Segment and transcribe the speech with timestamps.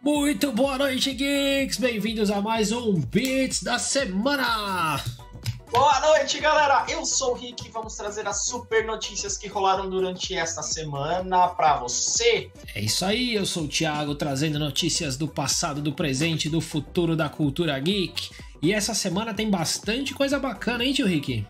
[0.00, 1.76] Muito boa noite, geeks!
[1.76, 5.02] Bem-vindos a mais um Beats da Semana!
[5.72, 6.86] Boa noite, galera!
[6.88, 11.48] Eu sou o Rick e vamos trazer as super notícias que rolaram durante esta semana
[11.48, 12.48] para você.
[12.76, 16.60] É isso aí, eu sou o Thiago, trazendo notícias do passado, do presente e do
[16.60, 18.30] futuro da cultura geek.
[18.62, 21.44] E essa semana tem bastante coisa bacana, hein, tio Rick?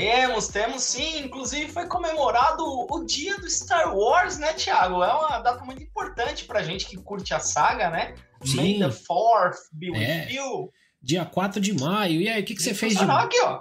[0.00, 1.20] Temos, temos sim.
[1.24, 5.02] Inclusive foi comemorado o dia do Star Wars, né, Thiago?
[5.02, 8.14] É uma data muito importante pra gente que curte a saga, né?
[8.44, 8.56] Sim.
[8.78, 10.30] May the Fourth be with É.
[10.32, 10.70] you.
[11.00, 12.20] Dia 4 de maio.
[12.20, 13.04] E aí, o que, que você fez de.
[13.04, 13.60] Ah, Aqui, ó.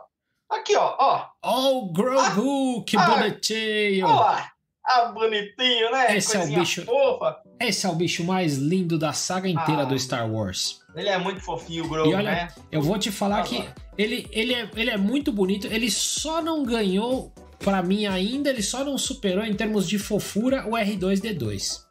[0.49, 0.95] Aqui, ó.
[0.99, 1.25] Ó.
[1.41, 3.05] Oh, Grogu, que Ah.
[3.11, 4.05] bonitinho!
[4.05, 4.51] Ó lá.
[4.87, 6.15] Ah, bonitinho, né?
[6.17, 7.37] Esse é o Coisinha bicho- fofa.
[7.59, 9.85] Esse é o bicho mais lindo da saga inteira Ah.
[9.85, 10.81] do Star Wars.
[10.95, 12.47] Ele é muito fofinho, o Grogu, E olha, né?
[12.71, 13.47] Eu vou te falar Fala.
[13.47, 15.67] que ele, ele, é, ele é muito bonito.
[15.67, 20.65] Ele só não ganhou, pra mim ainda, ele só não superou em termos de fofura
[20.67, 21.85] o R2D2.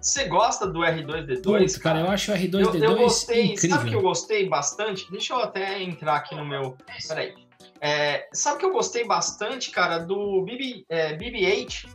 [0.00, 1.42] Você gosta do R2D2?
[1.42, 3.76] Putz, cara, eu acho o R2D2 eu, eu gostei, incrível.
[3.76, 5.10] sabe que eu gostei bastante?
[5.10, 6.76] Deixa eu até entrar aqui no meu.
[7.08, 7.32] Peraí.
[7.80, 11.86] É, sabe que eu gostei bastante, cara, do BB, é, BB-8?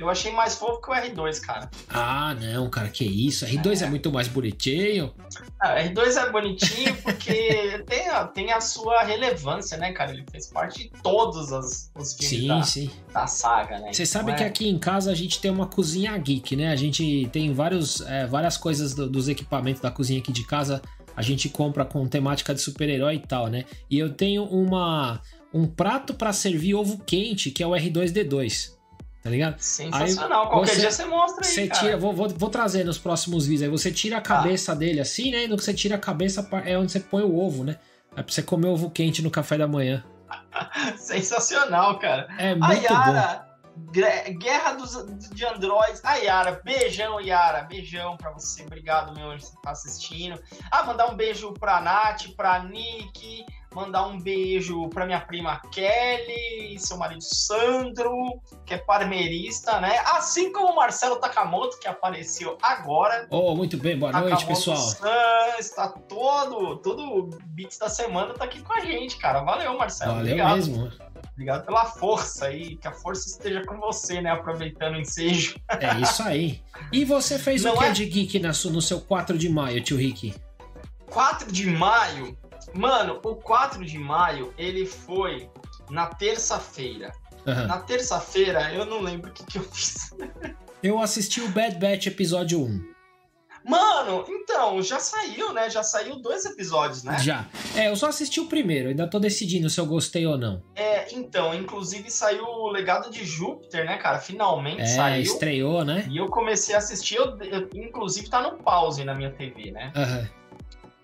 [0.00, 1.70] Eu achei mais fofo que o R2, cara.
[1.90, 3.44] Ah, não, cara, que isso.
[3.44, 5.12] R2 é, muito mais bonitinho.
[5.60, 10.12] Ah, R2 é bonitinho porque tem, a, tem a sua relevância, né, cara?
[10.12, 12.90] Ele fez parte de todos as, os filmes Sim, da, sim.
[13.12, 13.92] da saga, né?
[13.92, 16.72] Você sabe Então, que é- aqui em casa a gente tem uma cozinha geek, né?
[16.72, 20.80] A gente tem vários, é, várias coisas do- dos equipamentos da cozinha aqui de casa.
[21.14, 23.66] A gente compra com temática de super-herói e tal, né?
[23.90, 25.20] E eu tenho uma
[25.52, 28.78] um prato pra servir ovo quente, que é o R2D2.
[29.22, 29.58] Tá ligado?
[29.60, 30.44] Sensacional.
[30.44, 31.80] Aí Qualquer você- dia você mostra aí, Você cara.
[31.80, 33.68] tira, vou, vou, vou trazer nos próximos vídeos aí.
[33.68, 35.44] Você tira a cabeça dele assim, né?
[35.44, 37.76] E no que você tira a cabeça é onde você põe o ovo, né?
[38.16, 40.02] É pra você comer ovo quente no café da manhã.
[40.96, 42.28] Sensacional, cara.
[42.38, 42.94] É A muito bom.
[42.94, 43.46] Yara,
[43.92, 44.92] Gre- Guerra dos,
[45.32, 46.00] de Androids.
[46.04, 47.62] A Yara, beijão, Yara.
[47.62, 48.62] Beijão pra você.
[48.62, 50.40] Obrigado, meu você tá assistindo.
[50.70, 53.44] Ah, mandar um beijo pra Nath, pra Nick.
[53.74, 59.96] Mandar um beijo pra minha prima Kelly, seu marido Sandro, que é parmeirista, né?
[60.06, 63.28] Assim como o Marcelo Takamoto, que apareceu agora.
[63.30, 64.76] Oh, muito bem, boa noite, Takamoto pessoal.
[64.76, 69.40] Sans, tá todo, todo o Beats da semana tá aqui com a gente, cara.
[69.42, 70.14] Valeu, Marcelo.
[70.14, 70.56] Valeu Obrigado.
[70.56, 70.92] mesmo.
[71.32, 74.30] Obrigado pela força aí, que a força esteja com você, né?
[74.30, 75.54] Aproveitando o ensejo.
[75.68, 76.60] É isso aí.
[76.92, 77.92] E você fez o Não que é?
[77.92, 80.34] de geek no seu 4 de maio, tio Rick?
[81.10, 82.36] 4 de maio,
[82.74, 85.48] mano, o 4 de maio ele foi
[85.90, 87.12] na terça-feira.
[87.46, 87.66] Aham.
[87.66, 90.10] Na terça-feira, eu não lembro o que, que eu fiz.
[90.82, 92.90] Eu assisti o Bad Batch episódio 1.
[93.68, 95.68] Mano, então, já saiu, né?
[95.68, 97.18] Já saiu dois episódios, né?
[97.18, 97.44] Já.
[97.76, 100.62] É, eu só assisti o primeiro, ainda tô decidindo se eu gostei ou não.
[100.74, 104.18] É, então, inclusive saiu o Legado de Júpiter, né, cara?
[104.18, 105.22] Finalmente É, saiu.
[105.22, 106.06] estreou, né?
[106.10, 109.92] E eu comecei a assistir, eu, eu- inclusive tá no pause na minha TV, né?
[109.94, 110.26] Aham.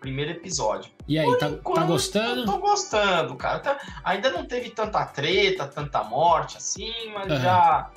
[0.00, 0.90] Primeiro episódio.
[1.08, 2.44] E aí, tá, Enquanto tá gostando?
[2.44, 3.58] tô gostando, cara.
[3.60, 7.40] Tá- ainda não teve tanta treta, tanta morte assim, mas Aham.
[7.42, 7.90] já,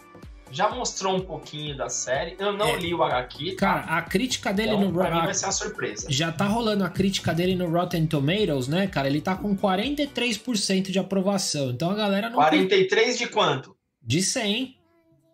[0.52, 2.36] já mostrou um pouquinho da série.
[2.40, 2.78] Eu não É.
[2.78, 3.54] li o HQ.
[3.56, 6.08] Cara, a crítica dele então, no pra mim Ro- vai ser uma surpresa.
[6.10, 9.08] já tá rolando a crítica dele no Rotten Tomatoes, né, cara?
[9.08, 11.70] Ele tá com 43% de aprovação.
[11.72, 13.76] Então a galera não 43 de quanto?
[14.02, 14.79] de 100.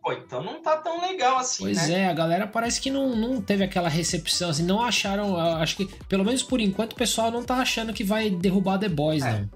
[0.06, 2.02] Pô, então não tá tão legal assim, Pois né?
[2.02, 5.86] é, a galera parece que não, não teve aquela recepção, assim, não acharam, acho que,
[6.08, 9.32] pelo menos por enquanto, o pessoal não tá achando que vai derrubar The Boys, É.
[9.32, 9.50] não.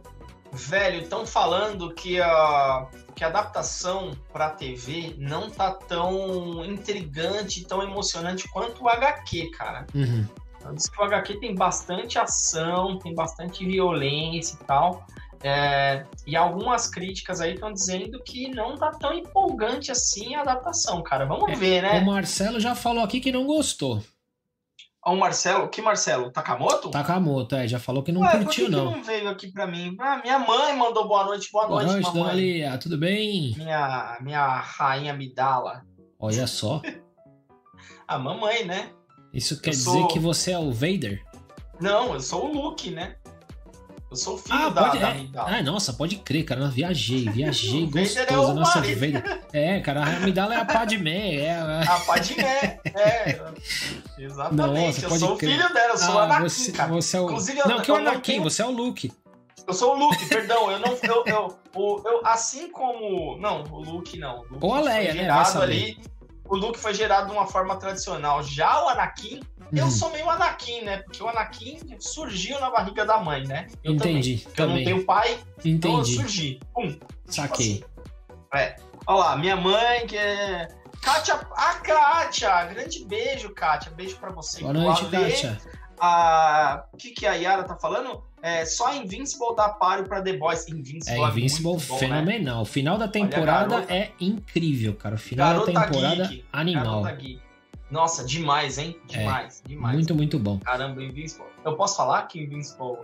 [0.51, 7.83] Velho, estão falando que a, que a adaptação pra TV não tá tão intrigante, tão
[7.83, 9.85] emocionante quanto o HQ, cara.
[9.93, 10.25] Uhum.
[10.73, 15.05] Diz que o HQ tem bastante ação, tem bastante violência e tal.
[15.41, 21.01] É, e algumas críticas aí estão dizendo que não tá tão empolgante assim a adaptação,
[21.01, 21.25] cara.
[21.25, 21.99] Vamos É, ver, O né?
[22.01, 24.03] Marcelo já falou aqui que não gostou.
[25.05, 26.29] O Marcelo, que Marcelo?
[26.29, 26.91] Takamoto?
[26.91, 28.91] Takamoto, é, já falou que não Ué, por que curtiu, que não.
[28.91, 29.95] não veio aqui pra mim?
[29.97, 32.35] Ah, minha mãe mandou boa noite, boa, Boa noite, noite, mamãe.
[32.35, 33.55] Lia, tudo bem?
[33.57, 35.83] Minha, minha rainha Midala.
[36.19, 36.81] Olha só,
[38.07, 38.89] A mamãe, né?
[39.33, 41.23] isso quer Eu dizer sou- que você é o Vader?
[41.79, 43.15] Não, eu sou o Luke, né?
[44.09, 45.13] Eu sou o filho Ah, da, pode, da é.
[45.13, 45.49] Midala.
[45.57, 48.79] Ah, nossa, pode crer, cara, eu viajei, viajei, O é gostoso, o nossa.
[48.81, 49.41] Vader.
[49.53, 51.51] É, cara, a Amidala é a Padmé, é...
[51.53, 53.39] a- A Padmé, é.
[54.17, 55.01] Exatamente.
[55.01, 55.51] Nossa, eu sou o crer.
[55.57, 56.91] filho dela, eu sou o Ah, Anakin, você, cara.
[56.91, 57.25] você é o...
[57.25, 59.11] Inclusive, eu- não, que o eu não Anakin, tenho- você é o Luke.
[59.67, 60.71] Eu sou o Luke, perdão.
[60.71, 60.97] Eu não.
[61.03, 63.37] Eu, eu, o- eu- assim como.
[63.37, 64.39] Não, o Luke não.
[64.39, 65.29] O Luke Ou a Leia, né?
[65.29, 66.01] Ali.
[66.45, 68.41] O Luke foi gerado de uma forma tradicional.
[68.41, 69.41] Já o Anakin,
[69.71, 69.91] eu Uhum.
[69.91, 70.97] sou meio Anakin, né?
[70.97, 73.67] Porque o Anakin surgiu na barriga da mãe, né?
[73.83, 74.43] Eu Entendi, Também.
[74.45, 74.85] Porque Eu não também.
[74.85, 76.59] tenho pai, então eu Entendi, surgi.
[76.73, 76.99] Pum.
[77.25, 77.83] saquei.
[78.51, 78.75] Olha
[79.07, 80.67] lá, minha mãe que é
[81.01, 83.91] Kátia, a Kátia, grande beijo, Kátia.
[83.91, 84.61] Beijo pra você.
[84.61, 85.57] Boa noite, Kátia.
[85.99, 86.85] A...
[86.93, 88.23] O que, que a Yara tá falando?
[88.41, 90.67] É só Invincible dá páreo pra The Boys.
[90.69, 91.99] Invincible é, Invincible bom, né?
[91.99, 92.55] fenomenal.
[92.57, 92.61] Né?
[92.61, 95.15] O final da temporada é incrível, cara.
[95.15, 97.03] O final garota da temporada geek, animal.
[97.89, 98.99] Nossa, demais, hein?
[99.07, 99.95] Demais, é, demais.
[99.95, 100.59] Muito, muito bom.
[100.59, 101.47] Caramba, Invincible.
[101.65, 102.99] Eu posso falar que Invincible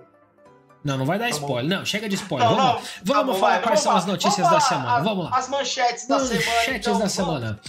[0.86, 1.78] não, não vai dar tá spoiler.
[1.78, 2.48] Não, chega de spoiler.
[2.48, 2.82] Não, vamos, não.
[3.04, 5.00] vamos tá falar bom, quais são as notícias da semana.
[5.00, 5.36] vamos lá.
[5.36, 6.60] As manchetes da manchetes semana.
[6.60, 7.60] Manchetes então, da semana.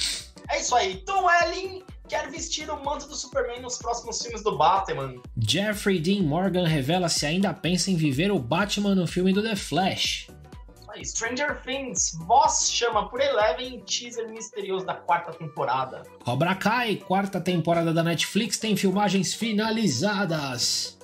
[0.50, 0.96] É isso aí.
[0.98, 5.14] Tom Welling quer vestir o manto do Superman nos próximos filmes do Batman.
[5.38, 9.56] Jeffrey Dean Morgan revela se ainda pensa em viver o Batman no filme do The
[9.56, 10.28] Flash.
[11.04, 16.02] Stranger Things, Voz chama por Eleven teaser misterioso da quarta temporada.
[16.24, 20.96] Cobra Kai, quarta temporada da Netflix, tem filmagens finalizadas.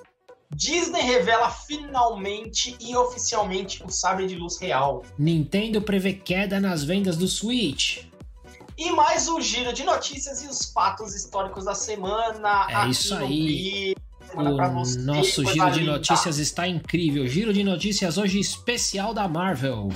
[0.54, 5.02] Disney revela finalmente e oficialmente o sabre de luz real.
[5.18, 8.04] Nintendo prevê queda nas vendas do Switch.
[8.76, 12.66] E mais um giro de notícias e os fatos históricos da semana.
[12.68, 13.94] É isso aí.
[14.34, 17.26] O nosso giro de notícias está incrível.
[17.26, 19.88] Giro de notícias hoje especial da Marvel.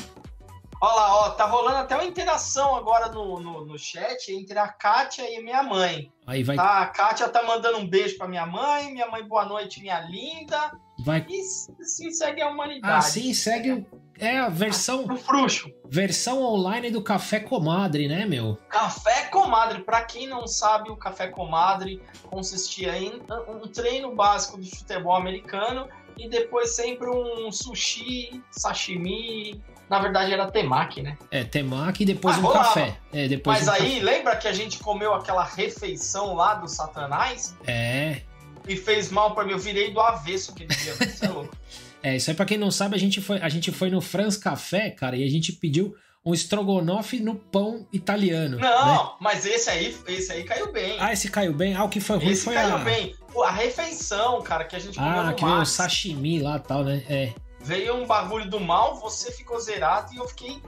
[0.87, 4.69] Olha lá, ó, tá rolando até uma interação agora no, no, no chat entre a
[4.69, 6.12] Kátia e minha mãe.
[6.25, 6.55] Aí vai.
[6.55, 9.99] Tá, a Kátia tá mandando um beijo pra minha mãe, minha mãe, boa noite, minha
[10.03, 10.71] linda.
[11.05, 11.27] Vai.
[11.29, 11.41] E
[11.81, 12.94] assim segue a humanidade.
[12.94, 13.85] Assim segue.
[14.17, 15.05] É a versão.
[15.06, 15.69] O frouxo.
[15.88, 18.56] Versão online do Café Comadre, né, meu?
[18.69, 19.83] Café Comadre.
[19.83, 22.00] Pra quem não sabe, o Café Comadre
[22.31, 29.99] consistia em um treino básico de futebol americano e depois sempre um sushi, sashimi, na
[30.00, 31.17] verdade era temaki, né?
[31.31, 32.65] É, temaki e depois ah, um rolava.
[32.65, 32.97] café.
[33.12, 34.05] É, depois Mas um aí, café.
[34.05, 37.56] lembra que a gente comeu aquela refeição lá do Satanás?
[37.67, 38.23] É.
[38.67, 41.56] E fez mal para mim, eu virei do avesso aquele dia, você é louco.
[42.03, 44.38] É, isso aí pra quem não sabe, a gente foi, a gente foi no France
[44.38, 48.59] Café, cara, e a gente pediu um estrogonofe no pão italiano.
[48.59, 49.11] Não, né?
[49.19, 50.97] mas esse aí, esse aí caiu bem.
[51.00, 51.75] Ah, esse caiu bem?
[51.75, 52.79] Ah, o que foi ruim esse foi caiu a...
[52.79, 53.17] bem.
[53.44, 56.85] A refeição, cara, que a gente comeu Ah, que veio o sashimi lá e tal,
[56.85, 57.03] né?
[57.09, 57.33] É
[57.67, 60.63] veio um bagulho do mal, você ficou zerado e eu fiquei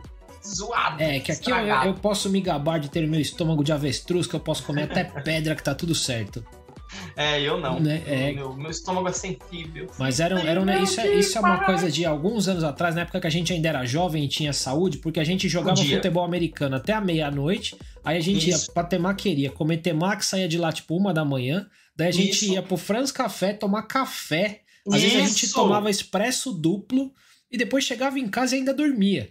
[0.45, 1.01] zoado.
[1.01, 4.35] É, que aqui eu, eu, posso me gabar de ter meu estômago de avestruz, que
[4.35, 6.45] eu posso comer até pedra que tá tudo certo.
[7.15, 7.79] É, eu não.
[7.79, 8.03] Né?
[8.07, 8.33] É...
[8.33, 9.87] Meu, meu, estômago é sensível.
[9.99, 13.03] Mas era, era um, isso, é, isso é uma coisa de alguns anos atrás, na
[13.03, 16.25] época que a gente ainda era jovem e tinha saúde, porque a gente jogava futebol
[16.25, 18.67] americano até a meia-noite, aí a gente isso.
[18.67, 22.45] ia pra temaqueria, comer temac, saía de lá tipo uma da manhã, daí a gente
[22.45, 22.53] isso.
[22.53, 25.15] ia pro Franz Café tomar café às Isso.
[25.15, 27.13] vezes a gente tomava expresso duplo
[27.51, 29.31] e depois chegava em casa e ainda dormia.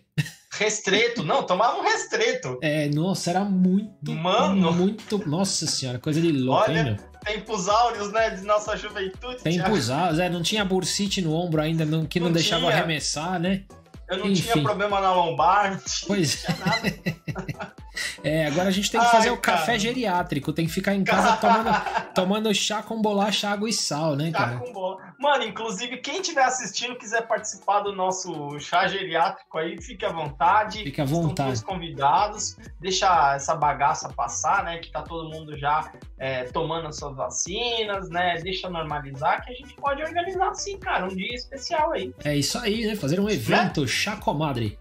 [0.52, 2.58] Restreto, não, tomava um restreto.
[2.62, 4.12] É, nossa, era muito.
[4.12, 4.72] Mano!
[4.74, 5.30] Muito.
[5.30, 6.96] Nossa senhora, coisa de louco, Olha, hein, meu?
[7.24, 9.44] Tempos áureos, né, de nossa juventude.
[9.44, 12.74] Tempos áureos, é, não tinha bursite no ombro ainda, não, que não, não deixava tinha.
[12.76, 13.66] arremessar, né?
[14.10, 14.52] Eu não Enfim.
[14.54, 16.44] tinha problema na lombar, pois.
[16.48, 17.74] Não tinha nada.
[18.24, 19.80] É, agora a gente tem que fazer Ai, o café cara.
[19.80, 21.70] geriátrico, tem que ficar em casa tomando,
[22.14, 24.58] tomando chá com bolacha, água e sal, né, chá cara?
[24.58, 25.08] Com bola.
[25.20, 30.84] Mano, inclusive, quem estiver assistindo quiser participar do nosso chá geriátrico aí, fique à vontade.
[30.84, 31.30] Fique à vontade.
[31.30, 32.58] Estão todos convidados.
[32.80, 34.78] Deixa essa bagaça passar, né?
[34.78, 38.38] Que tá todo mundo já é, tomando as suas vacinas, né?
[38.44, 42.14] Deixa normalizar que a gente pode organizar sim, cara, um dia especial aí.
[42.24, 42.96] É isso aí, né?
[42.96, 43.88] Fazer um evento né?
[43.88, 44.78] chá comadre.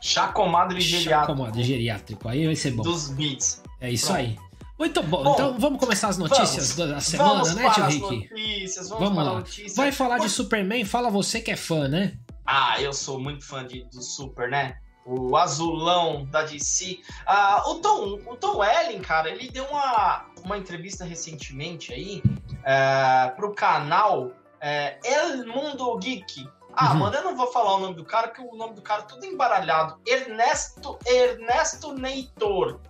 [0.00, 1.20] Chá comadre geriátrico.
[1.20, 2.82] Chá comadre geriátrico, aí vai ser bom.
[2.82, 3.62] Dos beats.
[3.80, 4.18] É isso Pronto.
[4.18, 4.38] aí.
[4.78, 5.22] Muito bom.
[5.22, 5.34] bom.
[5.34, 8.00] Então vamos começar as notícias vamos, da semana, né, tio Rick?
[8.00, 9.34] Notícias, vamos, vamos lá.
[9.34, 9.76] Notícias.
[9.76, 10.84] Vai falar de Superman?
[10.84, 12.18] Fala você que é fã, né?
[12.44, 14.76] Ah, eu sou muito fã de, do Super, né?
[15.06, 16.98] O azulão da DC.
[17.26, 22.22] Ah, o, Tom, o Tom Ellen, cara, ele deu uma, uma entrevista recentemente aí
[22.64, 26.48] é, pro canal é, El Mundo Geek.
[26.76, 27.00] Ah, uhum.
[27.00, 29.06] mano, eu não vou falar o nome do cara, porque o nome do cara é
[29.06, 29.98] tudo embaralhado.
[30.06, 32.80] Ernesto, Ernesto Neitor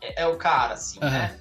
[0.00, 1.10] é, é o cara, assim, uhum.
[1.10, 1.38] né?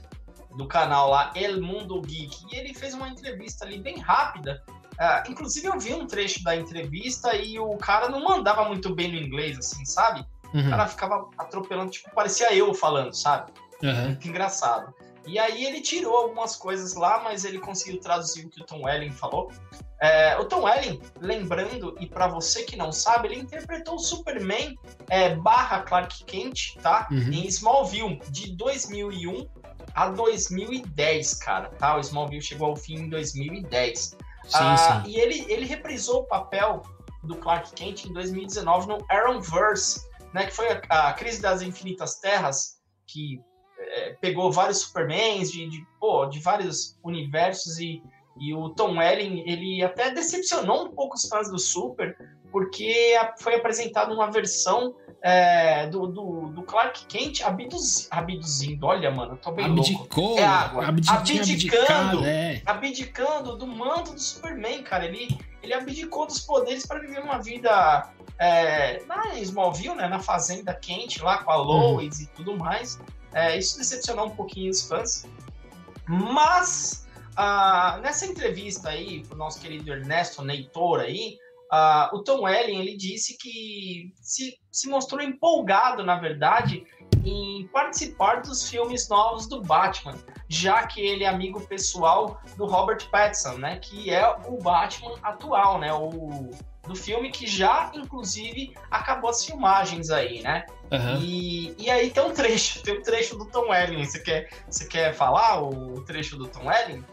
[0.56, 2.46] Do canal lá, El Mundo Geek.
[2.52, 4.64] E ele fez uma entrevista ali bem rápida.
[4.68, 9.12] Uh, inclusive, eu vi um trecho da entrevista e o cara não mandava muito bem
[9.12, 10.26] no inglês, assim, sabe?
[10.54, 10.68] Uhum.
[10.68, 13.52] O cara ficava atropelando, tipo, parecia eu falando, sabe?
[13.82, 14.94] Muito engraçado.
[15.28, 18.84] E aí ele tirou algumas coisas lá, mas ele conseguiu traduzir o que o Tom
[18.86, 19.52] Welling falou.
[20.02, 24.76] É, o Tom Welling, lembrando, e para você que não sabe, ele interpretou o Superman
[25.10, 27.08] é, barra Clark Kent, tá?
[27.12, 27.32] Uhum.
[27.32, 29.48] Em Smallville, de 2001
[29.94, 31.98] a 2010, cara, tá?
[31.98, 34.00] O Smallville chegou ao fim em 2010.
[34.00, 34.18] Sim,
[34.54, 35.12] ah, sim.
[35.12, 36.82] E ele, ele reprisou o papel
[37.24, 40.02] do Clark Kent em 2019 no Arrowverse,
[40.34, 40.48] né?
[40.48, 43.40] Que foi a, a crise das infinitas terras, que
[43.82, 48.02] é, pegou vários Supermans de, de, pô, de vários universos e
[48.38, 52.18] e o Tom Welling, ele até decepcionou um pouco os fãs do Super,
[52.52, 58.88] porque foi apresentada uma versão é, do, do, do, Clark Kent abduz, abduzindo.
[58.88, 60.40] Olha, mano, eu tô bem Abdicou, louco.
[60.40, 60.88] É água.
[60.88, 62.62] abdicando, é.
[62.66, 65.06] abdicando do manto do Superman, cara.
[65.06, 68.10] Ele, ele abdicou dos poderes para viver uma vida
[68.40, 72.24] é, na Smallville, né, na fazenda quente lá com a Lois uhum.
[72.24, 73.00] e tudo mais.
[73.34, 75.26] É, isso decepcionou um pouquinho os fãs.
[76.08, 81.38] Mas ah, nessa entrevista aí, pro nosso querido Ernesto Neitor aí,
[81.72, 86.86] Uh, o Tom Welling ele disse que se, se mostrou empolgado, na verdade,
[87.24, 90.18] em participar dos filmes novos do Batman,
[90.50, 95.80] já que ele é amigo pessoal do Robert Pattinson, né, que é o Batman atual,
[95.80, 96.52] né, o
[96.88, 100.66] do filme que já, inclusive, acabou as filmagens aí, né?
[100.92, 101.22] Uhum.
[101.22, 104.04] E, e aí tem um trecho, tem um trecho do Tom Welling.
[104.04, 107.04] Você quer, você quer falar o trecho do Tom Welling?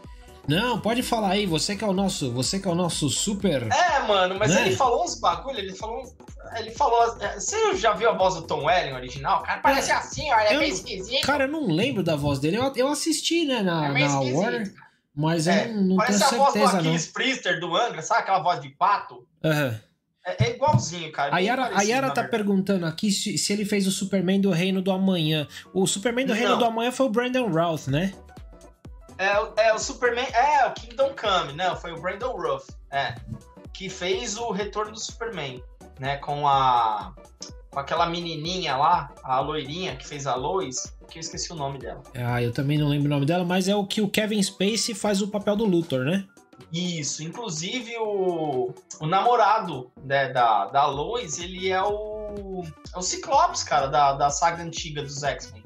[0.47, 3.67] Não, pode falar aí, você que é o nosso, você que é o nosso super.
[3.71, 4.65] É, mano, mas né?
[4.65, 6.11] ele falou uns bagulho, ele falou.
[6.57, 7.15] Ele falou.
[7.21, 9.43] É, você já viu a voz do Tom Welling original?
[9.43, 11.21] Cara, parece é, assim, olha, é bem esquisito.
[11.21, 12.57] Cara, eu não lembro da voz dele.
[12.57, 14.73] Eu, eu assisti, né, na, é na Warner.
[15.15, 15.95] Mas eu é, não, não não.
[15.97, 19.27] Parece a voz do Aquiles Priester do Angra, sabe aquela voz de pato?
[19.43, 19.75] Uhum.
[20.25, 21.35] É, é, igualzinho, cara.
[21.35, 24.51] A Yara, parecido, a Yara tá perguntando aqui se, se, ele fez o Superman do
[24.51, 25.47] Reino do Amanhã.
[25.73, 28.13] O Superman do Reino do Amanhã foi o Brandon Routh, né?
[29.19, 30.27] É, é o Superman.
[30.33, 31.75] É, o Kingdom Come, né?
[31.75, 33.15] Foi o Brandon Ruff, é.
[33.73, 35.61] Que fez o retorno do Superman,
[35.99, 36.15] né?
[36.17, 37.13] Com a.
[37.69, 41.77] Com aquela menininha lá, a loirinha que fez a Lois, que eu esqueci o nome
[41.77, 42.01] dela.
[42.15, 44.95] Ah, eu também não lembro o nome dela, mas é o que o Kevin Spacey
[44.95, 46.25] faz o papel do Luthor, né?
[46.73, 53.63] Isso, inclusive o, o namorado né, da, da Lois, ele é o, é o Ciclopes,
[53.63, 55.63] cara, da, da saga antiga dos X-Men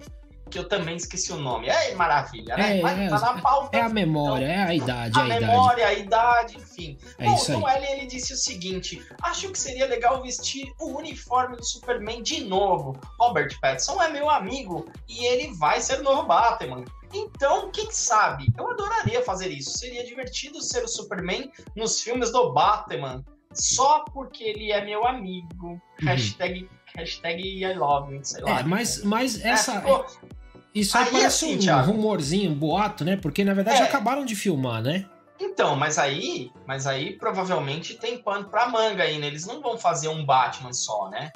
[0.53, 1.67] que eu também esqueci o nome.
[1.67, 2.77] É maravilha, né?
[2.77, 3.75] É, Mas é, tá na pauta.
[3.75, 5.19] É a memória, então, é a idade.
[5.19, 5.95] A, a memória, idade.
[5.95, 6.97] a idade, enfim.
[7.17, 7.35] É Bom.
[7.37, 12.21] Tom Ellen, ele disse o seguinte: acho que seria legal vestir o uniforme do Superman
[12.21, 12.95] de novo.
[13.19, 16.85] Robert Pattinson é meu amigo e ele vai ser o novo Batman.
[17.11, 18.45] Então, quem sabe?
[18.55, 19.71] Eu adoraria fazer isso.
[19.71, 23.25] Seria divertido ser o Superman nos filmes do Batman.
[23.51, 25.69] Só porque ele é meu amigo.
[25.69, 25.79] Uhum.
[26.01, 28.59] Hashtag, hashtag I love you, sei lá.
[28.59, 29.77] É, mas, mas essa.
[29.77, 30.33] É,
[30.73, 33.15] isso aí, aí parece assim, um Thiago, rumorzinho, um boato, né?
[33.15, 33.83] Porque na verdade é.
[33.83, 35.05] acabaram de filmar, né?
[35.39, 39.27] Então, mas aí, mas aí provavelmente tem pano pra manga aí, né?
[39.27, 41.31] Eles não vão fazer um Batman só, né?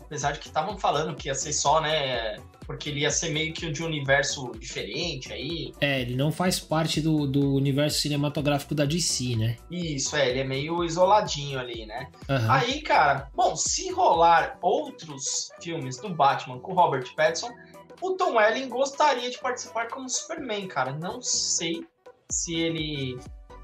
[0.00, 2.36] Apesar de que estavam falando que ia ser só, né?
[2.66, 5.72] Porque ele ia ser meio que de um universo diferente aí.
[5.80, 9.56] É, ele não faz parte do, do universo cinematográfico da DC, né?
[9.70, 12.08] Isso, é, ele é meio isoladinho ali, né?
[12.28, 12.50] Uhum.
[12.50, 17.50] Aí, cara, bom, se rolar outros filmes do Batman com Robert Pattinson,
[18.00, 20.92] o Tom Welling gostaria de participar como Superman, cara.
[20.92, 21.86] Não sei
[22.30, 23.18] se ele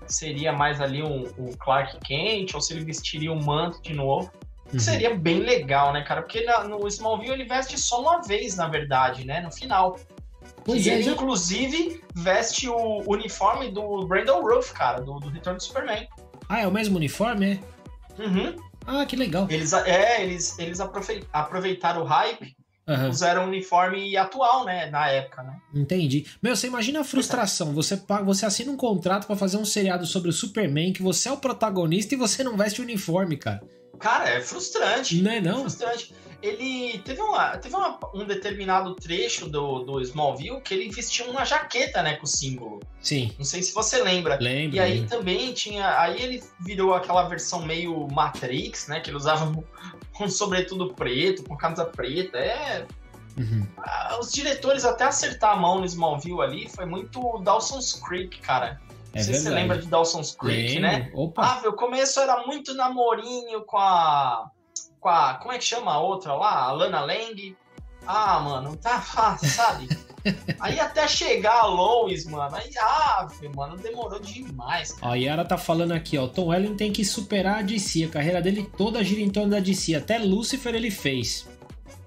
[0.07, 4.31] seria mais ali um, um Clark Kent ou se ele vestiria um manto de novo.
[4.73, 4.79] Uhum.
[4.79, 6.23] Seria bem legal, né, cara?
[6.23, 9.41] Porque na, no Smallville ele veste só uma vez, na verdade, né?
[9.41, 9.99] No final.
[10.65, 11.13] Pois e é, ele, já...
[11.13, 16.07] inclusive, veste o uniforme do Brandon Ruff, cara, do, do Retorno do Superman.
[16.49, 17.61] Ah, é o mesmo uniforme,
[18.19, 18.23] é?
[18.23, 18.57] Uhum.
[18.87, 19.47] Ah, que legal.
[19.51, 22.57] Eles, é, eles, eles aproveitaram o hype
[22.91, 23.09] Uhum.
[23.09, 24.91] Usaram o uniforme atual, né?
[24.91, 25.57] Na época, né?
[25.73, 26.27] Entendi.
[26.43, 27.73] Meu, você imagina a frustração.
[27.73, 31.33] Você, você assina um contrato para fazer um seriado sobre o Superman, que você é
[31.33, 33.63] o protagonista e você não veste o uniforme, cara.
[34.01, 35.23] Cara, é frustrante.
[35.23, 35.59] Não é não?
[35.59, 36.15] É frustrante.
[36.43, 41.45] Ele teve, uma, teve uma, um determinado trecho do, do Smallville que ele vestia uma
[41.45, 42.81] jaqueta, né, com o símbolo.
[43.01, 43.33] Sim.
[43.39, 44.39] Não sei se você lembra.
[44.41, 44.77] Lembro.
[44.77, 45.09] E aí lembro.
[45.09, 46.01] também tinha.
[46.01, 49.01] Aí ele virou aquela versão meio Matrix, né?
[49.01, 49.53] Que ele usava
[50.13, 52.39] com sobretudo preto, com camisa preta.
[52.39, 52.87] É.
[53.39, 53.67] Uhum.
[54.19, 58.81] Os diretores até acertar a mão no Smallville ali foi muito Dawson's Creek, cara.
[59.13, 60.83] É Não sei se você lembra de Dawson's Creek, Lembro.
[60.83, 61.11] né?
[61.15, 61.61] Opa.
[61.65, 64.51] Ah, o começo era muito namorinho com a.
[65.01, 65.35] Com a.
[65.35, 66.65] Como é que chama a outra lá?
[66.65, 67.57] A Lana Lang.
[68.07, 69.89] Ah, mano, tá fácil, sabe?
[70.59, 74.97] aí até chegar a Lois, mano, aí, ah, mano, demorou demais.
[75.03, 78.09] Ó, a Yara tá falando aqui, ó, Tom Welling tem que superar a DC, a
[78.09, 81.47] carreira dele toda gira em torno da DC, até Lucifer ele fez.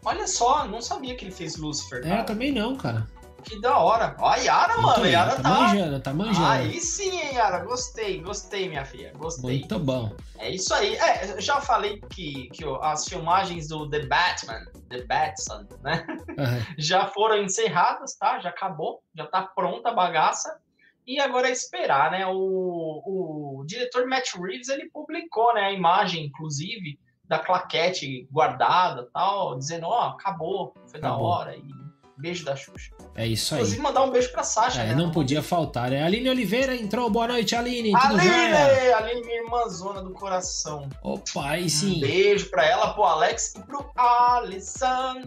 [0.04, 2.06] Olha só, não sabia que ele fez Lucifer.
[2.06, 3.08] É, eu também não, cara.
[3.44, 4.16] Que da hora.
[4.20, 5.04] Ó, a Yara, mano.
[5.04, 6.46] A Yara tá, tá manjando, tá manjando.
[6.46, 7.60] Aí sim, hein, Yara.
[7.60, 9.12] Gostei, gostei, minha filha.
[9.16, 9.60] Gostei.
[9.60, 10.16] Muito bom.
[10.38, 10.96] É isso aí.
[10.96, 16.06] É, já falei que, que as filmagens do The Batman, The Batson, né?
[16.10, 16.76] Uhum.
[16.78, 18.40] já foram encerradas, tá?
[18.40, 19.04] Já acabou.
[19.16, 20.58] Já tá pronta a bagaça.
[21.06, 22.26] E agora é esperar, né?
[22.28, 25.66] O, o diretor Matt Reeves, ele publicou, né?
[25.66, 31.18] A imagem, inclusive, da claquete guardada tal, dizendo, ó, oh, acabou, foi acabou.
[31.18, 31.58] da hora.
[31.58, 31.83] E
[32.24, 32.90] Beijo da Xuxa.
[33.16, 33.60] É isso aí.
[33.60, 34.96] Inclusive, mandar um beijo pra Sasha, É, né?
[34.96, 36.02] não podia faltar, né?
[36.02, 37.10] Aline Oliveira entrou.
[37.10, 37.94] Boa noite, Aline.
[37.94, 38.96] Aline, jóia?
[38.96, 40.88] Aline, minha irmãzona do coração.
[41.02, 42.00] Opa, aí Um sim.
[42.00, 45.22] beijo pra ela, pro Alex e pro Alisson.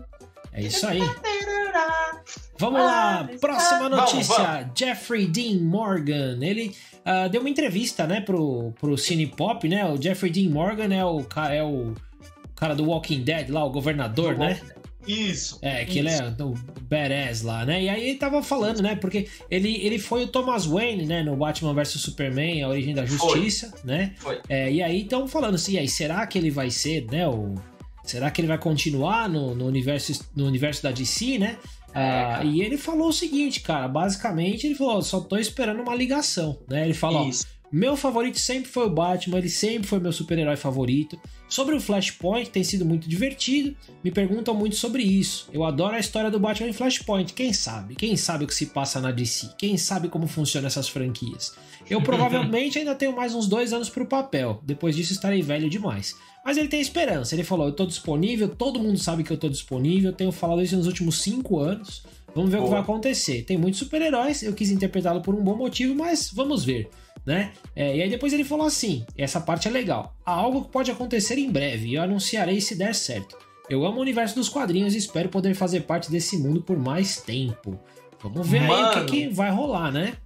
[0.54, 1.00] É isso aí.
[2.58, 4.70] Vamos lá, próxima Vamos, notícia.
[4.74, 6.38] Jeffrey Dean Morgan.
[6.40, 6.74] Ele
[7.04, 9.84] ah, deu uma entrevista, né, pro, pro Cine Pop, né?
[9.84, 11.92] O Jeffrey Dean Morgan é o, é o
[12.54, 14.58] cara do Walking Dead lá, o governador, né?
[15.06, 15.58] Isso.
[15.62, 17.82] É, que ele é o badass lá, né?
[17.84, 18.96] E aí ele tava falando, né?
[18.96, 21.22] Porque ele, ele foi o Thomas Wayne, né?
[21.22, 24.14] No Batman vs Superman, A Origem da Justiça, né?
[24.18, 24.40] Foi.
[24.48, 27.26] É, e aí estão falando assim, e aí, será que ele vai ser, né?
[27.28, 27.54] O,
[28.04, 31.56] será que ele vai continuar no, no, universo, no universo da DC, né?
[31.94, 35.94] É, Ah, e ele falou o seguinte, cara, basicamente ele falou, só tô esperando uma
[35.94, 36.84] ligação, né?
[36.84, 37.46] Ele falou, ó, Isso.
[37.72, 41.18] meu favorito sempre foi o Batman, ele sempre foi meu super-herói favorito.
[41.48, 43.76] Sobre o Flashpoint, tem sido muito divertido.
[44.02, 45.48] Me perguntam muito sobre isso.
[45.52, 47.32] Eu adoro a história do Batman em Flashpoint.
[47.32, 47.94] Quem sabe?
[47.94, 49.50] Quem sabe o que se passa na DC?
[49.56, 51.54] Quem sabe como funcionam essas franquias?
[51.88, 54.60] Eu provavelmente ainda tenho mais uns dois anos pro papel.
[54.64, 56.16] Depois disso estarei velho demais.
[56.44, 57.34] Mas ele tem esperança.
[57.34, 60.12] Ele falou: Eu tô disponível, todo mundo sabe que eu tô disponível.
[60.12, 62.04] Tenho falado isso nos últimos cinco anos.
[62.34, 62.72] Vamos ver o que Boa.
[62.72, 63.44] vai acontecer.
[63.44, 66.90] Tem muitos super-heróis, eu quis interpretá-lo por um bom motivo, mas vamos ver
[67.26, 67.52] né?
[67.74, 70.14] É, e aí depois ele falou assim: essa parte é legal.
[70.24, 73.36] Há algo que pode acontecer em breve e eu anunciarei se der certo.
[73.68, 77.20] Eu amo o universo dos quadrinhos e espero poder fazer parte desse mundo por mais
[77.20, 77.78] tempo.
[78.22, 79.06] Vamos ver aí o Mano.
[79.06, 80.16] que, que vai rolar, né?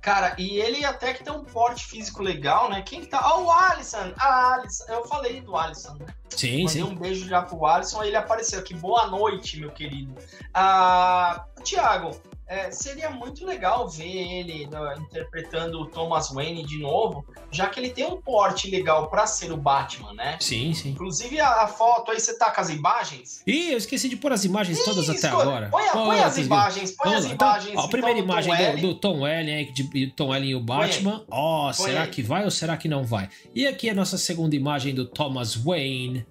[0.00, 2.82] Cara, e ele até que tem um porte físico legal, né?
[2.82, 3.20] Quem que tá?
[3.22, 4.12] Ó, o Alisson!
[4.18, 4.84] Ah, Alisson.
[4.88, 6.06] Eu falei do Alisson, né?
[6.30, 6.82] Sim, Mandei sim.
[6.82, 8.74] um beijo já pro Alisson, ele apareceu aqui.
[8.74, 10.14] Boa noite, meu querido.
[10.54, 12.18] Ah, Tiago,
[12.50, 17.78] é, seria muito legal ver ele né, interpretando o Thomas Wayne de novo, já que
[17.78, 20.36] ele tem um porte legal pra ser o Batman, né?
[20.40, 20.90] Sim, sim.
[20.90, 23.44] Inclusive a, a foto aí, você tá com as imagens?
[23.46, 25.68] Ih, eu esqueci de pôr as imagens todas até agora.
[25.70, 27.24] Põe, Ó, põe as imagens, põe as.
[27.26, 27.76] Então, imagens.
[27.76, 30.54] ó, a primeira então, imagem Tom do, do Tom Welling aí, de Tom Welling e
[30.56, 31.24] o Batman.
[31.30, 32.10] Ó, Põe será aí.
[32.10, 33.28] que vai ou será que não vai?
[33.54, 36.26] E aqui a nossa segunda imagem do Thomas Wayne.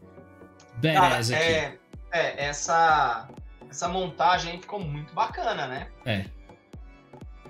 [0.81, 1.41] Cara, Badass aqui.
[1.41, 1.77] é,
[2.11, 3.29] é, essa,
[3.69, 5.87] essa montagem aí ficou muito bacana, né?
[6.05, 6.25] É.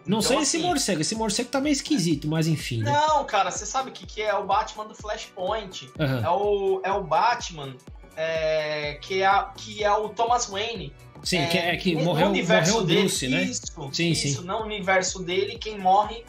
[0.06, 1.02] Não Então, sei esse assim, morcego.
[1.02, 2.92] Esse morcego tá meio esquisito, mas enfim, né?
[2.92, 4.26] Não, cara, você sabe o que, que é?
[4.30, 5.90] É o Batman do Flashpoint.
[6.00, 6.22] Aham.
[6.26, 7.76] É o, é o Batman
[8.16, 10.94] é, que, é, que é o Thomas Wayne.
[11.22, 13.44] Sim, que é que no morreu, universo morreu o dele, Bruce, né?
[13.44, 14.42] Isso, Sim, isso.
[14.42, 14.46] sim.
[14.46, 16.24] No universo dele, quem morre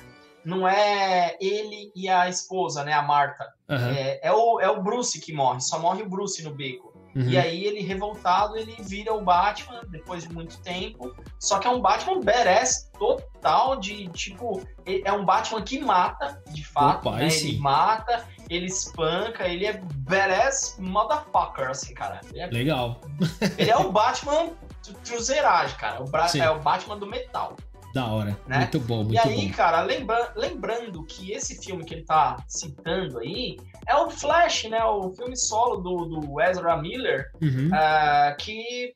[0.44, 2.92] não é ele e a esposa, né?
[2.92, 3.46] A Marta.
[3.68, 3.92] Aham.
[3.92, 6.89] É, é o, é o Bruce que morre, só morre o Bruce no beco.
[7.14, 7.28] Uhum.
[7.28, 11.14] E aí ele, revoltado, ele vira o Batman depois de muito tempo.
[11.38, 14.62] Só que é um Batman badass total de, tipo...
[15.04, 17.28] É um Batman que mata, de fato, Opa, né?
[17.28, 22.20] Ele mata, ele espanca, ele é badass motherfucker, assim, cara.
[22.30, 23.00] Ele é, Legal.
[23.58, 24.50] ele é o Batman
[24.82, 26.02] tru- truzeiragem, cara.
[26.02, 26.40] O Sim.
[26.40, 27.56] é o Batman do metal.
[27.94, 28.38] Da hora.
[28.46, 28.58] Né?
[28.58, 29.54] Muito bom, muito e aí, bom.
[29.54, 34.82] cara, lembra- lembrando que esse filme que ele tá citando aí é o Flash, né?
[34.84, 37.70] O filme solo do, do Ezra Miller, Uhum.
[37.72, 38.94] ah, que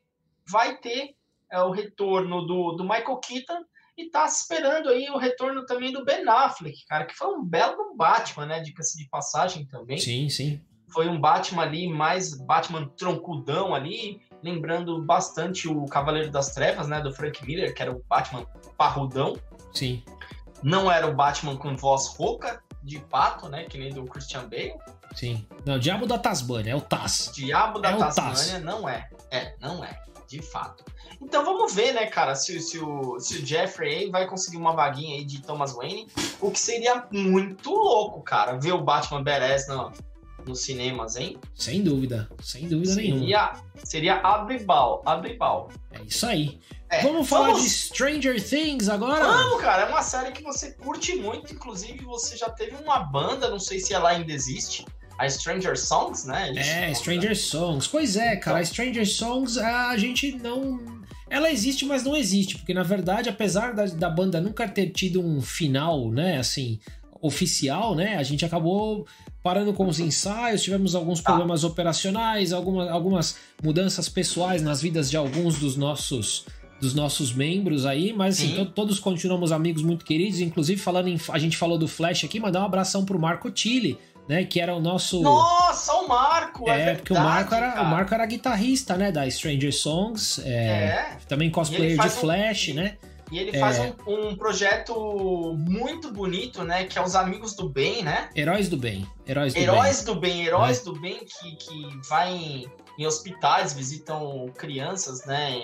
[0.48, 1.14] vai ter
[1.50, 3.64] é, o retorno do, do Michael Keaton
[3.96, 7.94] e tá esperando aí o retorno também do Ben Affleck, cara, que foi um belo
[7.96, 8.61] Batman, né?
[8.61, 9.98] Dica-se de passagem também.
[9.98, 10.61] Sim, sim.
[10.92, 17.00] Foi um Batman ali, mais Batman troncudão ali, lembrando bastante o Cavaleiro das Trevas, né?
[17.00, 19.37] Do Frank Miller, que era o Batman parrudão.
[19.72, 20.02] Sim.
[20.62, 23.64] Não era o Batman com voz rouca, de pato, né?
[23.64, 24.74] Que nem do Christian Bale.
[25.14, 25.46] Sim.
[25.64, 27.30] Não, o Diabo da Tasmania, é o Taz.
[27.35, 29.09] Diabo da É Tasmania não é.
[29.30, 29.98] É, não é.
[30.28, 30.85] De fato.
[31.20, 35.16] Então vamos ver, né, cara, se, se, o, se o Jeffrey vai conseguir uma vaguinha
[35.16, 36.09] aí de Thomas Wayne,
[36.40, 39.92] o que seria muito louco, cara, ver o Batman Badass no,
[40.46, 41.37] nos cinemas, hein?
[41.54, 42.28] Sem dúvida.
[42.42, 43.20] Sem dúvida nenhuma.
[43.20, 43.52] Seria,
[43.85, 45.70] seria abribal, abribal.
[45.92, 46.59] É isso aí.
[46.90, 49.24] É, Vamos falar de Stranger Things agora?
[49.24, 53.48] Vamos, cara, é uma série que você curte muito, inclusive você já teve uma banda,
[53.50, 54.85] não sei se ela ainda existe,
[55.18, 56.52] a Stranger Songs, né?
[56.52, 57.87] Isso, É, Stranger Songs.
[57.88, 61.02] Pois é, cara, a Stranger Songs a gente não.
[61.30, 65.20] Ela existe, mas não existe, porque na verdade, apesar da, da banda nunca ter tido
[65.20, 66.78] um final, né, assim,
[67.20, 69.07] oficial, né, a gente acabou
[69.44, 71.30] parando com os ensaios, tivemos alguns Tá.
[71.30, 76.46] problemas operacionais, alguma, algumas mudanças pessoais nas vidas de alguns dos nossos
[76.80, 78.64] dos nossos membros aí, mas assim, Sim.
[78.64, 82.38] to- todos continuamos amigos muito queridos, inclusive falando em, a gente falou do Flash aqui,
[82.40, 83.96] mandar um abração pro Marco Tilly,
[84.28, 86.68] né, que era o nosso Nossa, o Marco!
[86.68, 87.88] É, é, porque o Marco, era, verdade, o cara.
[87.96, 92.68] Marco era guitarrista, né, da Stranger Songs, é, É, também cosplayer de faz um- Flash,
[92.74, 92.96] né?
[93.35, 93.59] E ele É.
[93.61, 93.92] faz um,
[94.31, 96.85] um projeto muito bonito, né?
[96.85, 98.29] Que é os Amigos do Bem, né?
[98.37, 100.85] Heróis do Bem, Heróis do Heróis do Bem, Heróis É.
[100.85, 102.66] do Bem que, que vai em,
[102.99, 105.61] em hospitais, visitam crianças, né?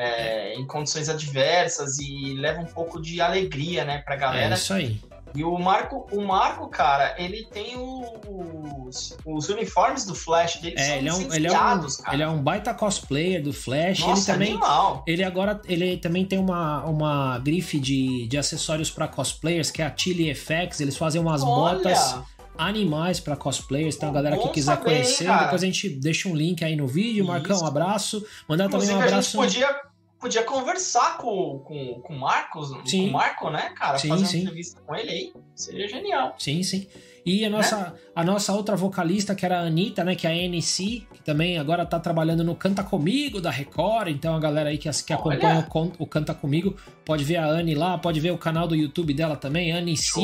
[0.00, 4.54] é, em condições adversas e leva um pouco de alegria, né, pra galera.
[4.54, 5.00] É isso aí.
[5.34, 10.84] E o Marco, o Marco, cara, ele tem os, os uniformes do Flash dele é,
[10.84, 11.84] são ele é um, ele é um, cara.
[12.12, 14.00] ele é um baita cosplayer do Flash.
[14.00, 15.04] Nossa, ele também, animal.
[15.06, 19.86] ele agora, ele também tem uma, uma grife de, de acessórios para cosplayers que é
[19.86, 20.80] a Chili FX.
[20.80, 21.78] Eles fazem umas Olha.
[21.78, 22.16] botas
[22.58, 23.96] animais para cosplayers.
[23.96, 26.86] Então, a galera que quiser saber, conhecer, depois a gente deixa um link aí no
[26.86, 27.24] vídeo.
[27.24, 27.64] Marcão, Isso.
[27.64, 28.26] um abraço.
[28.48, 29.36] Mandar também um a gente abraço.
[29.36, 29.80] podia,
[30.18, 33.04] podia conversar com, com, com o Marcos, Sim.
[33.04, 33.98] com o Marco, né, cara?
[33.98, 34.38] Sim, Fazer uma sim.
[34.40, 35.32] entrevista com ele aí.
[35.54, 36.34] Seria genial.
[36.38, 36.86] Sim, sim.
[37.28, 40.14] E a nossa, a nossa outra vocalista, que era a Anitta, né?
[40.14, 44.08] Que é a NC, que também agora tá trabalhando no Canta Comigo da Record.
[44.08, 47.74] Então a galera aí que, que acompanha o, o Canta Comigo pode ver a Anne
[47.74, 50.20] lá, pode ver o canal do YouTube dela também, Anne C.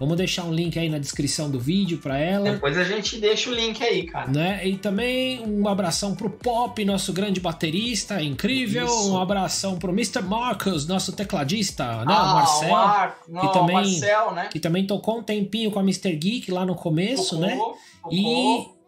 [0.00, 2.52] Vamos deixar um link aí na descrição do vídeo pra ela.
[2.52, 4.30] Depois a gente deixa o link aí, cara.
[4.30, 4.66] Né?
[4.66, 8.86] E também um abração pro Pop, nosso grande baterista, incrível.
[8.86, 9.12] Isso.
[9.12, 10.22] Um abração pro Mr.
[10.22, 12.14] Marcos, nosso tecladista, né?
[12.14, 12.68] o ah, Marcel.
[12.68, 14.48] o Marco, não, também- o Marcel, né?
[14.50, 16.16] Que também tocou um tempinho com a Mr.
[16.16, 17.56] Geek lá no começo, Tocou, né?
[17.56, 17.76] tocou.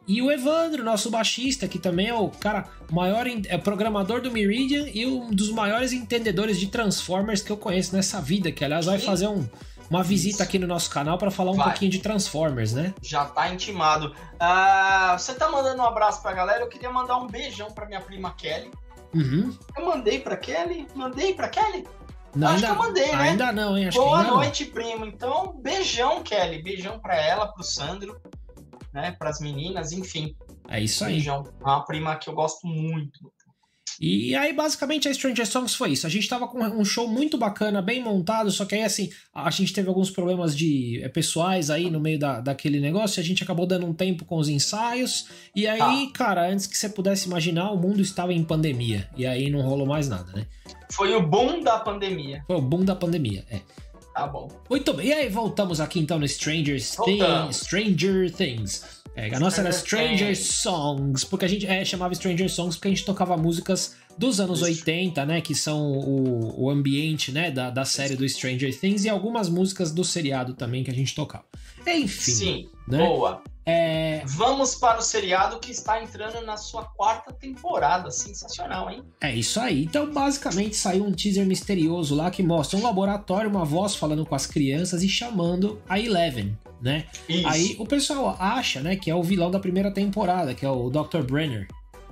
[0.09, 4.31] E, e o Evandro, nosso baixista, que também é o cara maior é programador do
[4.31, 8.87] Meridian e um dos maiores entendedores de Transformers que eu conheço nessa vida, que aliás
[8.87, 9.07] vai Sim.
[9.07, 9.47] fazer um-
[9.91, 10.43] uma visita Isso.
[10.43, 11.67] aqui no nosso canal para falar um Vai.
[11.67, 12.95] pouquinho de Transformers, né?
[13.03, 14.15] Já tá intimado.
[14.41, 16.63] Ah, você tá mandando um abraço pra galera?
[16.63, 18.71] Eu queria mandar um beijão pra minha prima Kelly.
[19.15, 19.55] Uhum.
[19.77, 20.87] Eu mandei pra Kelly?
[20.95, 21.87] Mandei pra Kelly?
[22.35, 23.23] Não, Acho ainda, que eu mandei, né?
[23.31, 23.89] ainda não, hein?
[23.89, 24.37] Acho Boa ainda não.
[24.39, 25.05] noite, primo.
[25.05, 26.63] Então, beijão, Kelly.
[26.63, 28.21] Beijão pra ela, pro Sandro,
[28.93, 29.13] né?
[29.19, 30.35] Pras meninas, enfim.
[30.69, 31.15] É isso aí.
[31.15, 31.45] Beijão.
[31.61, 33.33] É uma prima que eu gosto muito.
[34.03, 36.09] E aí, basicamente, a Stranger Songs foi isso.
[36.09, 39.49] A gente tava com um show muito bacana, bem montado, só que aí, assim, a
[39.49, 43.25] gente teve alguns problemas de eh, pessoais aí no meio da, daquele negócio, e a
[43.25, 47.29] gente acabou dando um tempo com os ensaios, e aí, cara, antes que você pudesse
[47.29, 50.47] imaginar, o mundo estava em pandemia, e aí não rolou mais nada, né?
[50.91, 52.43] Foi o boom da pandemia.
[52.49, 53.61] Foi o boom da pandemia, é.
[54.13, 54.49] Tá bom.
[54.69, 57.57] Muito bem, e aí voltamos aqui então no Stranger, Things.
[57.57, 59.02] Stranger Things.
[59.15, 60.35] É, a nossa era Stranger.
[60.37, 64.61] Songs, porque a gente é, chamava Stranger Songs porque a gente tocava músicas dos anos
[64.61, 64.69] Isso.
[64.69, 65.41] 80, né?
[65.41, 67.51] Que são o, o ambiente, né?
[67.51, 71.15] Da, da série do Stranger Things e algumas músicas do seriado também que a gente
[71.15, 71.45] tocava.
[71.87, 72.99] Enfim, Sim, né?
[72.99, 73.43] boa.
[73.65, 78.11] É, Vamos para o seriado que está entrando na sua quarta temporada.
[78.11, 79.05] Sensacional, hein?
[79.21, 79.85] é isso aí.
[79.85, 84.35] Então, basicamente, saiu um teaser misterioso lá que mostra um laboratório, uma voz falando com
[84.35, 87.05] as crianças e chamando a Eleven, né?
[87.29, 87.49] Isso.
[87.49, 90.91] Aí o pessoal acha, né, que é o vilão da primeira temporada, que é o
[90.91, 91.23] Dr.
[91.23, 91.67] Brenner,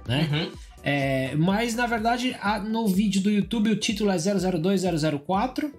[0.07, 0.29] né?
[0.31, 0.53] Uhum.
[0.83, 5.73] É, mas na verdade, a- no vídeo do YouTube o título é 002004,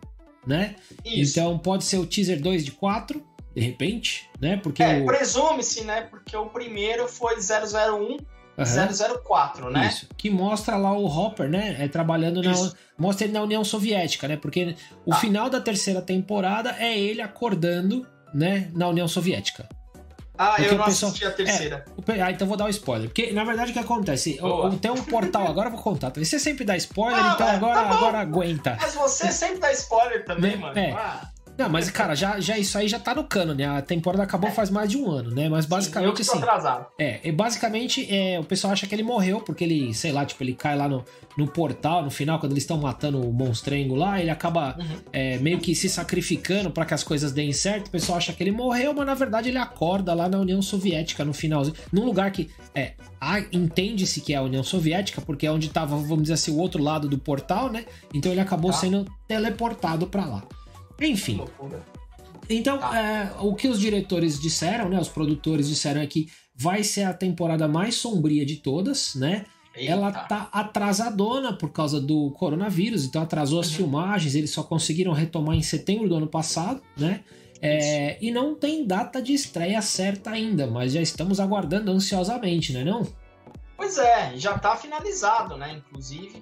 [0.46, 0.76] né?
[1.06, 1.32] Isso.
[1.40, 3.24] Então pode ser o teaser 2 de 4,
[3.56, 4.58] de repente, né?
[4.58, 6.02] Porque é, o presume-se, né?
[6.02, 8.18] Porque o primeiro foi 001,
[8.58, 8.90] Aham,
[9.24, 9.88] 004, né?
[9.88, 11.78] Isso, que mostra lá o Hopper, né?
[11.80, 12.52] É, trabalhando na.
[12.52, 12.76] Isso.
[12.98, 14.38] Mostra ele na União Soviética, né?
[14.38, 14.76] Porque
[15.06, 15.18] o Ah.
[15.18, 18.70] final da terceira temporada é ele acordando, né?
[18.74, 19.68] Na União Soviética.
[20.38, 21.86] Ah, Porque eu não pessoal- assisti a terceira.
[22.04, 23.08] Pe- Ah, então vou dar um spoiler.
[23.10, 24.40] Porque, na verdade, o que acontece?
[24.42, 24.72] Boa.
[24.76, 26.12] Tem um portal, agora eu vou contar.
[26.16, 28.78] Você sempre dá spoiler, Ah, então agora, tá agora aguenta.
[28.82, 30.58] Mas você sempre dá spoiler também, Né?
[30.58, 30.80] mano.
[30.80, 30.92] É.
[30.94, 31.30] Ah,
[31.62, 33.66] Não, mas, cara, já, já isso aí já tá no cano, né?
[33.66, 35.48] A temporada acabou faz mais de um ano, né?
[35.50, 36.40] Mas eu basicamente que tô assim.
[36.42, 36.88] atrasado.
[37.00, 40.42] É, e basicamente é, o pessoal acha que ele morreu, porque ele, sei lá, tipo,
[40.44, 41.04] ele cai lá no,
[41.38, 44.86] no portal, no final, quando eles estão matando o monstrengo lá, ele acaba Uhum.
[45.14, 47.88] é, meio que se sacrificando pra que as coisas deem certo.
[47.88, 51.24] O pessoal acha que ele morreu, mas na verdade ele acorda lá na União Soviética,
[51.26, 51.76] no finalzinho.
[51.92, 52.94] Num lugar que é.
[53.52, 56.82] Entende-se que é a União Soviética, porque é onde tava, vamos dizer assim, o outro
[56.82, 57.86] lado do portal, né?
[58.14, 58.78] Então ele acabou Tá.
[58.78, 60.44] sendo teleportado pra lá.
[61.02, 61.84] Enfim, loucura.
[62.50, 62.98] então, Tá.
[63.00, 65.00] é, o que os diretores disseram, né?
[65.00, 69.46] Os produtores disseram é que vai ser a temporada mais sombria de todas, né?
[69.76, 70.20] Ela Eita.
[70.28, 73.76] tá atrasadona por causa do coronavírus, então atrasou as Uhum.
[73.78, 77.22] filmagens, eles só conseguiram retomar em setembro do ano passado, né?
[77.62, 82.84] É, e não tem data de estreia certa ainda, mas já estamos aguardando ansiosamente, né
[82.84, 83.08] não?
[83.78, 85.74] Pois é, já tá finalizado, né?
[85.78, 86.42] Inclusive.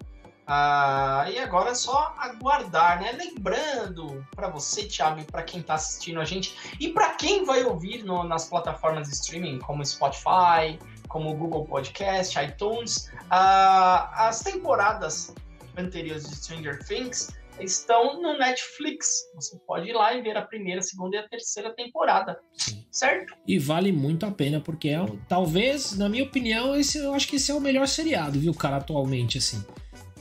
[0.51, 3.11] Ah, e agora é só aguardar, né?
[3.11, 7.63] Lembrando para você, Thiago, e para quem tá assistindo a gente, e para quem vai
[7.63, 15.35] ouvir no- nas plataformas de streaming, como Spotify, como Google Podcast, iTunes, ah, as temporadas
[15.77, 19.29] anteriores de Stranger Things estão no Netflix.
[19.35, 22.85] Você pode ir lá e ver a primeira, a segunda e a terceira temporada, Sim.
[22.89, 23.35] certo?
[23.45, 27.35] E vale muito a pena, porque é, talvez, na minha opinião, esse, eu acho que
[27.35, 29.63] esse é o melhor seriado, viu, cara, atualmente, assim.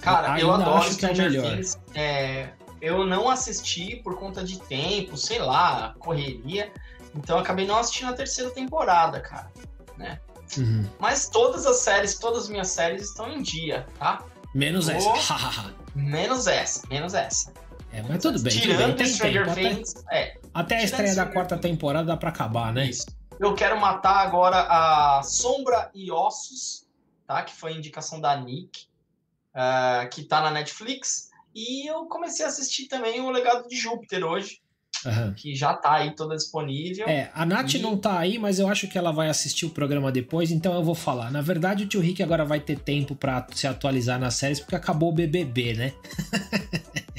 [0.01, 1.57] Cara, eu adoro é Stranger melhor.
[1.57, 1.79] Things.
[1.95, 6.73] É, eu não assisti por conta de tempo, sei lá, correria.
[7.15, 9.51] Então acabei não assistindo a terceira temporada, cara.
[10.57, 10.89] Uhum.
[10.99, 14.25] Mas todas as séries, todas as minhas séries estão em dia, tá?
[14.55, 15.09] Menos essa.
[15.95, 17.53] Menos essa, menos essa.
[17.93, 18.97] é, mas tudo bem, tudo Tirando bem.
[18.97, 19.59] Tem Stranger tempo.
[19.59, 21.73] Até, Things, é, até a estreia da quarta Things.
[21.73, 22.87] temporada dá pra acabar, né?
[22.87, 23.07] Isso.
[23.41, 26.87] Eu quero matar agora a Sombra e Ossos,
[27.27, 27.43] tá?
[27.43, 28.87] Que foi a indicação da Nick,
[29.59, 31.29] ah, que tá na Netflix.
[31.55, 34.61] E eu comecei a assistir também o Legado de Júpiter hoje,
[35.05, 35.35] Aham.
[35.35, 37.09] que já tá aí toda disponível.
[37.09, 39.71] É, a Nath E- não tá aí, mas eu acho que ela vai assistir o
[39.71, 41.33] programa depois, então eu vou falar.
[41.33, 44.77] Na verdade, o tio Rick agora vai ter tempo pra se atualizar nas séries, porque
[44.77, 45.93] acabou o BBB, né?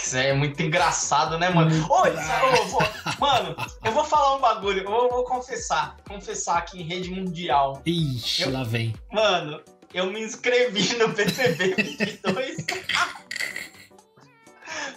[0.00, 1.84] Isso é muito engraçado, né, mano?
[1.90, 2.82] Ô, ô, eu vou-
[3.18, 7.82] mano, eu vou falar um bagulho, eu vou, vou confessar, confessar aqui em rede mundial.
[7.84, 8.94] Ixi, Eu- lá vem.
[9.12, 9.60] Mano,
[9.96, 12.56] eu me inscrevi no BBB 22.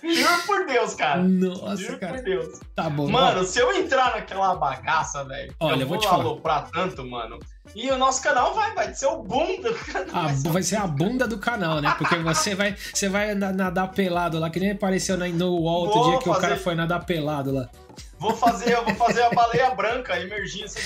[0.02, 1.22] Juro por Deus, cara.
[1.24, 2.14] Nossa, Juro cara.
[2.16, 2.60] por Deus.
[2.76, 3.10] Tá bom.
[3.10, 6.24] Mano, se eu entrar naquela bagaça, velho, Olha, eu vou vou te falar.
[6.24, 7.38] aloprar tanto, mano.
[7.76, 10.16] E o nosso canal vai, vai ser o boom do canal.
[10.16, 11.94] A- vai ser- vai ser a bunda do canal, né?
[11.98, 15.82] Porque você vai, você vai na- nadar pelado lá, que nem apareceu na- no UOL
[15.84, 17.70] outro Vou dia que o fazer- cara foi nadar pelado lá.
[18.18, 20.82] Vou fazer, eu vou fazer a baleia branca, a emergência.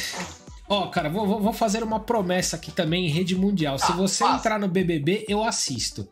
[0.73, 3.77] Ó, cara, vou, vou- fazer uma promessa aqui também em rede mundial.
[3.77, 4.37] Se Tá, você faça.
[4.37, 6.07] entrar no BBB, eu assisto.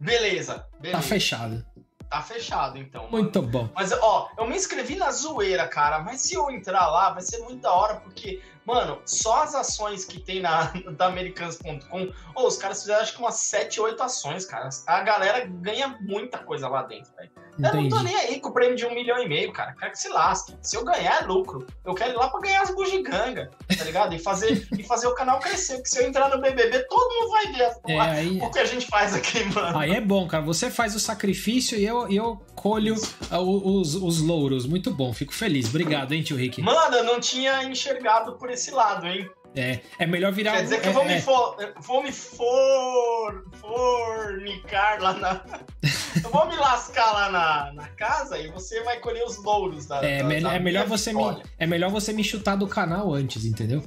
[0.00, 1.00] Beleza, beleza.
[1.00, 1.64] Tá fechado.
[2.10, 3.04] Tá fechado, então.
[3.04, 3.16] mano.
[3.22, 3.70] Muito bom.
[3.74, 6.00] Mas, ó, eu me inscrevi na zoeira, cara.
[6.00, 10.04] Mas se eu entrar lá, vai ser muito da hora, porque, mano, só as ações
[10.04, 10.64] que tem na
[10.98, 14.68] da Americanas.com, os caras fizeram acho que umas 7, 8 ações, cara.
[14.86, 17.30] A galera ganha muita coisa lá dentro, velho.
[17.62, 18.04] Eu não tô Entendi.
[18.04, 19.74] nem aí com o prêmio de um milhão e meio, cara.
[19.78, 20.54] Quero que se lasque.
[20.60, 21.66] Se eu ganhar, é lucro.
[21.84, 23.48] Eu quero ir lá pra ganhar as bugigangas,
[23.78, 24.14] tá ligado?
[24.14, 25.74] E fazer, e fazer o canal crescer.
[25.74, 28.64] Porque se eu entrar no BBB, todo mundo vai ver É, aí, o que a
[28.64, 29.78] gente faz aqui, mano.
[29.78, 30.42] aí é bom, cara.
[30.44, 32.96] Você faz o sacrifício e eu, eu colho
[33.30, 34.66] ah, os, os louros.
[34.66, 35.68] Muito bom, fico feliz.
[35.68, 36.60] Obrigado, hein, tio Rick.
[36.60, 39.28] Mano, eu não tinha enxergado por esse lado, hein?
[39.54, 40.52] É, é melhor virar.
[40.52, 45.44] Quer dizer que é, eu vou é, me, for, vou me for, fornicar lá na.
[46.24, 50.02] eu vou me lascar lá na, na casa e você vai colher os louros da.
[50.04, 53.12] é, da- me- da é melhor você me, é melhor você me chutar do canal
[53.12, 53.82] antes, entendeu?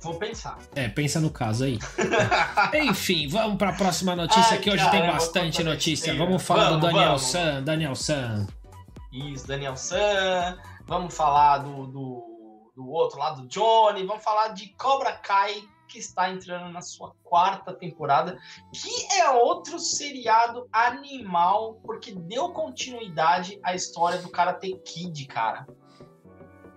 [0.00, 0.58] Vou pensar.
[0.74, 1.78] É, pensa no caso aí.
[2.74, 6.06] Enfim, vamos para a próxima notícia Ai, que hoje tem caramba, bastante notícia.
[6.12, 6.18] besteira.
[6.26, 7.22] Vamos falar do Vamos, Daniel vamos.
[7.22, 8.46] San, Daniel San.
[9.12, 10.58] Isso, Daniel San.
[10.86, 12.22] Vamos falar do, do,
[12.76, 14.04] do outro lado, do Johnny.
[14.04, 15.62] Vamos falar de Cobra Kai,
[15.94, 18.36] que está entrando na sua quarta temporada,
[18.72, 25.64] que é outro seriado animal, porque deu continuidade à história do Karate Kid, cara.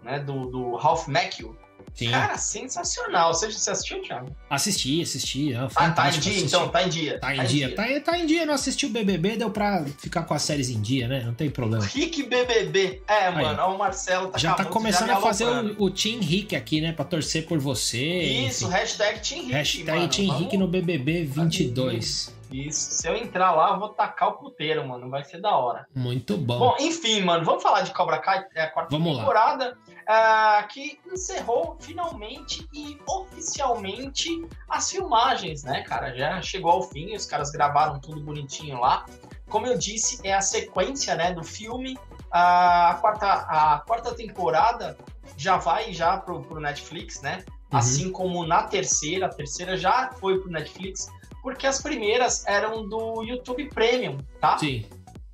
[0.04, 1.58] Né, do, do Ralph Macchio.
[1.98, 2.12] Sim.
[2.12, 3.34] Cara, sensacional.
[3.34, 4.30] Você, você assistiu, Thiago?
[4.48, 5.52] Assisti, assisti.
[5.54, 6.46] É Ah, tá em dia, assistir.
[6.46, 7.20] então, tá em dia.
[7.20, 7.76] Tá em dia.
[7.76, 10.70] Tá, em- tá em dia, não assisti o BBB, deu pra ficar com as séries
[10.70, 11.24] em dia, né?
[11.26, 11.84] Não tem problema.
[11.84, 13.02] Rick BBB.
[13.08, 16.20] É, mano, ó, o Marcelo tá Já tá começando já a fazer o, o Team
[16.20, 16.92] Rick aqui, né?
[16.92, 17.98] Pra torcer por você.
[17.98, 18.74] Isso, enfim.
[18.76, 19.54] hashtag Team Rick.
[19.54, 20.08] Hashtag mano.
[20.10, 22.32] Team Rick no BBB 22.
[22.52, 25.10] Isso, se eu entrar lá, eu vou tacar o puteiro, mano.
[25.10, 25.88] Vai ser da hora.
[25.94, 26.60] Muito bom.
[26.60, 31.00] Bom, enfim, mano, vamos falar de Cobra Kai, é a quarta Vamos temporada, ah, que
[31.12, 34.30] encerrou finalmente e oficialmente
[34.70, 36.16] as filmagens, né, cara?
[36.16, 39.06] Já chegou ao fim, os caras gravaram tudo bonitinho lá.
[39.50, 41.98] Como eu disse, é a sequência, né, do filme.
[42.32, 44.98] Ah, a, quarta, a quarta temporada
[45.38, 47.44] já vai já pro, pro Netflix, né?
[47.72, 47.80] Uhum.
[47.80, 51.10] Assim como na terceira, a terceira já foi pro Netflix,
[51.48, 54.58] porque as primeiras eram do YouTube Premium, tá?
[54.58, 54.86] Sim.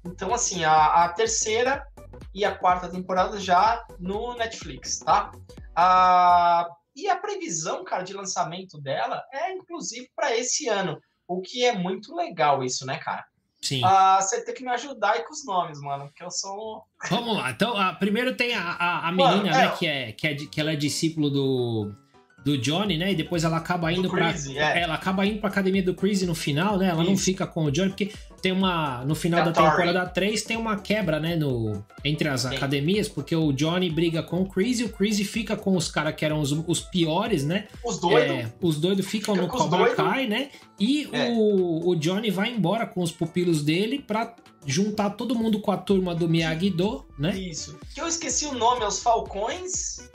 [0.06, 1.84] Então, assim, a, a terceira
[2.32, 5.32] e a quarta temporada já no Netflix, tá?
[5.76, 11.02] Ah, e a previsão, cara, de lançamento dela é, inclusive, para esse ano.
[11.28, 13.26] O que é muito legal isso, né, cara?
[13.60, 13.82] Sim.
[13.84, 17.38] Ah, você tem que me ajudar aí com os nomes, mano, porque eu sou Vamos
[17.38, 17.50] lá.
[17.50, 19.66] Então, ah, primeiro tem a, a, a Mano, menina, é.
[19.66, 19.76] né?
[19.80, 21.96] Que, é, que, é, que ela é discípulo do,
[22.44, 23.12] do Johnny, né?
[23.12, 24.10] E depois ela acaba indo.
[24.10, 24.82] Crazy, é.
[24.82, 26.90] Ela acaba indo pra academia do Chris no final, né?
[26.90, 27.24] Ela não Isso.
[27.24, 29.04] fica com o Johnny, porque tem uma.
[29.06, 29.70] No final da Tori.
[29.70, 31.36] temporada 3 tem uma quebra, né?
[31.36, 32.56] No, entre as Sim.
[32.56, 36.16] academias, porque o Johnny briga com o Chris e o Chris fica com os caras
[36.16, 37.68] que eram os, os piores, né?
[37.86, 38.36] Os doidos.
[38.36, 39.96] É, os doidos ficam Fica no Cobra.
[39.96, 40.50] Kai, né?
[40.80, 41.30] E É.
[41.32, 45.78] o, o Johnny vai embora com os pupilos dele pra juntar todo mundo com a
[45.78, 47.38] turma do Miyagi-Do, né?
[47.38, 47.78] Isso.
[47.94, 50.10] Que eu esqueci o nome, é os Falcões.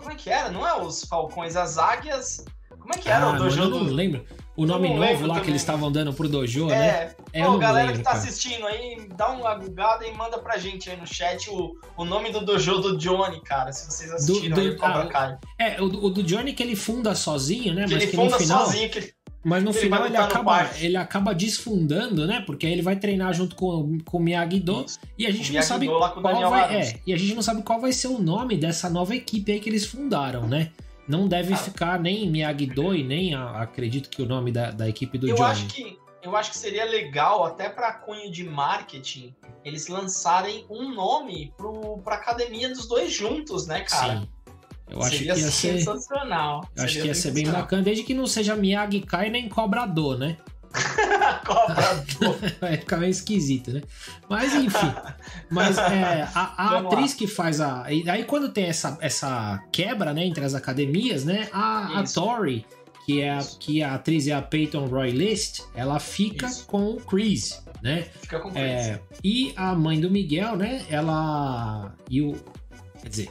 [0.00, 0.50] Como é que era?
[0.50, 2.44] Não é os Falcões, as Águias.
[2.78, 3.92] Como é que era Ah, o dojo mano, eu não do.
[3.94, 4.24] lembro.
[4.56, 5.50] O nome novo lá que também.
[5.50, 6.86] eles estavam dando pro dojo, né?
[6.88, 8.22] É, É, eu Pô, galera lembro, que tá cara.
[8.22, 12.30] assistindo aí, dá uma gugada e manda pra gente aí no chat o, o nome
[12.32, 15.38] do dojo do Johnny, cara, se vocês assistiram Do- aí do- o Cobra ah, Kai.
[15.58, 17.84] É, o, do- o do Johnny que ele funda sozinho, né?
[17.86, 18.64] Que mas ele que funda no final.
[18.66, 22.42] sozinho, que ele- Mas no ele final ele no acaba, ele acaba desfundando, né?
[22.44, 24.84] Porque aí ele vai treinar junto com, com o Miyagi-Do.
[25.16, 26.76] E a gente não sabe qual vai.
[26.76, 29.58] É, e a gente não sabe qual vai ser o nome dessa nova equipe aí
[29.60, 30.70] que eles fundaram, né?
[31.08, 31.56] Não deve Ah.
[31.56, 35.34] ficar nem Miyagi-Do e nem a- acredito que o nome da, da equipe do eu
[35.36, 35.50] Johnny.
[35.50, 40.94] acho que eu acho que seria legal, até para cunho de marketing, eles lançarem um
[40.94, 41.50] nome
[42.04, 44.20] para academia dos dois juntos, né, cara?
[44.20, 44.28] Sim.
[44.90, 46.68] Eu acho Seria que ia ser sensacional.
[46.74, 50.18] Eu acho que ia ser bem bacana, desde que não seja Miyagi Kai nem Cobrador,
[50.18, 50.36] né?
[51.46, 52.38] Cobrador.
[52.60, 53.82] Vai ficar meio esquisito, né?
[54.28, 54.92] Mas enfim.
[55.48, 57.18] Mas é, a, a atriz lá.
[57.18, 57.84] que faz a.
[57.84, 61.48] Aí quando tem essa, essa quebra né, entre as academias, né?
[61.52, 62.66] A, a Tori,
[63.04, 66.66] que é, a, que a atriz é a Peyton Roy List, ela fica Isso.
[66.66, 67.62] com o Chris.
[67.82, 68.06] Né?
[68.20, 68.64] Fica com o Chris.
[68.64, 70.84] É, e a mãe do Miguel, né?
[70.88, 71.92] Ela.
[72.08, 72.36] E o.
[73.02, 73.30] Quer dizer,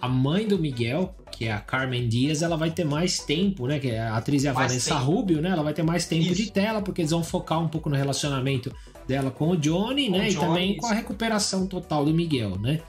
[0.00, 3.78] a mãe do Miguel, que é a Carmen Dias, ela vai ter mais tempo, né?
[3.78, 5.06] Que é a atriz é a mais Vanessa tempo.
[5.06, 5.50] Rubio, né?
[5.50, 6.34] Ela vai ter mais tempo isso.
[6.34, 8.74] de tela, porque eles vão focar um pouco no relacionamento
[9.06, 10.28] dela com o Johnny, com né?
[10.28, 10.80] O Johnny, e também isso.
[10.80, 12.80] com a recuperação total do Miguel, né?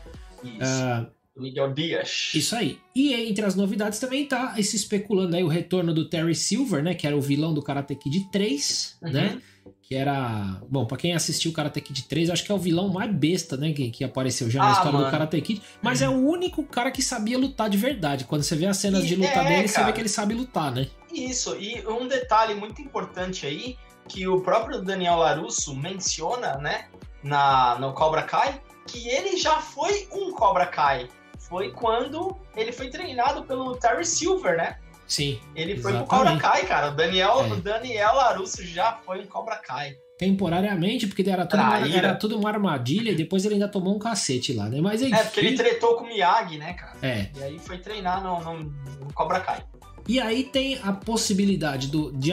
[0.44, 0.62] Isso.
[0.62, 2.32] Uh, Miguel Dias.
[2.36, 2.78] Isso aí.
[2.96, 6.94] E entre as novidades também tá esse especulando aí o retorno do Terry Silver, né?
[6.94, 9.12] Que era o vilão do Karate Kid 3, uhum.
[9.12, 9.42] né?
[9.90, 10.62] Que era.
[10.70, 13.58] Bom, pra quem assistiu o Karate Kid 3, acho que é o vilão mais besta,
[13.58, 13.74] né?
[13.74, 15.06] Que, que apareceu já na ah, história mano.
[15.06, 15.64] do Karate Kid.
[15.82, 18.26] Mas é o único cara que sabia lutar de verdade.
[18.26, 19.68] Quando você vê as cenas e de luta é, dele, cara.
[19.68, 20.88] você vê que ele sabe lutar, né?
[21.12, 26.86] Isso, e um detalhe muito importante aí, que o próprio Daniel Larusso menciona, né?
[27.24, 31.10] Na, no Cobra Kai, que ele já foi um Cobra Kai.
[31.40, 34.78] Foi quando ele foi treinado pelo Terry Silver, né?
[35.10, 35.40] Sim.
[35.56, 36.08] Ele foi exatamente.
[36.08, 36.92] pro Cobra Kai, cara.
[36.92, 37.56] O Daniel, é.
[37.56, 39.96] Daniel Larusso já foi em Cobra Kai.
[40.20, 44.00] Temporariamente, porque era tudo, uma, era tudo uma armadilha e depois ele ainda tomou um
[44.00, 44.80] cacete lá, né?
[44.82, 45.16] Mas enfim...
[45.16, 46.98] É, porque ele tretou com o Miyagi, né, cara?
[47.02, 47.30] É.
[47.36, 49.64] E aí foi treinar no, no, no Cobra Kai.
[50.08, 52.32] E aí tem a possibilidade do, de,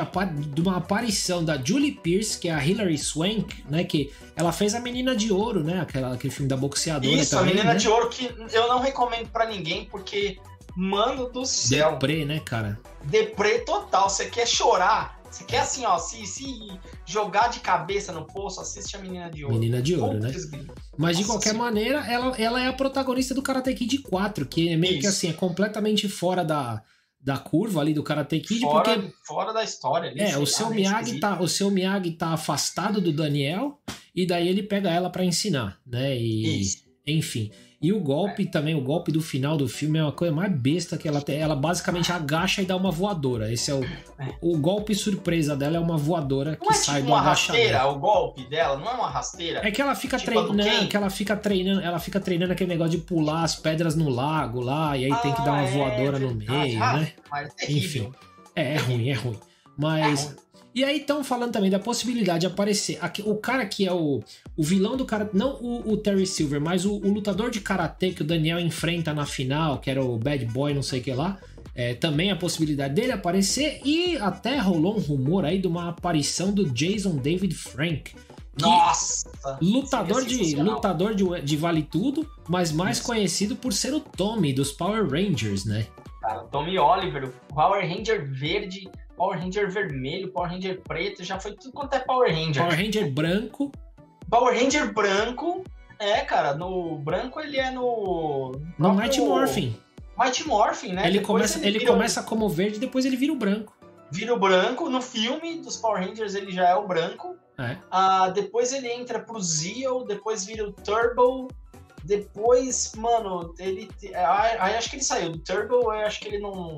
[0.55, 3.85] de, uma aparição da Julie Pierce, que é a Hilary Swank, né?
[3.85, 5.81] Que ela fez a Menina de Ouro, né?
[5.81, 7.79] Aquela, aquele filme da boxeadora Isso, também, a Menina né?
[7.79, 10.39] de Ouro que eu não recomendo para ninguém, porque
[10.77, 11.93] Mano do céu.
[11.93, 12.79] Deprê, né, cara?
[13.05, 14.11] Deprê total.
[14.11, 15.17] Você quer chorar?
[15.31, 16.45] Você quer assim, ó, se, se
[17.05, 19.59] jogar de cabeça no poço, assiste a Menina de Ouro.
[19.59, 20.33] Menina de Ouro, né?
[20.97, 24.77] Mas de qualquer maneira, ela, ela é a protagonista do Karate Kid 4, que é
[24.77, 25.01] meio Isso.
[25.01, 26.83] que assim, é completamente fora da,
[27.21, 30.11] da curva ali do Karate Kid, fora, porque fora da história.
[30.11, 33.81] Ali, é, o seu Miyagi tá, o seu Miyagi tá afastado do Daniel
[34.15, 36.17] e daí ele pega ela para ensinar, né?
[36.17, 36.85] E Isso.
[37.07, 37.51] enfim.
[37.81, 38.47] E o golpe é.
[38.47, 41.39] também, o golpe do final do filme é uma coisa mais besta que ela tem.
[41.39, 43.53] Ela basicamente agacha e dá uma voadora.
[43.53, 44.35] Esse é o, é.
[44.41, 47.87] o golpe surpresa dela é uma voadora que não é sai tipo do uma rasteira
[47.87, 49.61] o golpe dela, não é uma rasteira.
[49.67, 52.99] É que ela fica tipo treinando, que ela fica treinando, ela fica treinando aquele negócio
[52.99, 55.65] de pular as pedras no lago lá e aí ah, tem que dar uma ah,
[55.65, 57.13] é, voadora no meio, ah, né?
[57.69, 58.11] Enfim.
[58.55, 59.39] É, é ruim, é ruim.
[59.77, 60.37] Mas é ruim.
[60.77, 64.23] E aí estão falando também da possibilidade de aparecer aqui, o cara que é o,
[64.55, 68.11] o vilão do cara, não o, o Terry Silver, mas o, o, lutador de karatê
[68.11, 71.15] que o Daniel enfrenta na final, que era o Bad Boy, não sei o que
[71.15, 71.39] lá.
[71.75, 76.53] É, também a possibilidade dele aparecer e até rolou um rumor aí de uma aparição
[76.53, 78.15] do Jason David Frank.
[78.61, 79.59] Nossa!
[79.63, 83.07] Lutador de lutador de, de vale tudo, mas mais Isso.
[83.07, 85.87] conhecido por ser o Tommy dos Power Rangers, né?
[86.21, 91.55] Cara, Tommy Oliver, o Power Ranger verde Power Ranger vermelho, Power Ranger preto, já foi
[91.55, 92.63] tudo quanto é Power Ranger.
[92.63, 93.73] Power Ranger branco.
[94.31, 95.65] Power Ranger branco.
[95.99, 98.53] É, cara, no branco ele é no.
[98.79, 99.77] No Mighty Morphin.
[100.19, 101.07] Mighty Morphin, né?
[101.07, 103.75] Ele começa, ele, ele começa como verde, depois ele vira o branco.
[104.11, 104.89] Vira o branco.
[104.89, 107.37] No filme dos Power Rangers ele já é o branco.
[107.59, 107.77] É.
[107.91, 111.49] Ah, depois ele entra pro Zeo, depois vira o Turbo.
[112.05, 113.91] Depois, mano, ele.
[114.61, 116.77] Aí acho que ele saiu do Turbo, eu acho que ele não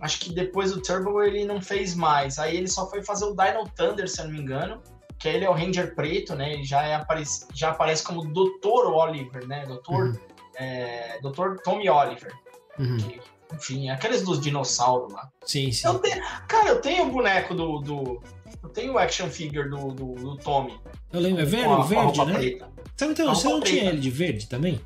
[0.00, 2.38] Acho que depois do Turbo ele não fez mais.
[2.38, 4.82] Aí ele só foi fazer o Dino Thunder, se eu não me engano.
[5.18, 6.52] Que ele é o Ranger preto, né?
[6.52, 8.86] Ele já, é, aparece, já aparece como Dr.
[8.92, 9.64] Oliver, né?
[9.64, 9.92] Dr.
[9.92, 10.18] Uhum.
[10.56, 11.56] É, Dr.
[11.62, 12.32] Tommy Oliver.
[12.78, 12.96] Uhum.
[12.96, 13.20] Que,
[13.54, 15.30] enfim, aqueles dos dinossauros lá.
[15.44, 15.86] Sim, sim.
[15.86, 18.22] Eu tenho, cara, eu tenho o boneco do, do.
[18.62, 20.78] Eu tenho o action figure do, do, do Tommy.
[21.12, 22.34] Eu lembro, é verde, a, verde, né?
[22.34, 22.68] Preta.
[22.96, 23.76] Você, então, você não preta.
[23.76, 24.80] tinha ele de verde também?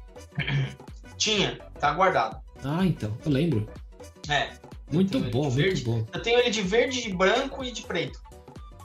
[1.17, 2.41] Tinha, tá guardado.
[2.63, 3.69] Ah, então, eu lembro.
[4.29, 4.51] É,
[4.91, 6.07] muito bom, muito bom.
[6.13, 8.21] Eu tenho ele de verde, de branco e de preto.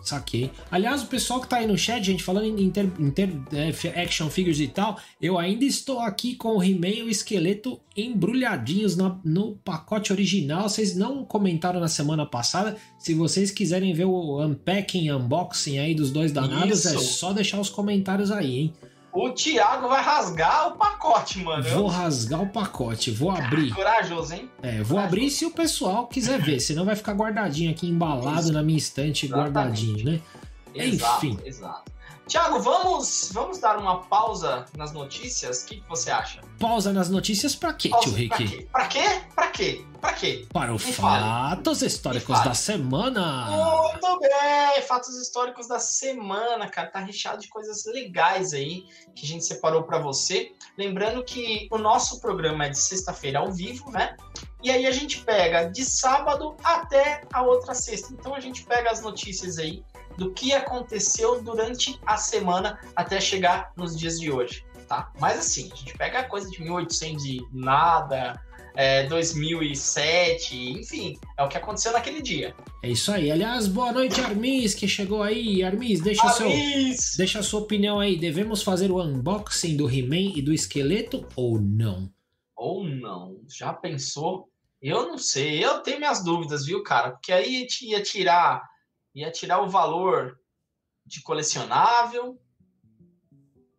[0.04, 0.52] Saquei.
[0.70, 4.30] Aliás, o pessoal que tá aí no chat, gente, falando em inter, inter é, action
[4.30, 9.22] figures e tal, eu ainda estou aqui com o He-Man e o esqueleto embrulhadinhos no,
[9.24, 10.68] no, pacote original.
[10.68, 12.76] Vocês não comentaram na semana passada.
[13.00, 16.99] Se vocês quiserem ver o unpacking, unboxing aí dos dois danados, é Isso.
[16.99, 18.74] é só deixar os comentários aí, hein?
[19.14, 21.64] O Thiago vai rasgar o pacote, mano.
[21.64, 23.72] Vou rasgar o pacote, vou abrir.
[23.74, 24.49] Corajoso, hein?
[24.61, 24.99] É, vou Corajoso.
[25.05, 28.53] abrir se o pessoal quiser ver, senão vai ficar guardadinho aqui, embalado Isso.
[28.53, 29.53] na minha estante, Exatamente.
[29.53, 30.20] guardadinho, né?
[30.74, 31.39] Exato, Enfim.
[31.45, 31.93] Exato.
[32.28, 35.63] Tiago, vamos, vamos dar uma pausa nas notícias?
[35.63, 36.41] O que, que você acha?
[36.57, 38.65] Pausa nas notícias pra quê, Pausa, tio Rick?
[38.71, 39.21] Pra quê?
[39.36, 39.86] Pra quê?
[39.99, 40.47] Pra quê?
[40.51, 41.24] Para os fale.
[41.24, 43.45] fatos históricos da semana.
[43.45, 44.82] Muito bem!
[44.88, 46.89] Fatos históricos da semana, cara.
[46.89, 50.51] Tá recheado de coisas legais aí que a gente separou pra você.
[50.78, 54.15] Lembrando que o nosso programa é de sexta-feira ao vivo, né?
[54.61, 58.13] E aí a gente pega de sábado até a outra sexta.
[58.13, 59.84] Então a gente pega as notícias aí
[60.18, 65.11] do que aconteceu durante a semana até chegar nos dias de hoje, tá?
[65.20, 68.39] Mas assim, a gente pega coisa de 1800 e nada,
[68.76, 72.55] é, 2007, enfim, é o que aconteceu naquele dia.
[72.82, 73.32] É isso aí.
[73.32, 75.64] Aliás, boa noite, Armis, que chegou aí.
[75.64, 76.49] Armis, deixa, seu,
[77.18, 78.18] deixa a sua opinião aí.
[78.18, 82.09] Devemos fazer o unboxing do He-Man e do esqueleto ou não?
[82.55, 83.38] Ou não?
[83.47, 84.49] Já pensou?
[84.82, 87.11] Eu não sei, eu tenho minhas dúvidas, viu, cara?
[87.11, 88.61] Porque aí ia tirar,
[89.14, 90.39] ia tirar o valor
[91.05, 92.39] de colecionável.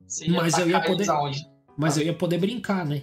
[0.06, 1.46] Você ia Mas eu ia poder- aonde?
[1.76, 3.02] Mas eu ia poder brincar, né?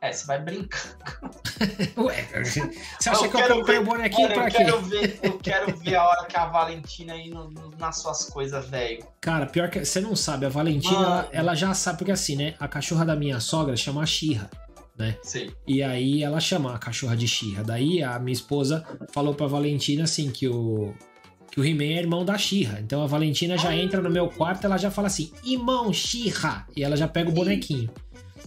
[0.00, 0.80] É, você vai brincar.
[1.96, 4.56] Ué, você acha Eu que eu comprei o bonequinho pra eu quê?
[4.56, 8.24] quero ver, eu quero ver a hora que a Valentina aí no- no- nas suas
[8.28, 9.06] coisas, velho.
[9.20, 12.56] Cara, pior que você não sabe, a Valentina, ela, ela já sabe, porque assim, né?
[12.58, 14.50] A cachorra da minha sogra chama Xirra,
[14.98, 15.16] né?
[15.22, 15.54] Sei.
[15.68, 17.62] E aí ela chama a cachorra de Xirra.
[17.62, 20.92] Daí a minha esposa falou pra Valentina assim que o
[21.52, 22.80] que o He-Man é irmão da Xirra.
[22.80, 26.82] Então a Valentina já entra no meu quarto, ela já fala assim: "Irmão Xirra", e
[26.82, 27.90] ela já pega o bonequinho.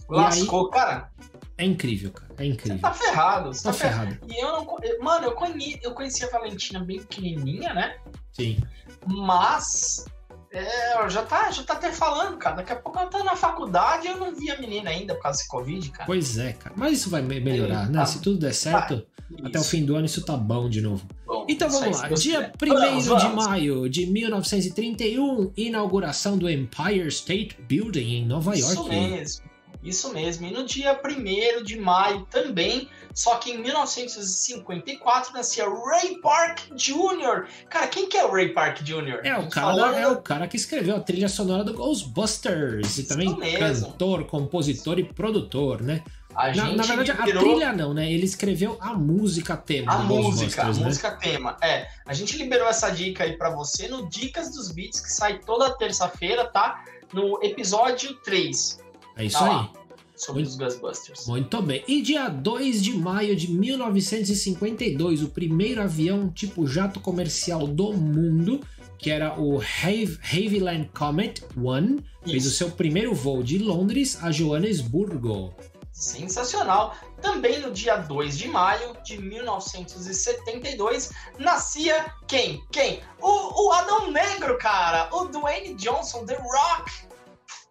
[0.08, 1.10] Lascou, cara.
[1.58, 2.32] É incrível, cara.
[2.36, 2.78] É Você incrível.
[2.80, 3.54] tá ferrado.
[3.54, 4.10] Você Tá tá ferrado.
[4.10, 4.26] ferrado.
[4.32, 4.76] E eu não.
[4.82, 7.96] eu- Mano, eu, conhe, eu conheci a Valentina bem pequenininha, né?
[8.32, 8.58] Sim.
[9.06, 10.04] Mas.
[10.52, 12.56] É, já tá, já tá até falando, cara.
[12.56, 15.22] Daqui a pouco ela tá na faculdade e eu não vi a menina ainda por
[15.22, 16.06] causa desse Covid, cara.
[16.06, 16.74] Pois é, cara.
[16.76, 17.98] Mas isso vai me- melhorar, né?
[18.00, 18.06] Tá.
[18.06, 19.06] Se tudo der certo,
[19.42, 19.70] até o Isso.
[19.70, 21.06] fim do ano isso tá bom de novo.
[21.26, 22.08] Bom, Então isso vamos lá.
[22.08, 22.74] Dia quiser.
[22.74, 28.88] 1 Vamos, de maio de 1931, inauguração do Empire State Building em Nova Isso York.
[28.90, 29.56] mesmo.
[29.82, 30.46] Isso mesmo.
[30.46, 37.46] E no dia 1 de maio também, só que em 1954 nascia Ray Park Jr.
[37.70, 39.20] Cara, quem que é o Ray Park Jr.?
[39.22, 42.98] É o, cara, é o cara que escreveu a trilha sonora do Ghostbusters.
[42.98, 46.02] E Isso também cantor, compositor e produtor, né?
[46.36, 48.12] A Na, na verdade, a liberou trilha não, né?
[48.12, 50.84] Ele escreveu a música tema a música, a né?
[50.84, 51.56] música tema.
[51.62, 55.38] É, a gente liberou essa dica aí pra você no Dicas dos Beats, que sai
[55.38, 56.84] toda terça-feira, tá?
[57.12, 58.78] No episódio 3,
[59.16, 59.50] É isso Tá aí.
[59.50, 59.70] lá.
[60.14, 61.26] sobre Muito- os Ghostbusters.
[61.26, 61.84] Muito bem.
[61.86, 68.60] E dia 2 de maio de 1952, o primeiro avião tipo jato comercial do mundo,
[68.98, 75.54] que era o Havilland Comet One, fez o seu primeiro voo de Londres a Joanesburgo.
[75.96, 76.94] Sensacional.
[77.22, 82.62] Também no dia 2 de maio de 1972, nascia quem?
[82.70, 83.00] Quem?
[83.18, 85.08] O, o Adão Negro, cara!
[85.10, 86.92] O Dwayne Johnson, The Rock!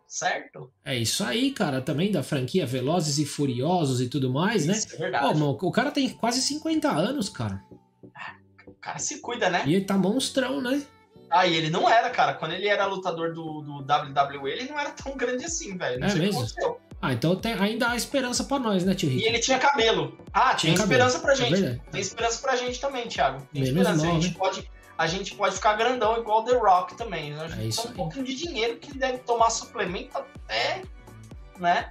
[0.07, 0.71] Certo?
[0.83, 1.81] É isso aí, cara.
[1.81, 4.73] Também da franquia Velozes e Furiosos e tudo mais, né?
[4.73, 5.27] Isso é verdade.
[5.27, 7.61] Pô, mano, o cara tem quase 50 anos, cara.
[8.65, 9.63] O cara se cuida, né?
[9.67, 10.81] E ele tá monstrão, né?
[11.29, 12.33] Ah, e ele não era, cara.
[12.33, 15.99] Quando ele era lutador do, do WWE, ele não era tão grande assim, velho.
[15.99, 16.41] Não É sei o que mesmo?
[16.41, 16.81] aconteceu.
[17.05, 19.27] Ah, então tem- ainda há esperança pra nós, né, tio E Rick?
[19.27, 20.17] ele tinha cabelo.
[20.33, 21.23] Ah, tinha Tinha esperança cabelo.
[21.23, 21.61] pra É gente.
[21.61, 21.81] verdade.
[21.91, 23.47] Tem esperança pra gente também, Thiago.
[23.53, 24.05] Tem Menos esperança.
[24.05, 24.35] mal, a, gente né?
[24.39, 27.31] pode, a gente pode ficar grandão igual o The Rock também.
[27.33, 27.43] né?
[27.43, 27.95] A gente É isso tem um aí.
[27.97, 30.81] pouquinho de dinheiro que deve tomar suplemento até,
[31.59, 31.89] né?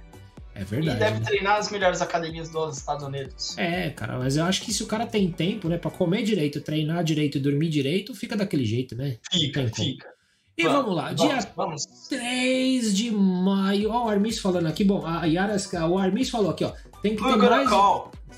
[0.53, 0.99] É e verdade.
[0.99, 1.25] deve né?
[1.25, 3.57] treinar as melhores academias dos Estados Unidos.
[3.57, 6.61] É, cara, mas eu acho que se o cara tem tempo, né, pra comer direito,
[6.61, 9.17] treinar direito e dormir direito, fica daquele jeito, né?
[9.31, 10.14] Fica, Tem fica.
[10.57, 11.85] E vamos, lá, dia Vamos, vamos.
[12.07, 13.91] 3 de maio.
[13.91, 15.57] Ó, o Armis falando aqui, bom, a Yara,
[15.89, 16.71] o Armis falou aqui, ó.
[17.01, 17.69] Tem que, ter We're mais,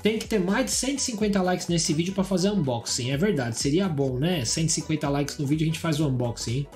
[0.02, 3.10] tem que ter mais de 150 likes nesse vídeo pra fazer unboxing.
[3.10, 4.44] É verdade, seria bom, né?
[4.44, 6.68] 150 likes no vídeo a gente faz o unboxing, hein?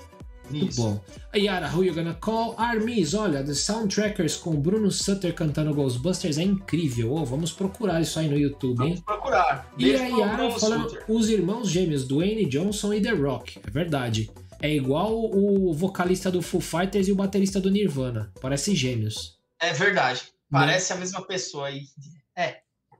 [0.51, 0.82] Muito Isso.
[0.82, 1.01] bom.
[1.32, 2.55] A Yara, who you gonna call?
[2.59, 7.12] Armis, olha, The Soundtrackers com Bruno Sutter cantando Ghostbusters é incrível.
[7.12, 8.95] Ô, vamos procurar isso aí no YouTube, hein?
[8.95, 9.72] Vamos procurar.
[9.78, 11.05] E Beijo a Yara falando Sutter.
[11.09, 13.61] os irmãos gêmeos, Dwayne Johnson e The Rock.
[13.66, 14.30] É verdade.
[14.62, 18.32] É igual o vocalista do Foo Fighters e o baterista do Nirvana.
[18.40, 19.38] Parece gêmeos.
[19.60, 20.22] É verdade.
[20.50, 21.82] Parece a mesma pessoa aí.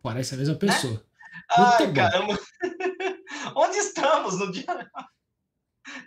[0.02, 1.04] Parece a mesma pessoa.
[1.50, 1.94] Ai, bom.
[1.94, 2.38] caramba.
[3.54, 4.64] Onde estamos no dia?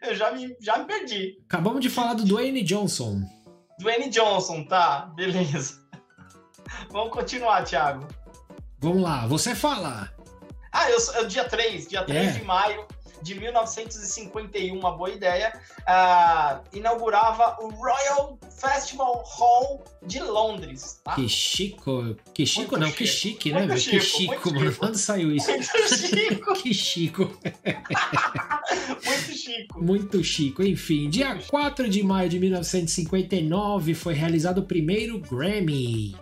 [0.02, 1.38] Eu já me, já me perdi.
[1.46, 3.22] Acabamos de falar do Dwayne Johnson.
[3.80, 5.06] Dwayne Johnson, tá?
[5.16, 5.80] Beleza.
[6.92, 8.08] Vamos continuar, Thiago.
[8.80, 10.12] Vamos lá, você fala.
[10.72, 12.40] Ah, eu, sou- é dia 3, dia 3 É.
[12.40, 12.86] de maio
[13.26, 21.02] de 1951, uma boa ideia, uh, inaugurava o Royal Festival Hall de Londres.
[21.04, 21.16] Tá?
[21.16, 22.98] Que chico, que chico muito não, chico.
[23.00, 23.66] que chique, né?
[23.66, 24.70] Muito chico, que chico, mano.
[24.70, 24.80] Chico.
[24.80, 25.50] Quando saiu isso?
[25.50, 26.54] Muito chico.
[26.62, 27.24] que chico.
[29.04, 29.84] muito chico.
[29.84, 30.64] Muito chico.
[30.64, 36.16] Enfim, dia 4 de maio de 1959 foi realizado o primeiro Grammy.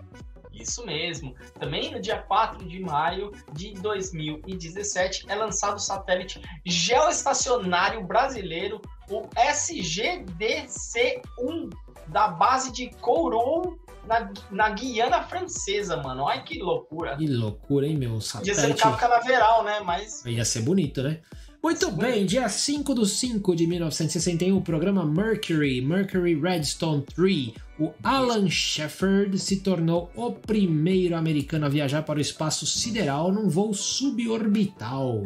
[0.63, 1.35] Isso mesmo.
[1.59, 9.23] Também no dia 4 de maio de 2017 é lançado o satélite geoestacionário brasileiro, o
[9.35, 11.69] SGDC-1,
[12.07, 13.77] da base de Kourou,
[14.07, 16.23] na, na Guiana Francesa, mano.
[16.23, 17.15] Olha que loucura.
[17.17, 18.19] Que loucura, hein, meu?
[18.21, 18.57] Satélite...
[18.57, 19.79] Ia ser no Cabo Canaveral, né?
[19.81, 20.23] Mas...
[20.25, 21.19] Ia ser bonito, né?
[21.63, 27.93] Muito bem, dia 5 de 5 de 1961, o programa Mercury, Mercury Redstone 3, o
[28.03, 33.73] Alan Shepard se tornou o primeiro americano a viajar para o espaço sideral num voo
[33.73, 35.23] suborbital.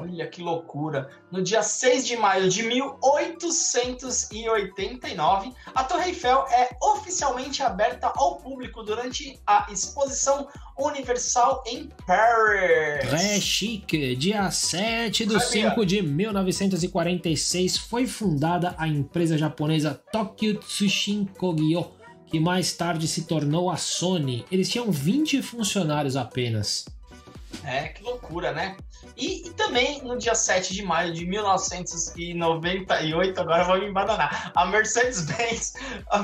[0.00, 1.10] Olha que loucura!
[1.30, 8.82] No dia 6 de maio de 1889, a Torre Eiffel é oficialmente aberta ao público
[8.82, 10.48] durante a Exposição
[10.78, 13.12] Universal em Paris.
[13.12, 14.16] É chique!
[14.16, 21.90] Dia 7 de 5 de 1946 foi fundada a empresa japonesa Tokyo Tsushin Kogyo,
[22.26, 24.46] que mais tarde se tornou a Sony.
[24.50, 26.86] Eles tinham 20 funcionários apenas.
[27.64, 28.76] É, que loucura, né?
[29.16, 34.66] E, e, também no dia 7 de maio de 1998, agora vou me embananar, a
[34.66, 35.72] Mercedes-Benz
[36.10, 36.22] a,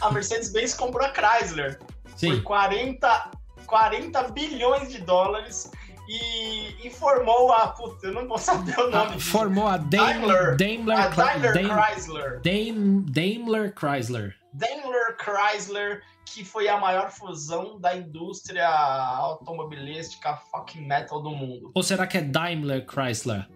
[0.00, 1.78] a Mercedes-Benz comprou a Chrysler
[2.16, 2.36] Sim.
[2.36, 3.30] por 40,
[3.66, 5.70] 40 bilhões de dólares
[6.08, 7.68] e, e, formou a.
[7.68, 9.14] Puta, eu não vou saber o nome.
[9.16, 12.40] Ah, formou a Daimler, Daimler, a Daimler Chrysler.
[12.42, 14.36] Daimler Chrysler.
[14.52, 21.70] Daimler Chrysler que foi a maior fusão da indústria automobilística fucking metal do mundo.
[21.74, 23.48] Ou será que é Daimler Chrysler?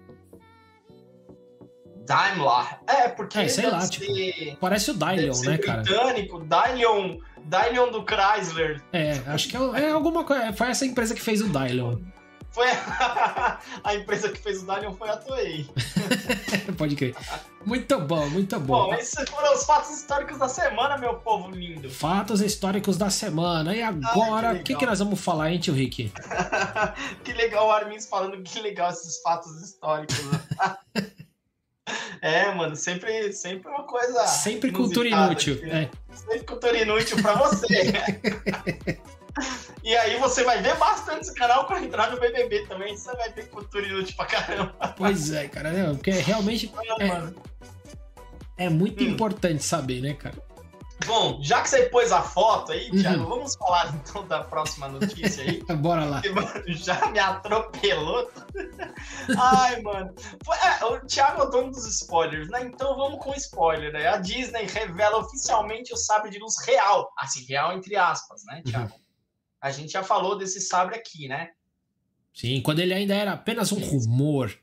[2.06, 2.80] Daimler.
[2.86, 3.38] É, porque.
[3.38, 4.06] É, sei lá, tipo.
[4.60, 5.82] Parece o Dylion, né, cara?
[5.82, 7.18] Britânico, Dylion.
[7.44, 8.82] Dylion do Chrysler.
[8.92, 10.52] É, acho que é, é alguma coisa.
[10.52, 11.98] Foi essa empresa que fez o Dylion.
[12.56, 12.68] Foi
[13.84, 15.68] a, empresa que fez o Dalion foi a Toei.
[16.78, 17.14] Pode crer.
[17.66, 18.86] Muito bom, muito bom.
[18.86, 21.90] Bom, esses foram os fatos históricos da semana, meu povo lindo.
[21.90, 23.76] Fatos históricos da semana.
[23.76, 26.10] E agora, o que, que, nós vamos falar, hein, tio Rick?
[27.22, 30.24] que legal o Armin falando que legal esses fatos históricos.
[30.24, 31.12] Né?
[32.22, 34.26] É, mano, sempre, sempre uma coisa.
[34.28, 35.60] Sempre cultura inútil.
[35.60, 35.90] Né?
[36.10, 36.16] é.
[36.16, 37.68] Sempre cultura inútil pra você.
[39.82, 42.96] E aí você vai ver bastante esse canal quando entrar no BBB também.
[42.96, 44.94] Você vai ter cultura inútil pra caramba.
[44.96, 45.70] Pois é, cara.
[45.70, 45.94] Né?
[45.94, 46.72] Porque realmente
[48.58, 49.08] é, é muito hum.
[49.08, 50.46] importante saber, né, cara?
[51.04, 53.00] Bom, já que você pôs a foto aí, uhum.
[53.00, 55.62] Thiago, vamos falar então da próxima notícia aí.
[55.76, 56.22] Bora lá.
[56.66, 58.30] já me atropelou.
[59.38, 60.14] Ai, mano.
[60.62, 62.62] É, o Thiago é o dono dos spoilers, né?
[62.64, 64.08] Então vamos com spoiler, né?
[64.08, 67.12] A Disney revela oficialmente o sabre de luz real.
[67.18, 68.92] Assim, real entre aspas, né, Thiago?
[68.92, 69.05] Uhum.
[69.66, 71.50] A gente já falou desse sabre aqui, né?
[72.32, 74.56] Sim, quando ele ainda era apenas um rumor.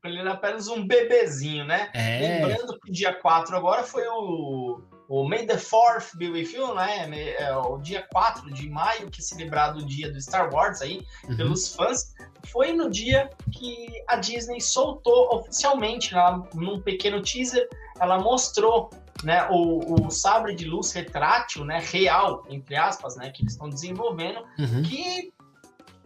[0.00, 1.90] Quando ele era apenas um bebezinho, né?
[1.92, 2.38] É.
[2.46, 7.10] Lembrando que dia 4 agora foi o, o May the 4th be with you, né?
[7.38, 11.04] É o dia 4 de maio, que é celebrado o dia do Star Wars aí,
[11.28, 11.36] uhum.
[11.36, 12.14] pelos fãs.
[12.46, 17.68] Foi no dia que a Disney soltou oficialmente, né, num pequeno teaser,
[18.00, 18.88] ela mostrou
[19.22, 23.68] né, o, o sabre de luz retrátil, né, real, entre aspas, né, que eles estão
[23.68, 24.82] desenvolvendo, uhum.
[24.82, 25.32] que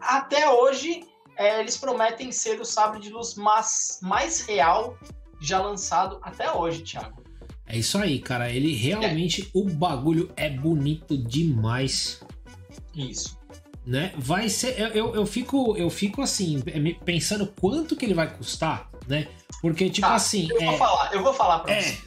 [0.01, 1.05] até hoje
[1.37, 4.99] é, eles prometem ser o sabre de luz mais, mais real
[5.41, 7.23] já lançado até hoje, Thiago.
[7.67, 8.51] É isso aí, cara.
[8.51, 9.47] Ele realmente, é.
[9.53, 12.21] o bagulho é bonito demais.
[12.95, 13.37] Isso.
[13.85, 14.13] Né?
[14.17, 14.81] Vai ser.
[14.81, 16.63] Eu, eu, eu, fico, eu fico assim,
[17.05, 19.29] pensando quanto que ele vai custar, né?
[19.61, 20.49] Porque, tipo tá, assim.
[20.51, 20.67] Eu é...
[20.67, 22.03] vou falar, eu vou falar pra é, você.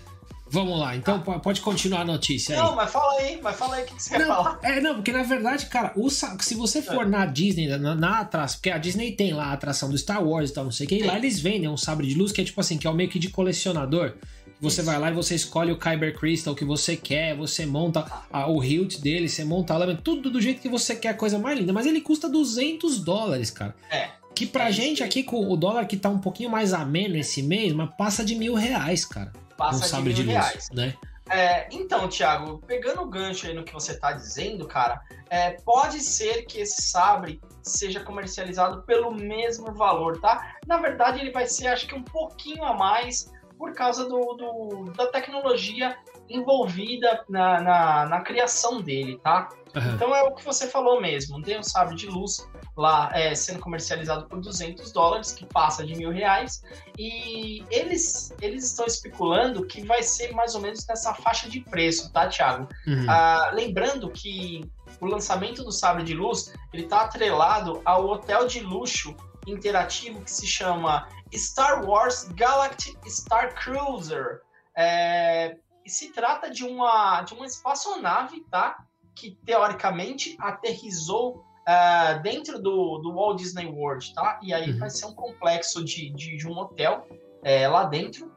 [0.51, 1.39] Vamos lá, então ah.
[1.39, 2.61] pode continuar a notícia aí.
[2.61, 4.59] Não, mas fala aí, mas fala aí o que, você não, quer falar.
[4.63, 7.09] É, não, porque na verdade, cara, o, se você for é.
[7.09, 10.49] na Disney, na, na atração, porque a Disney tem lá a atração do Star Wars
[10.49, 12.41] e tal, não sei o que, e lá eles vendem um sabre de luz que
[12.41, 14.13] é tipo assim, que é o meio que de colecionador.
[14.61, 14.89] Você Isso.
[14.89, 18.61] vai lá e você escolhe o Kyber Crystal que você quer, você monta a, o
[18.61, 21.57] hilt dele, você monta a lâmina, tudo do jeito que você quer, a coisa mais
[21.57, 21.71] linda.
[21.71, 23.73] Mas ele custa 200 dólares, cara.
[23.89, 24.09] É.
[24.35, 27.41] Que pra é gente aqui, com o dólar que tá um pouquinho mais ameno esse
[27.41, 29.31] mês, mas passa de mil reais, cara.
[29.59, 30.69] Passa um sabre de, mil de luz, reais.
[30.71, 30.93] né?
[31.29, 34.99] É, então, Thiago, pegando o gancho aí no que você está dizendo, cara,
[35.29, 40.55] é, pode ser que esse sabre seja comercializado pelo mesmo valor, tá?
[40.65, 44.91] Na verdade, ele vai ser, acho que um pouquinho a mais por causa do, do
[44.93, 45.97] da tecnologia
[46.29, 49.49] envolvida na, na, na, criação dele, tá?
[49.75, 49.95] Uhum.
[49.95, 51.41] Então é o que você falou mesmo.
[51.41, 55.95] Tem um sabre de luz lá é, sendo comercializado por 200 dólares, que passa de
[55.95, 56.63] mil reais.
[56.97, 62.11] E eles, eles estão especulando que vai ser mais ou menos nessa faixa de preço,
[62.11, 62.67] tá, Thiago?
[62.87, 63.05] Uhum.
[63.09, 68.59] Ah, lembrando que o lançamento do sabre de luz ele está atrelado ao hotel de
[68.59, 69.15] luxo
[69.47, 74.41] interativo que se chama Star Wars Galactic Star Cruiser.
[74.75, 78.85] É, se trata de uma, de uma espaçonave, tá?
[79.15, 84.39] Que teoricamente aterrizou uh, dentro do, do Walt Disney World, tá?
[84.41, 84.79] E aí uhum.
[84.79, 87.07] vai ser um complexo de, de, de um hotel
[87.43, 88.31] é, lá dentro.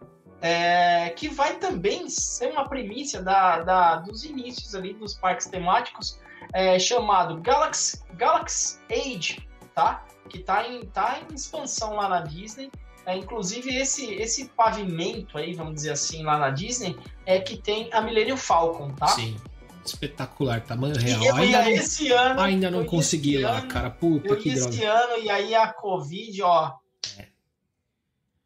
[0.45, 6.19] É, que vai também ser uma primícia da, da, dos inícios ali dos parques temáticos,
[6.53, 10.05] é, chamado Galaxy, Galaxy Age, tá?
[10.29, 12.73] Que tá em, tá em expansão lá na Disney.
[13.07, 17.89] É, inclusive, esse, esse pavimento aí, vamos dizer assim, lá na Disney, é que tem
[17.93, 19.09] a Millennium Falcon, tá?
[19.09, 19.37] Sim.
[19.85, 21.23] Espetacular, tamanho real.
[21.23, 23.91] E eu ainda, não, ano, ainda não consegui lá, ano, cara.
[23.91, 24.93] Puta que esse droga.
[24.93, 26.75] ano, e aí a Covid, ó.
[27.19, 27.27] É.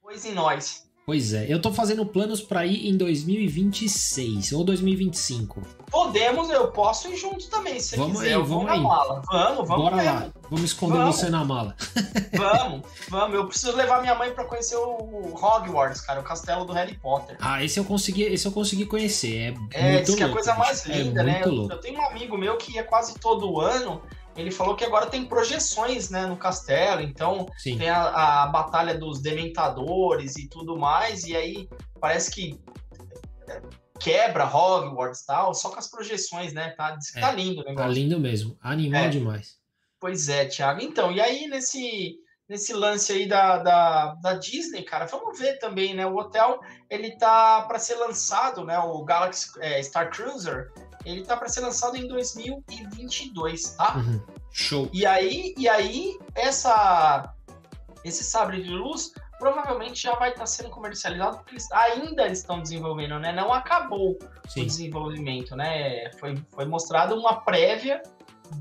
[0.01, 0.86] Pois em nós.
[1.09, 5.63] Pois é, eu tô fazendo planos para ir em 2026 ou 2025.
[5.89, 8.35] Podemos, eu posso ir junto também, se vamos quiser.
[8.35, 8.81] Aí, vamos aí.
[8.81, 9.23] Mala.
[9.31, 9.85] Vamos, vamos.
[9.85, 10.13] Bora mesmo.
[10.13, 10.33] lá.
[10.51, 11.15] Vamos esconder vamos.
[11.15, 11.77] você na mala.
[12.35, 13.37] vamos, vamos.
[13.37, 17.37] Eu preciso levar minha mãe para conhecer o Hogwarts, cara, o castelo do Harry Potter.
[17.39, 19.55] Ah, esse eu consegui, esse eu consegui conhecer.
[19.75, 21.43] É, é muito diz que é a coisa mais é linda, é né?
[21.45, 24.03] Eu, eu tenho um amigo meu que ia quase todo ano
[24.37, 27.79] ele falou que agora tem projeções né, no castelo, então Sim.
[27.79, 31.69] tem a, a, batalha dos dementadores e tudo mais, e aí
[32.01, 32.61] parece que
[33.49, 33.63] é,
[33.99, 36.71] quebra Hogwarts e tal, só com as projeções, né?
[36.71, 37.89] Tá, diz que tá é, tá lindo o negócio.
[37.89, 39.09] Tá lindo mesmo, animal é.
[39.09, 39.57] demais.
[39.99, 40.83] Pois é, Thiago.
[40.83, 42.17] Então, e aí nesse,
[42.49, 46.07] nesse lance aí da, da, da Disney, cara, vamos ver também, né?
[46.07, 46.61] O hotel,
[46.91, 48.79] ele tá para ser lançado, né?
[48.79, 50.71] O Galaxy é, Star Cruiser,
[51.07, 53.97] ele tá para ser lançado em 2022, tá?
[53.97, 54.21] Uhum.
[54.51, 54.91] Show.
[54.93, 57.33] E aí, e aí essa
[58.05, 62.61] esse sabre de luz provavelmente já vai estar tá sendo comercializado porque eles ainda estão
[62.61, 63.33] desenvolvendo, né?
[63.33, 64.63] Não acabou Sim.
[64.63, 66.11] o desenvolvimento, né?
[66.19, 68.03] Foi, foi mostrada uma prévia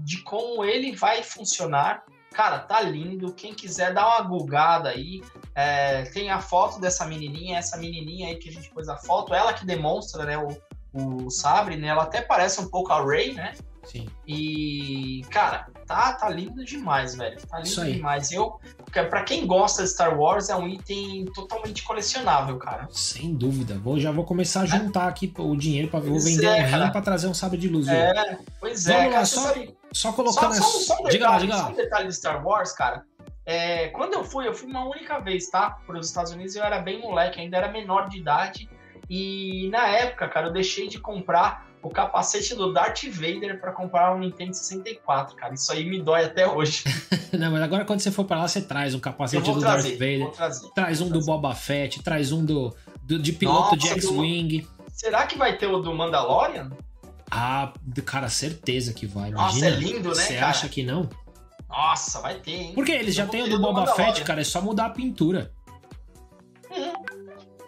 [0.03, 2.03] de como ele vai funcionar.
[2.31, 3.33] Cara, tá lindo.
[3.33, 5.21] Quem quiser dar uma gulgada aí,
[5.55, 9.33] é, tem a foto dessa menininha, essa menininha aí que a gente pôs a foto,
[9.33, 10.49] ela que demonstra, né, o,
[10.95, 11.89] o Sabre, né?
[11.89, 13.53] Ela até parece um pouco a Ray, né?
[13.85, 14.07] Sim.
[14.27, 17.37] E, cara, tá, tá lindo demais, velho.
[17.47, 18.31] Tá lindo demais.
[18.31, 18.59] Eu,
[18.91, 22.87] para quem gosta de Star Wars, é um item totalmente colecionável, cara.
[22.89, 23.77] Sem dúvida.
[23.77, 25.09] Vou, já vou começar a juntar é.
[25.09, 27.87] aqui o dinheiro para vou vender é, um rim para trazer um sabre de luz.
[27.87, 28.97] É, pois é.
[28.97, 29.53] Vamos lá, só,
[29.91, 30.55] só colocando.
[30.55, 31.63] Só, só, só um detalhe, diga lá, diga lá.
[31.63, 33.03] Só um detalhe de Star Wars, cara.
[33.45, 35.77] É, quando eu fui, eu fui uma única vez, tá?
[35.85, 38.67] Para os Estados Unidos, eu era bem moleque, ainda era menor de idade.
[39.09, 44.15] E na época, cara, eu deixei de comprar o capacete do Darth Vader para comprar
[44.15, 45.53] um Nintendo 64, cara.
[45.53, 46.83] Isso aí me dói até hoje.
[47.31, 49.99] Não, mas agora quando você for para lá, você traz um capacete do trazer, Darth
[49.99, 53.87] Vader, trazer, traz um do Boba Fett, traz um do, do de piloto Nossa, de
[53.87, 54.67] X-Wing.
[54.91, 56.71] Será que vai ter o do Mandalorian?
[57.29, 57.71] Ah,
[58.03, 59.29] cara, certeza que vai.
[59.29, 59.69] Imagina.
[59.69, 60.15] Nossa, é lindo, né?
[60.15, 61.07] Você acha que não?
[61.69, 62.71] Nossa, vai ter, hein?
[62.73, 65.51] Porque eles já têm o do Boba Fett, cara, é só mudar a pintura.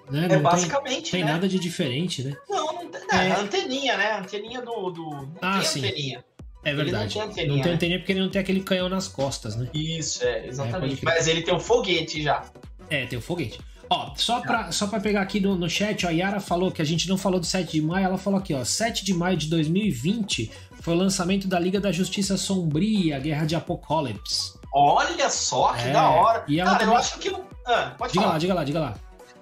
[0.09, 0.27] Né?
[0.29, 1.11] É basicamente.
[1.11, 1.33] Tem, tem né?
[1.33, 2.35] nada de diferente, né?
[2.49, 3.01] Não, não tem.
[3.11, 3.31] É...
[3.33, 4.17] Anteninha, né?
[4.19, 4.91] Anteninha do.
[4.91, 5.09] do...
[5.09, 5.79] Não ah, sim.
[5.79, 6.23] Anteninha.
[6.63, 7.17] É verdade.
[7.17, 9.55] Ele não tem anteninha, não tem anteninha porque ele não tem aquele canhão nas costas,
[9.55, 9.69] né?
[9.73, 11.01] Isso, é, exatamente.
[11.01, 12.43] É, Mas ele tem um foguete já.
[12.89, 13.59] É, tem um foguete.
[13.89, 16.81] Ó, só pra, só pra pegar aqui no, no chat, ó, a Yara falou que
[16.81, 19.37] a gente não falou do 7 de maio, ela falou aqui, ó, 7 de maio
[19.37, 20.51] de 2020
[20.81, 24.53] foi o lançamento da Liga da Justiça Sombria, Guerra de Apocalipse.
[24.73, 26.43] Olha só, que é, da hora.
[26.47, 26.95] E ela Cara, também...
[26.95, 27.35] eu acho que...
[27.65, 28.33] Ah, pode diga falar.
[28.33, 28.95] lá, diga lá, diga lá.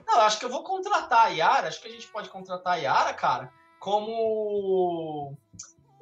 [0.08, 1.68] Não, acho que eu vou contratar a Yara.
[1.68, 5.38] Acho que a gente pode contratar a Yara, cara, como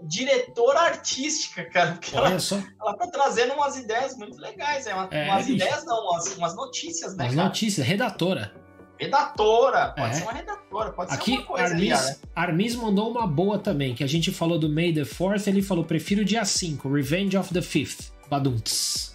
[0.02, 1.94] diretora artística, cara.
[1.94, 2.60] Porque Olha ela, só.
[2.80, 5.56] ela tá trazendo umas ideias muito legais, é, uma, é umas bicho.
[5.56, 7.26] ideias não, umas, umas notícias, né?
[7.26, 7.48] Umas cara?
[7.48, 8.54] notícias, redatora.
[9.00, 10.14] Redatora, pode é.
[10.14, 14.04] ser uma redatora, pode Aqui, ser uma coisa Armis, Armis mandou uma boa também, que
[14.04, 17.60] a gente falou do May the 4th, ele falou, prefiro dia 5, Revenge of the
[17.60, 19.13] 5th, Badunts.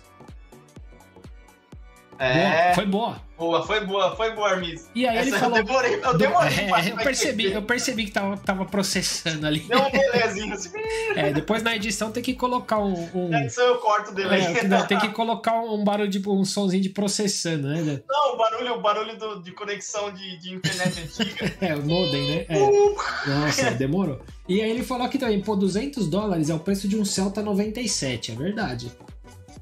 [2.19, 2.64] É.
[2.64, 3.29] Boa, foi boa.
[3.39, 4.91] Boa, foi boa, foi boa, Armis.
[4.97, 5.59] E aí Essa ele falou.
[5.59, 6.59] Eu demorei, eu demorei.
[6.59, 9.61] É, eu, percebi, eu percebi que tava, tava processando ali.
[9.61, 10.71] Deu um belezinho assim.
[11.14, 13.09] É, depois na edição tem que colocar um.
[13.14, 13.35] um...
[13.35, 14.35] É, isso eu corto dele.
[14.35, 18.03] É, não, tem que colocar um barulho, de, um somzinho de processando, né?
[18.09, 21.57] Não, o barulho, o barulho do, de conexão de, de internet antiga.
[21.61, 22.47] é, o modem, né?
[22.49, 23.31] É.
[23.31, 24.21] Nossa, demorou.
[24.49, 27.43] E aí ele falou aqui também, pô, 200 dólares é o preço de um Celta
[27.43, 28.93] 97, é verdade.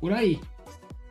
[0.00, 0.40] Por aí.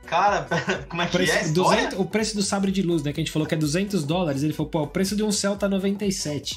[0.06, 0.47] Cara,
[0.88, 1.47] como é que preço, é?
[1.49, 3.12] 200, o preço do sabre de luz, né?
[3.12, 4.43] Que a gente falou que é 200 dólares.
[4.43, 6.56] Ele falou, pô, o preço de um Celta 97.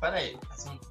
[0.00, 0.36] pera aí.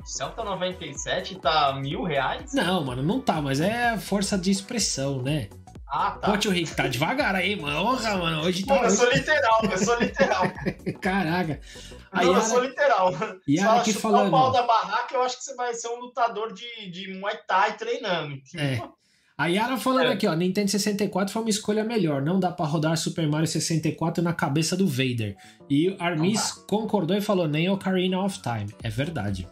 [0.01, 2.53] O Celta 97 tá mil reais?
[2.53, 5.49] Não, mano, não tá, mas é força de expressão, né?
[5.93, 6.31] Ah, tá.
[6.31, 7.77] Pô, tio Rick, tá devagar aí, mano.
[7.81, 8.43] Honra, mano.
[8.43, 8.77] Hoje tá.
[8.77, 10.43] Pô, eu sou literal, eu sou literal.
[11.01, 11.59] Caraca.
[12.13, 12.37] Não, Yara...
[12.37, 13.13] eu sou literal.
[13.47, 14.29] Yara aqui falando.
[14.29, 17.37] o pau da barraca, eu acho que você vai ser um lutador de, de Muay
[17.45, 18.35] Thai treinando.
[18.55, 18.81] É.
[19.41, 20.13] A Yara falando é.
[20.13, 22.21] aqui, ó, Nintendo 64 foi uma escolha melhor.
[22.21, 25.35] Não dá para rodar Super Mario 64 na cabeça do Vader.
[25.67, 28.71] E o Armis concordou e falou nem Ocarina of Time.
[28.83, 29.49] É verdade.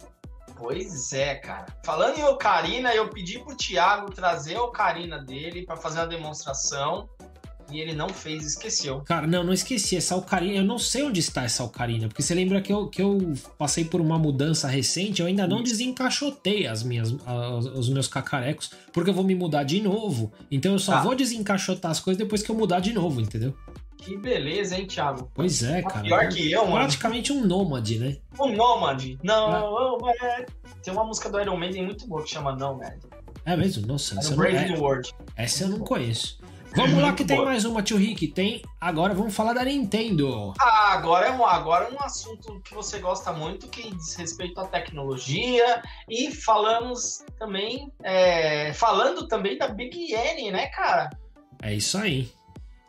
[0.56, 1.66] Pois é, cara.
[1.84, 7.10] Falando em Ocarina, eu pedi pro Thiago trazer a Ocarina dele para fazer uma demonstração.
[7.72, 9.01] E ele não fez, esqueceu.
[9.01, 9.95] Cara, não, não esqueci.
[9.95, 12.07] Essa Ocarina, eu não sei onde está essa Ocarina.
[12.07, 15.61] Porque você lembra que eu, que eu passei por uma mudança recente, eu ainda não
[15.61, 20.32] desencaixotei as minhas, as, os meus cacarecos, porque eu vou me mudar de novo.
[20.49, 21.01] Então eu só ah.
[21.01, 23.53] vou desencaixotar as coisas depois que eu mudar de novo, entendeu?
[23.97, 25.30] Que beleza, hein, Thiago?
[25.34, 26.03] Pois é, tá cara.
[26.03, 26.78] Pior que eu, mano.
[26.78, 28.17] Praticamente um nômade, né?
[28.39, 29.20] Um nômade.
[29.22, 30.45] Não, é.
[30.82, 32.97] Tem uma música do Iron Maiden muito boa que chama Nomad.
[33.45, 33.86] É mesmo?
[33.86, 35.01] Nossa, essa, não, é...
[35.36, 36.39] essa eu não conheço.
[36.76, 38.28] Vamos lá que tem mais uma, tio Rick.
[38.28, 38.61] Tem.
[38.80, 40.53] Agora vamos falar da Nintendo.
[40.59, 44.59] Ah, agora é um, agora é um assunto que você gosta muito, que diz respeito
[44.59, 45.82] à tecnologia.
[46.09, 47.91] E falamos também.
[48.03, 51.09] É, falando também da Big N, né, cara?
[51.61, 52.32] É isso aí.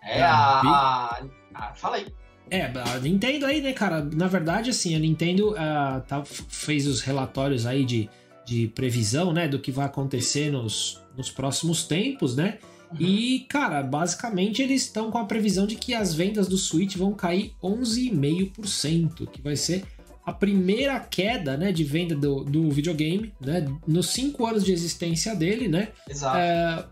[0.02, 1.22] É, a, a,
[1.54, 2.06] a, Fala aí.
[2.50, 4.02] É, a Nintendo aí, né, cara?
[4.02, 8.10] Na verdade, assim, a Nintendo uh, tá, fez os relatórios aí de,
[8.44, 12.58] de previsão, né, do que vai acontecer nos, nos próximos tempos, né?
[12.98, 17.12] E, cara, basicamente eles estão com a previsão de que as vendas do Switch vão
[17.12, 19.84] cair 11,5%, que vai ser
[20.24, 23.66] a primeira queda né, de venda do, do videogame, né?
[23.86, 25.88] Nos cinco anos de existência dele, né?
[26.08, 26.36] Exato.
[26.36, 26.84] É,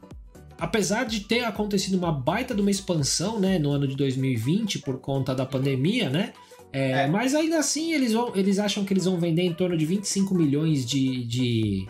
[0.59, 4.99] apesar de ter acontecido uma baita de uma expansão, né, no ano de 2020 por
[4.99, 6.33] conta da pandemia, né?
[6.73, 7.07] É, é.
[7.07, 10.35] Mas ainda assim eles, vão, eles acham que eles vão vender em torno de 25
[10.35, 11.87] milhões de, de,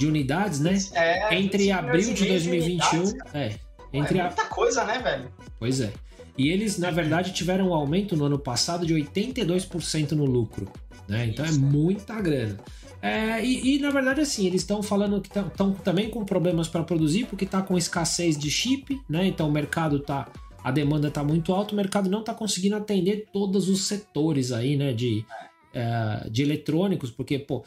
[0.00, 0.78] de unidades, né?
[0.94, 3.04] É, entre abril de 2021.
[3.04, 3.54] De é,
[3.92, 4.46] entre é muita a...
[4.46, 5.30] coisa, né, velho?
[5.58, 5.92] Pois é.
[6.38, 10.66] E eles, na verdade, tiveram um aumento no ano passado de 82% no lucro.
[11.06, 11.26] Né?
[11.26, 11.58] Então é Isso.
[11.58, 12.56] é muita grana.
[13.02, 16.82] É, e, e, na verdade, assim, eles estão falando que estão também com problemas para
[16.82, 19.26] produzir, porque está com escassez de chip, né?
[19.26, 20.28] Então o mercado tá.
[20.64, 24.76] A demanda está muito alta, o mercado não está conseguindo atender todos os setores aí,
[24.76, 24.94] né?
[24.94, 25.26] De,
[25.74, 27.64] é, de eletrônicos, porque, pô,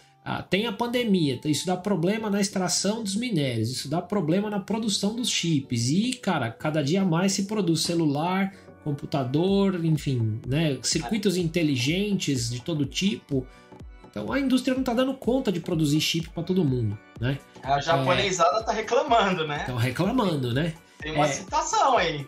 [0.50, 5.16] tem a pandemia, isso dá problema na extração dos minérios, isso dá problema na produção
[5.16, 5.90] dos chips.
[5.90, 8.54] E, cara, cada dia mais se produz celular,
[8.84, 10.78] computador, enfim, né?
[10.82, 13.46] Circuitos inteligentes de todo tipo.
[14.10, 17.40] Então a indústria não está dando conta de produzir chip para todo mundo, né?
[17.64, 18.76] A japonesada está é...
[18.76, 19.62] reclamando, né?
[19.62, 20.74] Estão reclamando, né?
[21.00, 21.30] Tem uma é...
[21.30, 22.26] citação aí.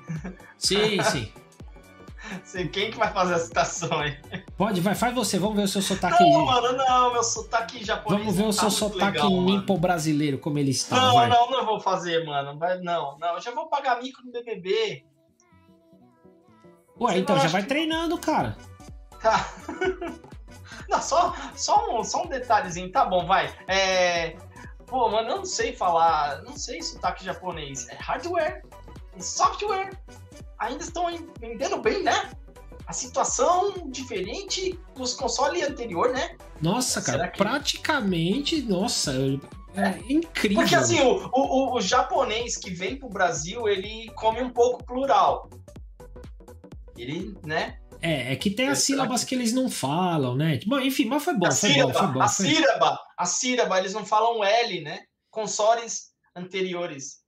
[0.57, 1.31] Sim, sim.
[2.71, 4.17] Quem que vai fazer a citação aí.
[4.57, 6.23] Pode, vai, faz você, vamos ver o seu sotaque.
[6.23, 8.21] Não, mano, não, meu sotaque japonês.
[8.21, 10.95] Vamos ver o tá seu sotaque legal, nipo brasileiro, como ele está.
[10.95, 11.27] Não, vai.
[11.27, 12.57] não, não vou fazer, mano.
[12.57, 15.05] Vai, não, não, eu já vou pagar mico no BBB.
[16.99, 17.67] Ué, você então já vai que...
[17.67, 18.57] treinando, cara.
[19.21, 19.49] Tá.
[20.87, 23.53] Não, só, só, um, só um detalhezinho, tá bom, vai.
[23.67, 24.35] É...
[24.85, 27.89] Pô, mano, eu não sei falar, não sei sotaque japonês.
[27.89, 28.61] É hardware
[29.17, 29.89] e software
[30.59, 31.05] ainda estão
[31.39, 32.31] vendendo bem, né?
[32.87, 36.37] A situação diferente dos consoles anterior, né?
[36.61, 37.37] Nossa, cara, que...
[37.37, 39.11] praticamente, nossa,
[39.75, 40.59] é, é incrível.
[40.59, 45.49] Porque assim, o, o, o japonês que vem pro Brasil, ele come um pouco plural.
[46.95, 47.79] Ele, né?
[48.01, 50.59] É, é que tem as sílabas que eles não falam, né?
[50.65, 52.21] Bom, enfim, mas foi bom, a foi sílaba, bom, foi bom.
[52.21, 52.45] A foi...
[52.45, 55.03] sílaba, a sílaba, eles não falam L, né?
[55.31, 57.23] Consoles anteriores.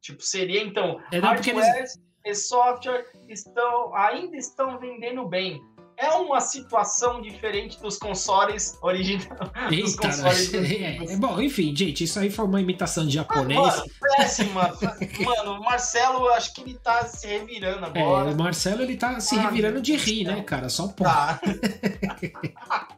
[0.00, 1.98] Tipo, seria então é, não, hardware eles...
[2.24, 5.62] e software estão, ainda estão vendendo bem
[5.96, 9.28] é uma situação diferente dos consoles originais.
[9.70, 13.58] Eita, consoles é, é, bom, enfim, gente, isso aí foi uma imitação de japonês.
[13.58, 14.78] Ah, mano, péssima.
[15.20, 18.30] mano, o Marcelo, acho que ele tá se revirando é, agora.
[18.30, 20.68] É, o Marcelo, ele tá se ah, revirando de rir, né, cara?
[20.68, 21.04] Só pô.
[21.04, 21.40] Tá.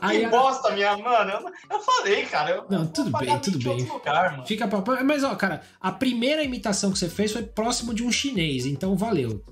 [0.00, 1.30] Aí, que bosta, minha mano.
[1.30, 2.50] Eu, eu falei, cara.
[2.50, 3.84] Eu, não, tudo bem, tudo bem.
[3.84, 5.04] Lugar, Fica pra...
[5.04, 8.96] Mas, ó, cara, a primeira imitação que você fez foi próximo de um chinês, então
[8.96, 9.42] valeu.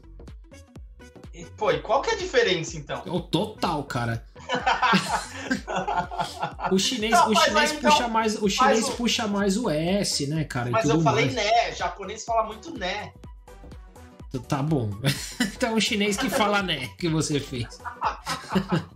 [1.56, 3.02] Pô, e qual que é a diferença, então?
[3.06, 4.24] O total, cara.
[6.70, 8.92] o chinês, não, o chinês aí, puxa então, mais, o chinês o...
[8.92, 10.70] puxa mais o S, né, cara?
[10.70, 11.34] Mas eu falei mais.
[11.34, 13.12] né, japonês fala muito né.
[14.48, 14.90] Tá bom.
[15.56, 17.80] então o chinês que fala né que você fez.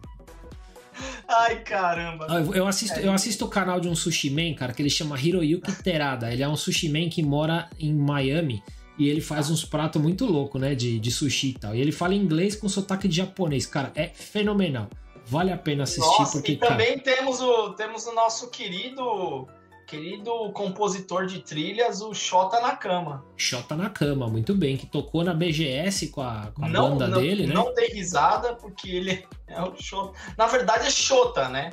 [1.31, 2.27] Ai, caramba.
[2.53, 3.07] Eu assisto, é.
[3.07, 6.33] eu assisto o canal de um sushi man, cara, que ele chama Hiroyuki Terada.
[6.33, 8.63] Ele é um sushi man que mora em Miami
[8.99, 10.75] e ele faz uns pratos muito loucos, né?
[10.75, 11.75] De, de sushi e tal.
[11.75, 13.65] E ele fala inglês com sotaque de japonês.
[13.65, 14.89] Cara, é fenomenal.
[15.25, 19.47] Vale a pena assistir Nossa, porque e também temos o temos o nosso querido
[19.91, 23.25] querido compositor de trilhas, o Xota Nakama.
[23.37, 27.21] Xota Nakama, muito bem, que tocou na BGS com a, com a não, banda não,
[27.21, 27.53] dele, né?
[27.53, 30.17] Não dei risada porque ele é o Xota.
[30.39, 31.73] Na verdade é Xota, né?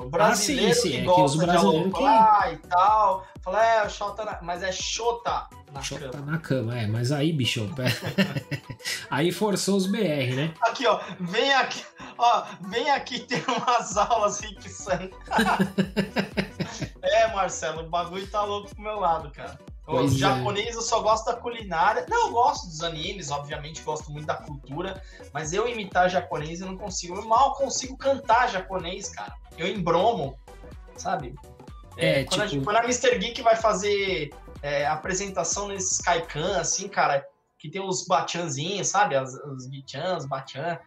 [0.00, 0.90] O brasileiro ah, sim, sim.
[0.90, 2.54] que é gosta que os brasileiros de que...
[2.54, 3.26] e tal.
[3.44, 4.38] Fala, é, o Xota, na...
[4.42, 6.32] mas é Xota na Xota cama.
[6.32, 7.68] na cama, é, mas aí, bicho,
[9.10, 10.54] aí forçou os BR, né?
[10.62, 11.84] Aqui, ó, vem aqui,
[12.16, 15.10] ó, vem aqui ter umas aulas Rick San.
[17.02, 19.58] é, Marcelo, o bagulho tá louco pro meu lado, cara.
[19.86, 20.18] Os é.
[20.18, 22.06] japoneses eu só gosto da culinária.
[22.08, 26.68] Não, eu gosto dos animes, obviamente, gosto muito da cultura, mas eu imitar japonês eu
[26.68, 27.16] não consigo.
[27.16, 29.34] Eu mal consigo cantar japonês, cara.
[29.58, 30.38] Eu embromo,
[30.96, 31.34] sabe?
[31.96, 33.18] É, quando, tipo- a, quando a Mr.
[33.18, 34.30] Geek vai fazer
[34.62, 37.24] é, apresentação nesses Kaikan, assim, cara,
[37.58, 39.14] que tem os bachanzinhos, sabe?
[39.14, 40.78] As, os Bichan, bachan,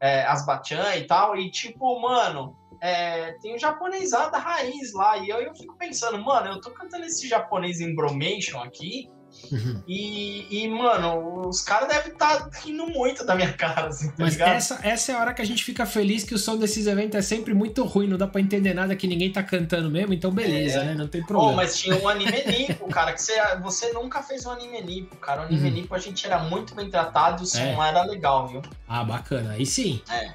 [0.00, 5.28] é, as bachan e tal, e tipo, mano, é, tem o japonesada raiz lá, e
[5.28, 9.10] eu, eu fico pensando, mano, eu tô cantando esse japonês em bromation aqui,
[9.52, 9.82] Uhum.
[9.86, 14.32] e, e, mano, os caras devem estar rindo muito da minha cara, assim, tá Mas
[14.34, 14.48] ligado?
[14.56, 17.14] essa, essa é a hora que a gente fica feliz que o som desses eventos
[17.14, 20.30] é sempre muito ruim, não dá pra entender nada que ninguém tá cantando mesmo, então
[20.30, 20.84] beleza, É.
[20.86, 20.94] né?
[20.94, 21.56] Não tem Oh, problema.
[21.56, 25.42] mas tinha um anime nipo, cara, que você, você nunca fez um anime nipo, cara.
[25.42, 25.74] O anime Uhum.
[25.74, 27.88] nipo a gente era muito bem tratado e o som É.
[27.88, 28.62] era legal, viu?
[28.88, 29.52] Ah, bacana.
[29.52, 30.00] Aí sim.
[30.10, 30.32] É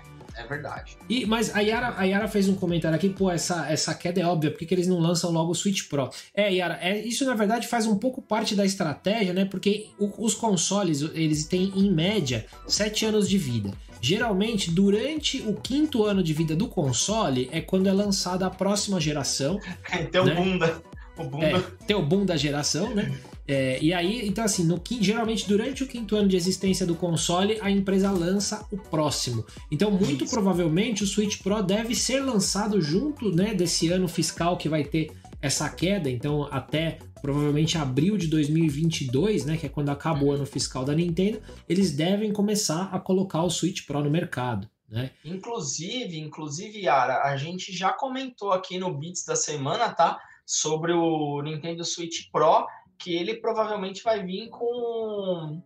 [0.48, 0.98] verdade.
[1.08, 4.26] E, mas a Yara, a Yara fez um comentário aqui, pô, essa, essa queda é
[4.26, 6.10] óbvia, por que, que eles não lançam logo o Switch Pro?
[6.34, 9.46] É, Yara, é, isso na verdade faz um pouco parte da estratégia, né?
[9.46, 13.72] Porque o- os consoles, eles têm em média 7 anos de vida.
[14.02, 19.00] Geralmente, durante o quinto ano de vida do console, é quando é lançada a próxima
[19.00, 19.60] geração.
[20.12, 20.36] Tem o Né?
[20.36, 20.84] bunda.
[21.18, 21.46] O bunda.
[21.46, 23.14] É, tem o boom da geração, né?
[23.46, 27.60] É, e aí, então assim, no, geralmente durante o quinto ano de existência do console,
[27.62, 29.46] a empresa lança o próximo.
[29.70, 30.34] Então, muito Isso.
[30.34, 35.12] provavelmente o Switch Pro deve ser lançado junto, né, desse ano fiscal que vai ter
[35.42, 40.46] essa queda, então até provavelmente abril de 2022, né, que é quando acaba o ano
[40.46, 45.12] fiscal da Nintendo, eles devem começar a colocar o Switch Pro no mercado, né?
[45.24, 50.18] Inclusive, inclusive, Yara, a gente já comentou aqui no Beats da semana, tá?
[50.46, 52.68] Sobre o Nintendo Switch Pro,
[53.00, 55.62] que ele provavelmente vai vir com,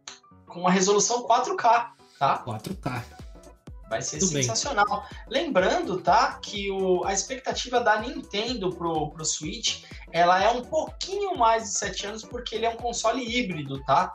[0.48, 2.44] com uma resolução 4K, tá?
[2.46, 3.04] 4K.
[3.90, 4.44] Vai ser Tudo bem.
[4.44, 5.06] sensacional.
[5.30, 11.38] Lembrando, tá, que o, a expectativa da Nintendo pro, pro Switch, ela é um pouquinho
[11.38, 14.14] mais de 7 anos, porque ele é um console híbrido, tá?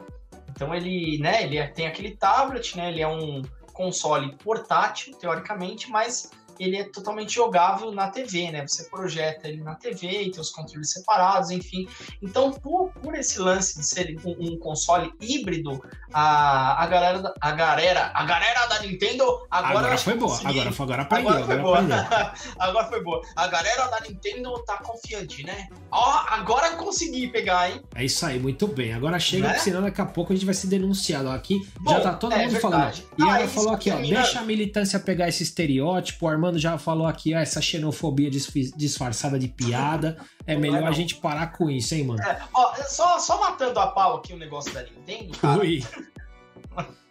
[0.51, 3.41] Então ele, né, ele é- tem aquele tablet, né, ele é um
[3.73, 8.67] console portátil, teoricamente, mas ele é totalmente jogável na TV, né?
[8.67, 11.87] Você projeta ele na TV e tem os controles separados, enfim.
[12.23, 15.83] Então, por, por esse lance de ser um, um console híbrido,
[16.13, 20.51] a, a galera, da- a galera, a galera da Nintendo agora, Agora, foi boa, consegui-
[20.61, 22.33] agora, foi- agora aprendeu, Agora foi agora boa.
[22.59, 23.23] agora foi boa.
[23.37, 25.69] A galera da Nintendo tá confiante, né?
[25.91, 27.83] Ó, agora consegui pegar, hein?
[27.95, 28.93] É isso aí, muito bem.
[28.93, 29.59] Agora chega, Né?
[29.59, 31.31] senão daqui a pouco a gente vai ser denunciado.
[31.31, 32.61] Aqui Bom, já tá todo é mundo verdade.
[32.63, 32.95] falando.
[33.19, 36.27] E Ah, ela falou aqui, ó, deixa a militância pegar esse estereótipo.
[36.27, 40.19] O Armando já falou aqui, ó, essa xenofobia disfarçada de piada.
[40.47, 42.23] É Não melhor é, a gente parar com isso, hein, mano?
[42.23, 45.61] É, ó, só, só matando a pau aqui o negócio da Nintendo, cara.
[45.61, 45.85] Ui.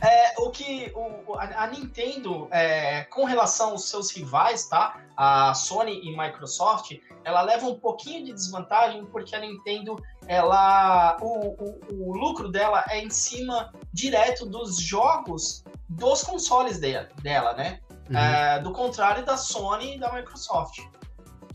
[0.00, 4.98] É, o que o, a, Nintendo, é, com relação aos seus rivais, tá?
[5.14, 11.48] A Sony e Microsoft, ela leva um pouquinho de desvantagem porque a Nintendo, ela, o,
[11.48, 17.80] o, o lucro dela é em cima direto dos jogos dos consoles de, dela, né?
[18.12, 20.78] Uhum, É, do contrário da Sony e da Microsoft,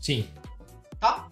[0.00, 0.28] Sim,
[1.00, 1.28] tá?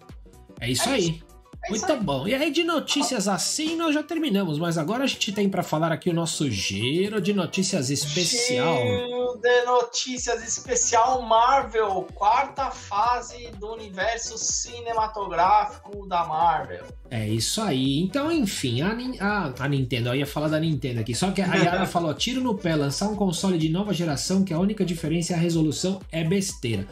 [0.59, 1.09] é isso É aí.
[1.09, 1.26] Isso
[1.69, 2.27] Muito bom.
[2.27, 4.57] E aí, de notícias assim, nós já terminamos.
[4.59, 8.77] Mas agora a gente tem pra falar aqui o nosso giro de notícias especial.
[8.77, 16.85] Giro de notícias especial Marvel, quarta fase do universo cinematográfico da Marvel.
[17.09, 17.99] É isso aí.
[17.99, 21.13] Então, enfim, a, a- a Nintendo, eu ia falar da Nintendo aqui.
[21.15, 24.53] Só que a Yara falou: tiro no pé, lançar um console de nova geração que
[24.53, 26.87] a única diferença é a resolução, é besteira.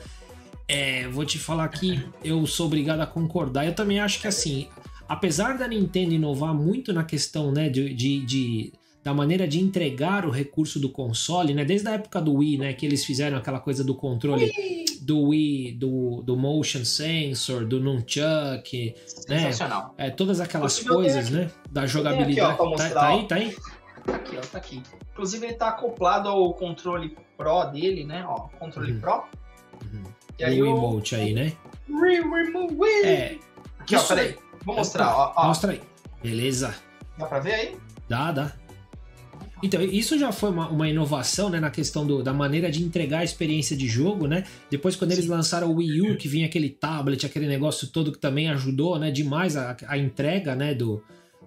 [0.67, 3.65] É, vou te falar que eu sou obrigado a concordar.
[3.65, 4.67] Eu também acho que assim,
[5.07, 10.25] apesar da Nintendo inovar muito na questão, né, de, de- de- da maneira de entregar
[10.25, 13.59] o recurso do console, né, desde a época do Wii, né, que eles fizeram aquela
[13.59, 14.51] coisa do controle
[15.01, 18.95] do Wii, do, do motion sensor, do nunchuck,
[19.29, 19.51] né,
[19.99, 21.51] é, todas aquelas Inclusive, coisas, né?
[21.69, 22.55] Da aqui, jogabilidade.
[22.59, 23.19] ó, pra tá, tá ó.
[23.19, 23.55] aí, tá aí?
[24.03, 24.81] Tá aqui, ó, tá aqui.
[25.13, 28.25] Inclusive ele tá acoplado ao controle Pro dele, né?
[28.27, 28.99] Ó, controle Uhum.
[29.01, 29.23] Pro.
[29.83, 30.03] Uhum.
[30.39, 31.53] E o emote aí, né?
[33.05, 33.37] É.
[33.79, 34.27] Aqui, ó, peraí.
[34.27, 34.35] aí.
[34.65, 35.47] Vou mostrar, ó, ó.
[35.47, 35.81] Mostra aí.
[36.21, 36.75] Beleza.
[37.17, 37.75] Dá pra ver aí?
[38.09, 38.51] Dá, dá.
[39.63, 43.19] Então, isso já foi uma, uma inovação, né, na questão do, da maneira de entregar
[43.19, 44.43] a experiência de jogo, né?
[44.69, 48.19] Depois, quando eles lançaram o Wii U, que vinha aquele tablet, aquele negócio todo que
[48.19, 51.01] também ajudou, né, demais a, a entrega, né, do,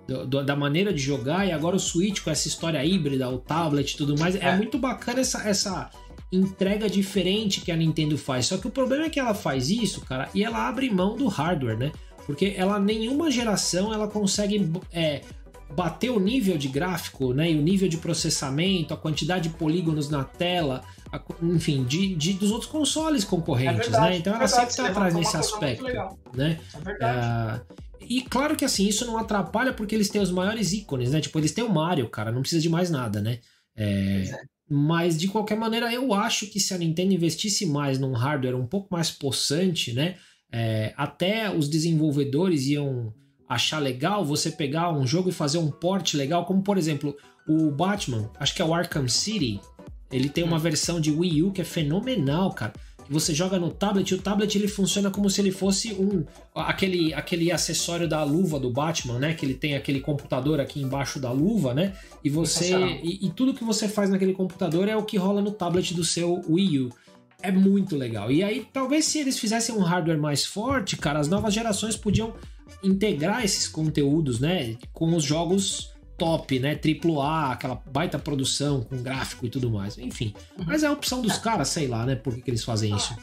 [0.06, 3.92] do, da maneira de jogar, e agora o Switch com essa história híbrida, o tablet
[3.92, 5.90] e tudo mais, é, é muito bacana essa, essa
[6.30, 8.46] entrega diferente que a Nintendo faz.
[8.46, 11.26] Só que o problema é que ela faz isso, cara, e ela abre mão do
[11.26, 11.92] hardware, né?
[12.26, 15.22] Porque ela nenhuma geração ela consegue é,
[15.74, 17.50] bater o nível de gráfico, né?
[17.50, 22.34] E o nível de processamento, a quantidade de polígonos na tela, a, enfim, de, de,
[22.34, 24.16] dos outros consoles concorrentes, é verdade, né?
[24.18, 25.84] Então ela é sempre está atrás nesse aspecto,
[26.34, 26.60] né?
[26.74, 27.62] É verdade.
[27.72, 31.20] É, e claro que assim, isso não atrapalha porque eles têm os maiores ícones, né?
[31.20, 33.38] Tipo, eles têm o Mario, cara, não precisa de mais nada, né?
[33.76, 34.24] É.
[34.68, 38.66] Mas de qualquer maneira, eu acho que se a Nintendo investisse mais num hardware um
[38.66, 40.16] pouco mais possante, né?
[40.52, 43.12] É, até os desenvolvedores iam
[43.48, 47.16] achar legal você pegar um jogo e fazer um port legal, como por exemplo
[47.48, 49.60] o Batman, acho que é o Arkham City.
[50.10, 50.60] Ele tem uma hum.
[50.60, 52.72] versão de Wii U que é fenomenal, cara
[53.08, 57.14] você joga no tablet, e o tablet ele funciona como se ele fosse um aquele,
[57.14, 59.34] aquele acessório da luva do Batman, né?
[59.34, 61.94] Que ele tem aquele computador aqui embaixo da luva, né?
[62.22, 65.50] E você e, e, tudo que você faz naquele computador é o que rola no
[65.50, 66.90] tablet do seu Wii U.
[67.40, 68.32] É muito legal.
[68.32, 72.34] E aí, talvez se eles fizessem um hardware mais forte, cara, as novas gerações podiam
[72.82, 76.74] integrar esses conteúdos, né, com os jogos top, né?
[76.74, 79.96] Triplo A, aquela baita produção com gráfico e tudo mais.
[79.96, 80.34] Enfim.
[80.58, 80.64] Uhum.
[80.66, 82.16] Mas é a opção dos caras, sei lá, né?
[82.16, 83.16] Por que, que eles fazem isso?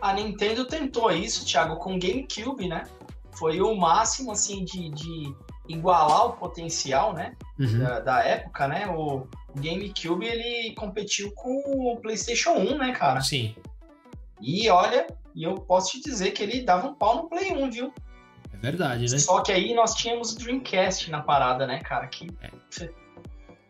[0.00, 2.84] A Nintendo tentou isso, Thiago, com GameCube, né?
[3.32, 5.34] Foi o máximo, assim, de, de
[5.68, 7.34] igualar o potencial, né?
[7.58, 7.78] Uhum.
[7.78, 8.86] Da, da, época, né?
[8.86, 9.26] O
[9.56, 13.22] GameCube, ele competiu com o PlayStation 1, né, cara?
[13.22, 13.54] Sim.
[14.40, 17.70] E olha, e eu posso te dizer que ele dava um pau no Play 1,
[17.70, 17.92] viu?
[18.64, 19.18] Verdade, né?
[19.18, 22.06] Só que aí nós tínhamos o Dreamcast na parada, né, cara?
[22.06, 22.88] Que, é.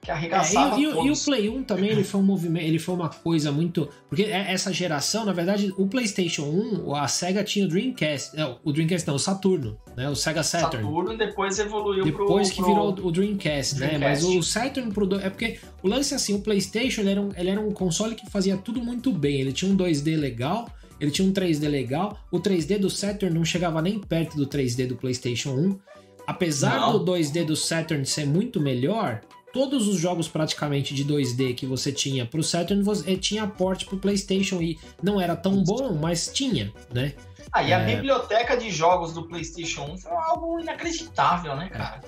[0.00, 2.78] que arregaçava é, e, e, e, o Play 1 também, ele foi um movimento, ele
[2.78, 3.88] foi uma coisa muito...
[4.08, 8.60] Porque é, essa geração, na verdade, o PlayStation 1, a SEGA tinha o Dreamcast, não,
[8.62, 10.08] o Dreamcast não, o Saturno, né?
[10.08, 10.84] O Sega Saturn.
[10.84, 13.98] Saturno depois evoluiu Depois pro, que virou o Dreamcast, Dreamcast, né?
[13.98, 15.12] Mas o Saturn pro...
[15.16, 18.30] É porque o lance, assim, o PlayStation, ele era, um, ele era um console que
[18.30, 19.40] fazia tudo muito bem.
[19.40, 20.68] Ele tinha um 2D legal
[21.00, 22.18] ele tinha um 3D legal.
[22.30, 25.78] O 3D do Saturn não chegava nem perto do 3D do PlayStation 1.
[26.26, 27.04] Apesar não.
[27.04, 29.20] do 2D do Saturn ser muito melhor,
[29.52, 33.86] todos os jogos praticamente de 2D que você tinha pro Saturn, você eh, tinha porte
[33.86, 37.14] pro PlayStation e não era tão bom, mas tinha, né?
[37.52, 37.74] Ah, e é...
[37.74, 42.00] a biblioteca de jogos do PlayStation 1 foi algo inacreditável, né, cara?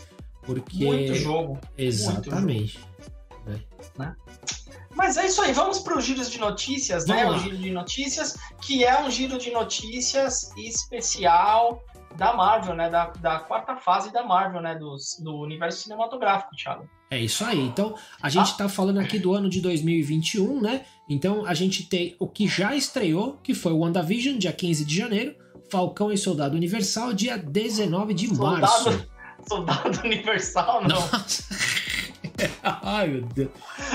[0.42, 0.84] Porque...
[0.84, 1.58] Muito jogo.
[1.78, 2.78] Exatamente.
[2.78, 3.66] Muito jogo.
[3.98, 4.16] Né?
[4.96, 7.24] Mas é isso aí, vamos para os giros de notícias, né?
[7.24, 7.36] vamos né?
[7.36, 7.36] Lá.
[7.36, 11.84] O giro de notícias, que é um giro de notícias especial
[12.16, 12.88] da Marvel, né?
[12.88, 14.74] Da, da quarta fase da Marvel, né?
[14.74, 16.88] Do, do universo cinematográfico, Thiago.
[17.10, 17.60] É isso aí.
[17.60, 18.68] Então, a gente está ah.
[18.70, 20.86] falando aqui do ano de 2021, né?
[21.08, 24.96] Então, a gente tem o que já estreou, que foi o WandaVision, dia 15 de
[24.96, 25.36] janeiro,
[25.70, 29.06] Falcão e Soldado Universal, dia 19 de Soldado, março.
[29.46, 30.88] Soldado Universal, não.
[30.88, 31.85] Nossa.
[32.62, 33.50] Ai, meu Deus.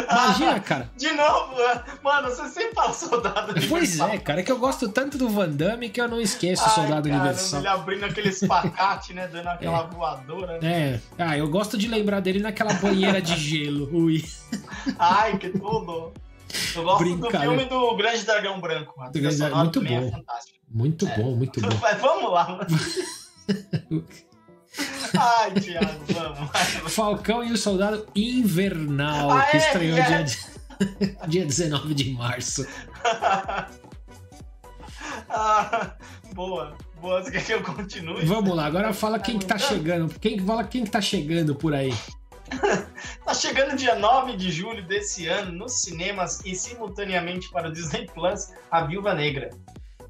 [0.09, 0.89] Imagina, cara.
[0.97, 1.55] De novo,
[2.03, 3.69] mano, você sempre fala Soldado Universal.
[3.69, 6.65] Pois é, cara, é que eu gosto tanto do Van Damme que eu não esqueço
[6.65, 7.59] o Soldado cara, Universal.
[7.59, 9.87] Ele abrindo aquele espacate, né, dando aquela é.
[9.87, 10.59] voadora.
[10.59, 10.69] Né?
[10.71, 14.23] É, ah, eu gosto de lembrar dele naquela banheira de gelo, ui.
[14.97, 16.11] Ai, que tudo.
[16.75, 18.93] Eu gosto do filme do Grande Dragão Branco.
[19.11, 20.07] Do Grande Dragão, muito é bom.
[20.17, 20.21] É
[20.69, 21.17] muito é.
[21.17, 21.69] bom, muito bom.
[22.01, 24.05] Vamos lá, mano.
[25.17, 26.93] Ai, Thiago, vamos.
[26.93, 30.24] Falcão e o Soldado Invernal, ah, que é, estreou é.
[30.24, 32.65] dia, dia 19 de março.
[35.30, 35.91] ah,
[36.34, 36.76] boa.
[37.01, 38.24] Boa, você quer que eu continue?
[38.26, 40.13] Vamos lá, agora fala quem que tá chegando.
[40.19, 41.91] Quem, fala quem que tá chegando por aí.
[43.26, 48.05] tá chegando dia 9 de julho desse ano nos cinemas e simultaneamente para o Disney
[48.13, 49.49] Plus, A Viúva Negra.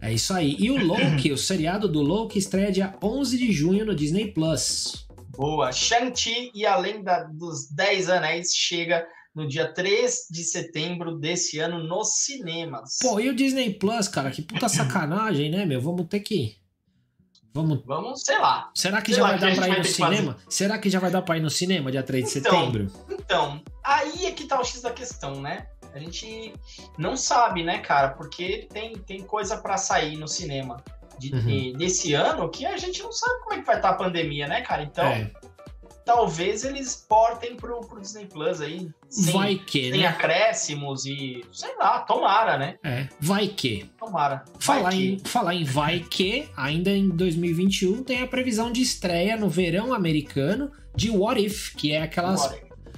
[0.01, 0.55] É isso aí.
[0.57, 5.07] E o Loki, o seriado do Loki, estreia dia 11 de junho no Disney Plus.
[5.29, 5.71] Boa.
[5.71, 11.83] Shang-Chi e além da, dos 10 anéis chega no dia 3 de setembro desse ano
[11.83, 12.97] nos cinemas.
[13.01, 14.31] Pô, e o Disney Plus, cara?
[14.31, 15.79] Que puta sacanagem, né, meu?
[15.79, 16.57] Vamos ter que.
[17.53, 17.81] Vamos.
[17.85, 18.71] Vamos, sei lá.
[18.73, 20.37] Será que sei já vai dar pra ir no cinema?
[20.49, 22.87] Será que já vai dar pra ir no cinema dia 3 de então, setembro?
[23.09, 25.67] Então, aí é que tá o X da questão, né?
[25.93, 26.53] A gente
[26.97, 28.09] não sabe, né, cara?
[28.09, 30.83] Porque tem, tem coisa para sair no cinema
[31.21, 31.41] de, uhum.
[31.41, 33.97] de, desse ano que a gente não sabe como é que vai estar tá a
[33.97, 34.83] pandemia, né, cara?
[34.83, 35.31] Então, é.
[36.03, 38.89] talvez eles portem pro, pro Disney Plus aí.
[39.09, 40.07] Sem, vai que, sem né?
[40.07, 41.43] acréscimos e.
[41.51, 42.77] Sei lá, tomara, né?
[42.83, 43.91] É, vai que.
[43.99, 44.43] Tomara.
[44.59, 49.49] Falar, em, falar em vai que, ainda em 2021 tem a previsão de estreia no
[49.49, 52.49] verão americano de What If, que é aquelas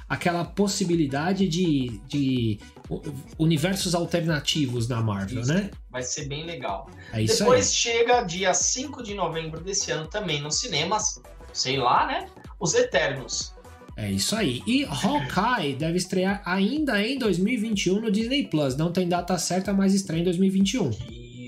[0.08, 2.60] aquela possibilidade de, de
[3.38, 5.54] universos alternativos na Marvel, Isso.
[5.54, 5.72] né?
[5.90, 6.90] Vai ser bem legal.
[7.12, 7.74] É Depois aí.
[7.74, 12.28] chega dia 5 de novembro desse ano também nos cinemas, sei lá, né?
[12.60, 13.54] Os Eternos.
[13.96, 14.64] É isso aí.
[14.66, 18.76] E Hawkeye deve estrear ainda em 2021 no Disney Plus.
[18.76, 20.90] Não tem data certa, mas estreia em 2021.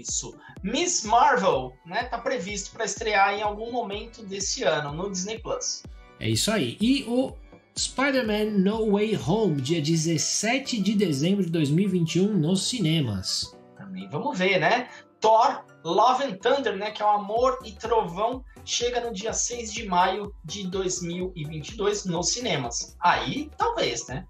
[0.02, 0.36] Isso.
[0.64, 2.04] Miss Marvel, né?
[2.04, 5.84] Tá previsto para estrear em algum momento desse ano no Disney Plus.
[6.20, 6.78] É isso aí.
[6.80, 7.34] E o
[7.78, 13.54] Spider-Man No Way Home, dia 17 de dezembro de 2021 nos cinemas.
[13.78, 14.88] Também vamos ver, né?
[15.20, 16.92] Thor Love and Thunder, né?
[16.92, 22.30] Que é o Amor e Trovão, chega no dia 6 de maio de 2022 nos
[22.30, 22.96] cinemas.
[23.02, 24.26] Aí, talvez, né?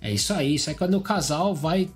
[0.00, 0.56] É isso aí.
[0.56, 1.88] Isso é quando o casal vai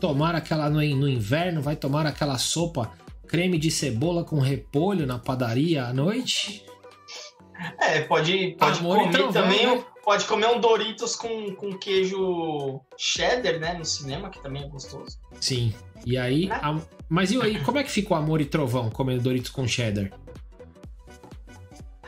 [0.00, 2.90] tomar aquela no, no inverno, vai tomar aquela sopa
[3.28, 6.64] creme de cebola com repolho na padaria à noite.
[7.78, 9.66] É, pode, pode Amor comer Trovão, também.
[9.66, 9.84] né?
[10.02, 13.74] Pode comer um Doritos com, com queijo cheddar, né?
[13.74, 15.18] No cinema, que também é gostoso.
[15.40, 15.74] Sim.
[16.06, 16.46] E aí.
[16.46, 16.58] Né?
[16.62, 19.66] a- Mas e aí, como é que fica o amor e trovão comendo Doritos com
[19.68, 20.10] cheddar?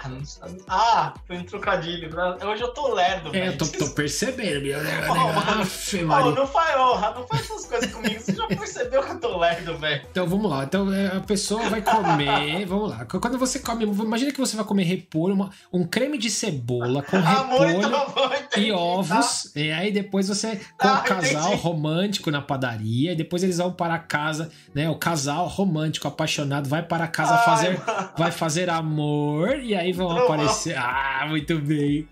[0.04, 0.52] Ah.
[0.68, 2.10] Ah, foi um trocadilho.
[2.44, 4.78] Hoje eu tô lerdo, É, eu tô, tô percebendo, meu.
[5.08, 5.62] Oh, mano.
[5.62, 6.32] Aff, Maria.
[6.32, 8.20] não faz honra, não faz essas coisas comigo.
[8.20, 10.02] Você já percebeu que eu tô lerdo, velho?
[10.10, 10.64] Então vamos lá.
[10.64, 12.64] Então é, a pessoa vai comer.
[12.66, 13.04] vamos lá.
[13.04, 13.84] Quando você come.
[13.84, 18.32] Imagina que você vai comer repolho, uma- um creme de cebola com Amor e repolho.
[18.56, 18.76] E tá?
[18.76, 21.62] ovos, e aí depois você com Ah, o casal entendi.
[21.62, 24.88] romântico na padaria, e depois eles vão para casa, né?
[24.88, 28.10] O casal romântico apaixonado vai para casa Ai, fazer, mano.
[28.16, 30.24] vai fazer amor, e aí vão Trovão.
[30.24, 30.76] aparecer.
[30.76, 32.08] Ah, muito bem.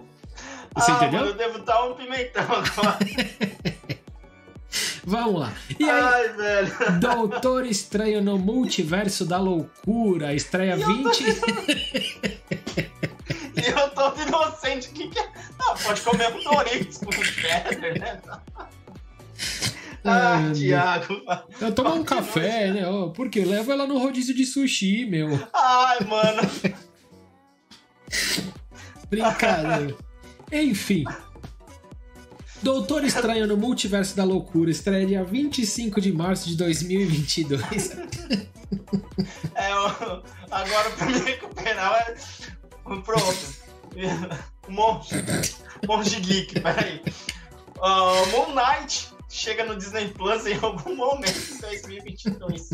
[0.76, 1.20] Você ah, entendeu?
[1.20, 2.98] Mano, eu devo dar um pimentão agora.
[5.04, 5.52] Vamos lá.
[5.78, 7.00] E aí, Ai, velho.
[7.00, 11.24] Doutor Estranho no Multiverso da Loucura, estreia E eu tô 20.
[13.60, 14.88] E eu tô inocente.
[14.88, 15.28] O que, que é?
[15.58, 18.20] Ah, pode comer um Doritos com cheddar, né?
[20.04, 21.22] Ah, meu Thiago.
[21.60, 22.88] Eu tomo um café, né?
[22.88, 25.28] Ó, Porque leva ela no rodízio de sushi, meu.
[25.52, 26.42] Ai, mano.
[29.08, 29.96] Brincadeira.
[30.52, 31.04] Enfim.
[32.62, 37.90] Doutor Estranho no Multiverso da Loucura estreia dia 25 de março de 2022.
[39.54, 42.14] É, eu- agora pra me recuperar, é...
[43.04, 43.60] pronto.
[44.68, 45.10] Monge,
[45.86, 47.02] Monge Geek, peraí.
[47.82, 52.70] Ah, Moon Knight chega no Disney Plus em algum momento em 2022.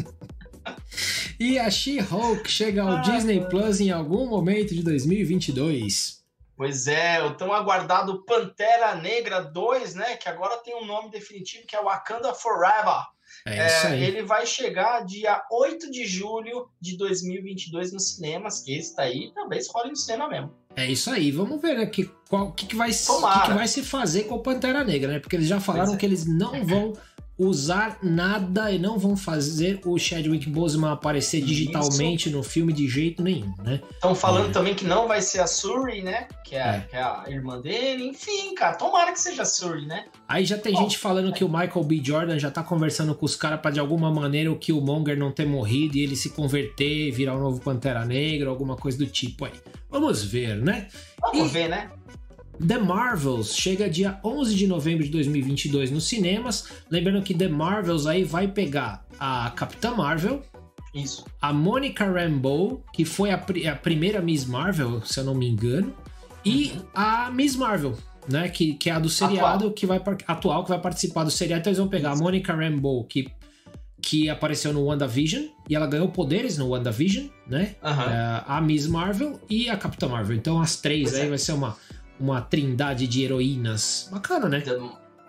[1.39, 3.41] E a She-Hulk chega ao Ah, Disney.
[3.49, 6.25] Plus em algum momento de 2022.
[6.57, 10.17] Pois é, o tão aguardado Pantera Negra 2, né?
[10.17, 13.05] Que agora tem um nome definitivo que é Wakanda Forever.
[13.45, 14.05] É, isso É, aí.
[14.05, 19.69] ele vai chegar dia 8 de julho de 2022 nos cinemas, que esse daí talvez
[19.69, 20.55] role no cinema mesmo.
[20.75, 21.31] É isso aí.
[21.31, 21.87] Vamos ver, né?
[21.87, 22.97] Que, qual, que, que, vai, que,
[23.47, 25.19] que vai se fazer com o Pantera Negra, né?
[25.19, 25.97] Porque eles já falaram é.
[25.97, 26.93] que eles não vão
[27.39, 31.47] usar nada e não vão fazer o Chadwick Boseman aparecer Isso.
[31.49, 33.81] digitalmente no filme de jeito nenhum, né?
[33.91, 34.53] Estão falando É.
[34.53, 36.29] também que não vai ser a Suri, né?
[36.45, 36.81] Que é, É.
[36.89, 38.05] que é a irmã dele.
[38.09, 40.07] Enfim, cara, tomara que seja a Suri, né?
[40.27, 42.01] Aí já tem Bom, gente falando que o Michael B.
[42.03, 45.47] Jordan já tá conversando com os caras pra de alguma maneira o Killmonger não ter
[45.47, 49.53] morrido e ele se converter, virar o novo Pantera Negra, alguma coisa do tipo aí.
[49.91, 50.89] Vamos ver, né?
[51.21, 51.91] Vamos E- ver, né?
[52.65, 56.69] The Marvels chega dia 11 de novembro de 2022 nos cinemas.
[56.91, 60.43] Lembrando que The Marvels aí vai pegar a Capitã Marvel,
[60.95, 61.25] Isso.
[61.41, 65.49] a Monica Rambeau, que foi a, pri- a primeira Miss Marvel, se eu não me
[65.49, 65.95] engano,
[66.45, 66.83] e Uhum.
[66.95, 67.95] a Miss Marvel,
[68.29, 71.61] né, que, que é a do seriado que vai atual que vai participar do seriado.
[71.61, 73.29] Então eles vão pegar a Monica Rambeau, que
[73.99, 77.75] que apareceu no WandaVision e ela ganhou poderes no WandaVision, né?
[77.83, 78.05] Aham.
[78.05, 80.37] É, a Miss Marvel e a Capitã Marvel.
[80.37, 81.29] Então as três Pois aí é.
[81.31, 81.77] vai ser uma,
[82.19, 84.09] uma trindade de heroínas.
[84.11, 84.61] Bacana, né?
[84.61, 84.79] The,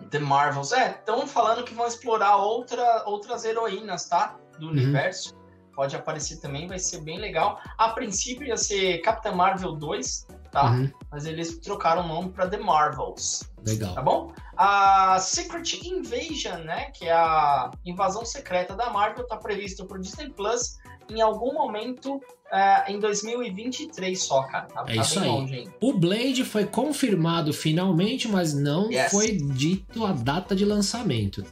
[0.09, 0.71] The Marvels.
[0.71, 4.38] É, estão falando que vão explorar outra, outras heroínas, tá?
[4.59, 4.71] Do Uhum.
[4.71, 5.35] universo.
[5.75, 7.59] Pode aparecer também, vai ser bem legal.
[7.77, 10.71] A princípio ia ser Capitã Marvel 2, tá?
[10.71, 13.41] Uhum, Mas eles trocaram o nome para The Marvels.
[13.57, 14.03] tá legal.
[14.03, 14.33] bom?
[14.57, 20.29] A Secret Invasion, né, que é a invasão secreta da Marvel, tá previsto pro Disney
[20.31, 20.79] Plus
[21.11, 22.19] em algum momento
[22.52, 24.66] é, em 2023 só, cara.
[24.66, 25.28] Tá, É tá isso aí.
[25.28, 25.64] longe.
[25.82, 29.11] O Blade foi confirmado finalmente, mas não Yes.
[29.11, 31.44] foi dito a data de lançamento.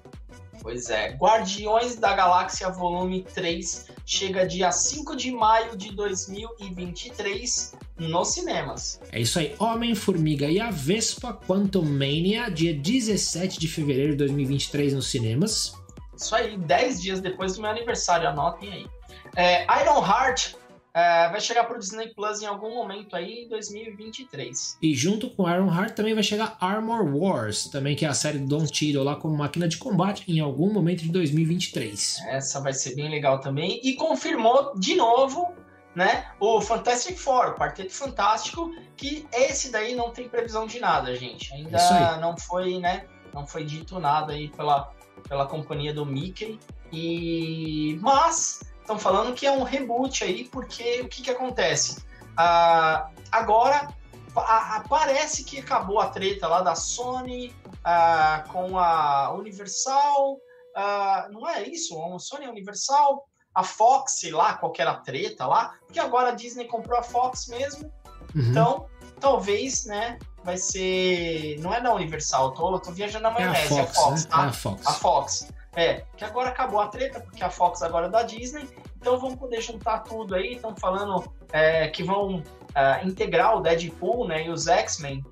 [0.61, 1.11] Pois é.
[1.11, 8.99] Guardiões da Galáxia Volume 3 chega dia 5 de maio de 2023 nos cinemas.
[9.11, 9.55] É isso aí.
[9.59, 15.73] Homem-Formiga e a Vespa Quantum Mania, dia 17 de fevereiro de 2023 nos cinemas.
[16.17, 18.87] Isso aí, 10 dias depois do meu aniversário, anotem aí.
[19.35, 20.55] É, Iron Heart
[20.95, 24.77] é, vai chegar para o Disney Plus em algum momento aí em 2023.
[24.81, 28.47] E junto com Ironheart também vai chegar Armor Wars, também que é a série do
[28.47, 32.19] Don Cheadle lá como máquina de combate em algum momento de 2023.
[32.29, 35.53] Essa vai ser bem legal também e confirmou de novo,
[35.93, 41.13] né, o Fantastic Four, o Quarteto Fantástico, que esse daí não tem previsão de nada,
[41.13, 41.53] gente.
[41.53, 44.95] Ainda não foi, né, não foi dito nada aí pela
[45.27, 46.59] pela companhia do Mickey
[46.91, 52.03] e mas estão falando que é um reboot aí, porque o que, que acontece?
[52.37, 53.89] Ah, agora
[54.35, 57.53] a, a, parece que acabou a treta lá da Sony
[57.83, 60.37] ah, com a Universal.
[60.75, 61.99] Ah, não é isso?
[61.99, 67.03] A Sony Universal, a Fox, lá, qualquer treta lá, porque agora a Disney comprou a
[67.03, 67.91] Fox mesmo.
[68.35, 68.49] Uhum.
[68.49, 68.85] Então,
[69.19, 71.57] talvez, né, vai ser.
[71.59, 74.23] Não é da Universal, tô, tô viajando na maionese, é a Fox, é a Fox,
[74.23, 74.29] né?
[74.29, 74.43] tá?
[74.43, 74.87] É a Fox.
[74.87, 75.54] A Fox.
[75.75, 79.35] É, que agora acabou a treta, porque a Fox agora é da Disney, então vão
[79.35, 80.53] poder juntar tudo aí.
[80.53, 82.41] Estão falando é, que vão
[82.73, 85.23] é, integrar o Deadpool né, e os X-Men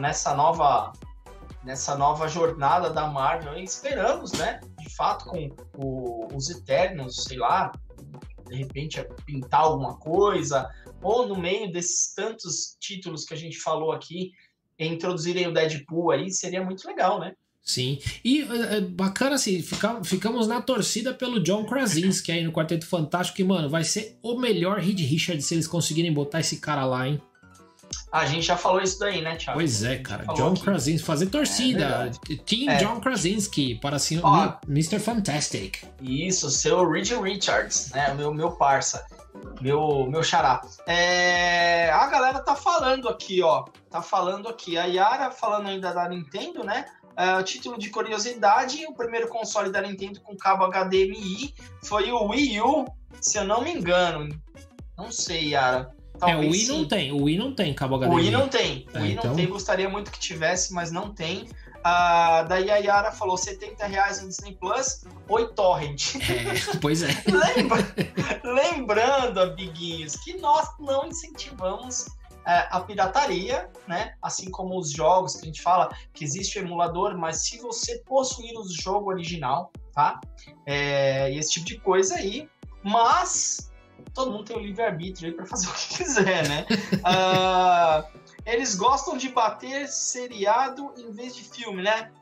[0.00, 0.92] nessa nova
[1.62, 3.58] nessa nova jornada da Marvel.
[3.58, 7.72] E esperamos, né, de fato, com o, os Eternos, sei lá,
[8.48, 10.70] de repente pintar alguma coisa,
[11.02, 14.30] ou no meio desses tantos títulos que a gente falou aqui,
[14.78, 17.34] introduzirem o Deadpool aí, seria muito legal, né?
[17.66, 17.98] Sim.
[18.24, 23.36] E é, bacana assim, fica, ficamos na torcida pelo John Krasinski aí no Quarteto Fantástico,
[23.36, 27.08] que, mano, vai ser o melhor Reed Richards se eles conseguirem botar esse cara lá,
[27.08, 27.20] hein?
[28.12, 29.58] A gente já falou isso daí, né, Thiago?
[29.58, 30.24] Pois é, cara.
[30.34, 30.62] John aqui.
[30.62, 32.10] Krasinski, fazer torcida.
[32.30, 32.76] É Team é.
[32.76, 34.20] John Krasinski para assim,
[34.68, 35.00] Mr.
[35.00, 35.82] Fantastic.
[36.00, 38.14] Isso, seu Reed Richards, né?
[38.14, 39.04] Meu, meu parça.
[39.60, 40.62] Meu, meu xará.
[40.86, 43.64] É, a galera tá falando aqui, ó.
[43.90, 44.78] Tá falando aqui.
[44.78, 46.86] A Yara falando ainda da Nintendo, né?
[47.16, 52.60] Uh, título de curiosidade, o primeiro console da Nintendo com cabo HDMI foi o Wii
[52.60, 52.84] U,
[53.20, 54.28] se eu não me engano.
[54.98, 55.90] Não sei, Yara.
[56.18, 56.78] Talvez é, o Wii sim.
[56.78, 58.12] não tem, o Wii não tem cabo HDMI.
[58.12, 59.30] O Wii não tem, o é, Wii então...
[59.30, 61.48] não tem, gostaria muito que tivesse, mas não tem.
[61.86, 66.16] Uh, daí a Yara falou 70 reais no Disney Plus, oi torrent.
[66.16, 67.10] É, pois é.
[67.30, 67.94] Lembra,
[68.42, 72.06] lembrando, amiguinhos, que nós não incentivamos
[72.46, 74.14] a pirataria, né?
[74.22, 77.98] Assim como os jogos que a gente fala que existe o emulador, mas se você
[78.06, 80.20] possuir o jogo original, tá?
[80.64, 82.48] É, esse tipo de coisa aí.
[82.84, 83.72] Mas
[84.14, 86.66] todo mundo tem o livre-arbítrio aí para fazer o que quiser, né?
[87.02, 92.12] uh, eles gostam de bater seriado em vez de filme, né?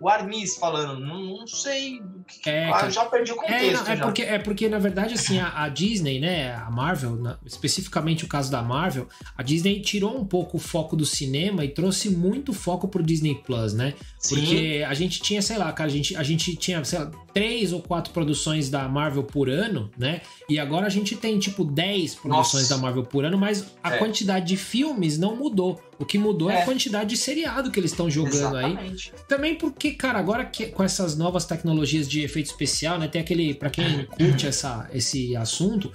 [0.00, 2.02] o Armis falando, não, não sei,
[2.46, 3.88] é, ah, já perdi o contexto.
[3.88, 7.38] É, é, porque, é porque, na verdade, assim, a, a Disney, né, a Marvel, na,
[7.44, 11.68] especificamente o caso da Marvel, a Disney tirou um pouco o foco do cinema e
[11.68, 13.94] trouxe muito foco pro Disney Plus, né?
[14.18, 14.36] Sim.
[14.36, 17.72] Porque a gente tinha, sei lá, cara, a gente, a gente tinha, sei lá, três
[17.72, 20.20] ou quatro produções da Marvel por ano, né?
[20.48, 22.74] E agora a gente tem, tipo, dez produções Nossa.
[22.76, 23.98] da Marvel por ano, mas a é.
[23.98, 25.82] quantidade de filmes não mudou.
[25.98, 29.12] O que mudou é, é a quantidade de seriado que eles estão jogando Exatamente.
[29.14, 29.24] aí.
[29.28, 33.08] Também porque, cara, agora que, com essas novas tecnologias de efeito especial, né?
[33.08, 33.54] Tem aquele.
[33.54, 35.92] para quem curte essa, esse assunto,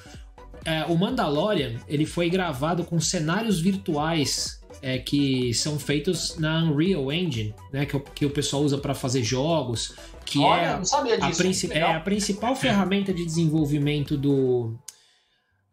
[0.66, 7.12] é, o Mandalorian ele foi gravado com cenários virtuais é, que são feitos na Unreal
[7.12, 7.86] Engine, né?
[7.86, 9.96] Que, que o pessoal usa para fazer jogos.
[10.26, 14.76] Que Olha, é, sabia disso, a, é a principal ferramenta de desenvolvimento do,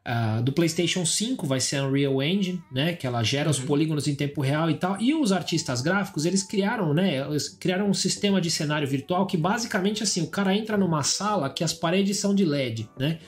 [0.06, 2.92] Uh, do PlayStation 5 vai ser a Unreal Engine, né?
[2.92, 3.50] Que ela gera uhum.
[3.50, 4.96] os polígonos em tempo real e tal.
[5.00, 7.26] E os artistas gráficos, eles criaram, né?
[7.26, 11.50] Eles criaram um sistema de cenário virtual que basicamente assim, o cara entra numa sala
[11.50, 13.18] que as paredes são de LED, né?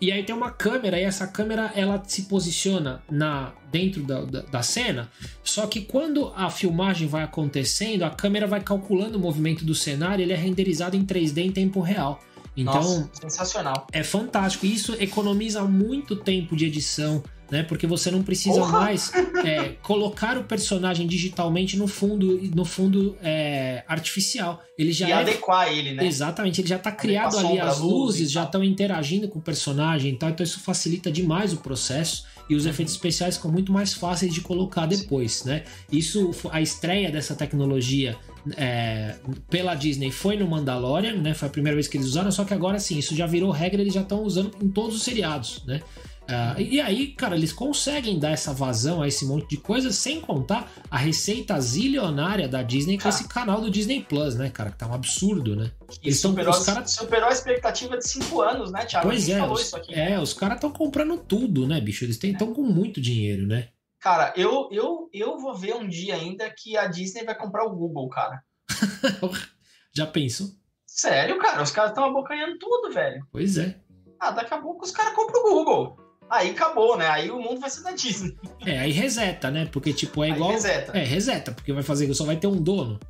[0.00, 4.40] E aí tem uma câmera e essa câmera ela se posiciona na dentro da, da,
[4.42, 5.08] da, cena.
[5.42, 10.22] Só que quando a filmagem vai acontecendo, a câmera vai calculando o movimento do cenário,
[10.22, 12.20] ele é renderizado em 3D em tempo real.
[12.56, 13.86] Então, Nossa, sensacional.
[13.92, 14.64] É fantástico.
[14.66, 17.62] Isso economiza muito tempo de edição, né?
[17.62, 18.80] Porque você não precisa Porra!
[18.80, 19.12] mais
[19.44, 24.62] é, colocar o personagem digitalmente no fundo, no fundo é, artificial.
[24.78, 25.14] Ele já e é...
[25.14, 26.06] adequar ele, né?
[26.06, 26.60] Exatamente.
[26.60, 30.44] Ele já está criado ali, as luzes já estão interagindo com o personagem, então, então
[30.44, 34.86] isso facilita demais o processo e os efeitos especiais ficam muito mais fáceis de colocar
[34.86, 35.64] depois, né?
[35.90, 38.16] Isso, a estreia dessa tecnologia
[38.56, 39.16] é,
[39.48, 41.34] pela Disney foi no Mandalorian, né?
[41.34, 43.80] Foi a primeira vez que eles usaram, só que agora sim, isso já virou regra,
[43.80, 45.80] eles já estão usando em todos os seriados, né?
[46.24, 50.22] Uh, e aí, cara, eles conseguem dar essa vazão a esse monte de coisa sem
[50.22, 54.70] contar a receita zilionária da Disney com esse canal do Disney Plus, né, cara?
[54.70, 55.70] Que tá um absurdo, né?
[56.02, 56.86] Eles superou, tão, os cara...
[56.86, 59.06] superou a expectativa de 5 anos, né, Thiago?
[59.06, 62.06] Pois é, os, aqui, é, os caras estão comprando tudo, né, bicho?
[62.06, 62.54] Eles estão é.
[62.54, 63.68] com muito dinheiro, né?
[64.04, 67.74] Cara, eu, eu, eu vou ver um dia ainda que a Disney vai comprar o
[67.74, 68.44] Google, cara.
[69.96, 70.48] Já pensou?
[70.86, 71.62] Sério, cara?
[71.62, 73.26] Os caras estão abocanhando tudo, velho.
[73.32, 73.80] Pois é.
[74.20, 75.98] Ah, daqui a pouco os caras compram o Google.
[76.28, 77.08] aí acabou, né?
[77.08, 78.36] Aí o mundo vai ser da Disney.
[78.66, 79.64] É, aí reseta, né?
[79.72, 80.50] Porque, tipo, é igual.
[80.50, 80.98] Aí reseta.
[80.98, 83.00] É, reseta, porque vai fazer, só vai ter um dono.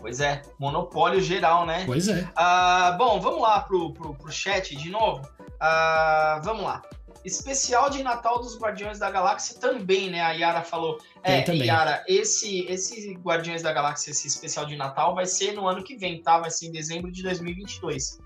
[0.00, 1.84] Pois é, monopólio geral, né?
[1.86, 2.28] Pois é.
[2.34, 5.22] Ah, bom, vamos lá pro, pro, pro chat de novo.
[5.60, 6.82] Ah, vamos lá.
[7.24, 10.20] Especial de Natal dos Guardiões da Galáxia também, né?
[10.20, 10.98] A Yara falou.
[11.22, 11.66] Tem É, também.
[11.66, 15.96] Yara, esse, esse Guardiões da Galáxia, esse especial de Natal, vai ser no ano que
[15.96, 16.38] vem, tá?
[16.38, 18.18] Vai ser em dezembro de 2022.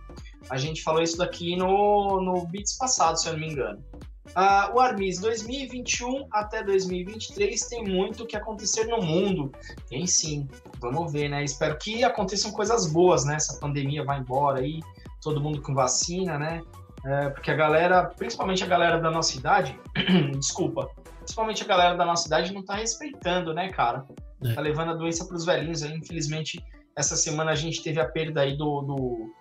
[0.51, 3.83] A gente falou isso daqui no, no Beats passado, se eu não me engano.
[4.35, 9.53] Ah, o Armis, 2021 até 2023 tem muito o que acontecer no mundo.
[9.89, 10.49] Tem sim,
[10.81, 11.45] vamos ver, né?
[11.45, 13.35] Espero que aconteçam coisas boas, né?
[13.35, 14.81] Essa pandemia vai embora aí,
[15.21, 16.63] todo mundo com vacina, né?
[17.05, 19.79] É, porque a galera, principalmente a galera da nossa idade,
[20.39, 20.89] desculpa,
[21.19, 24.05] principalmente a galera da nossa idade não tá respeitando, né, cara?
[24.45, 24.55] É.
[24.55, 25.93] Tá levando a doença pros velhinhos aí.
[25.93, 26.65] Infelizmente,
[26.97, 29.35] essa semana a gente teve a perda aí do, do,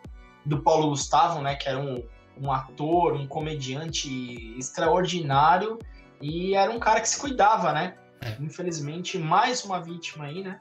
[0.46, 1.56] do Paulo Gustavo, né?
[1.56, 2.04] Que era um,
[2.40, 5.78] um ator, um comediante extraordinário
[6.22, 7.96] e era um cara que se cuidava, né?
[8.22, 8.38] É.
[8.40, 10.60] Infelizmente, mais uma vítima aí, né?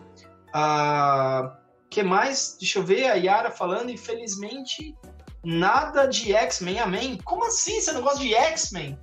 [0.52, 1.56] Ah,
[1.88, 2.56] que mais?
[2.58, 3.90] Deixa eu ver a Yara falando.
[3.90, 4.96] Infelizmente,
[5.44, 7.18] nada de X-Men, amém?
[7.24, 8.98] Como assim você não gosta de X-Men?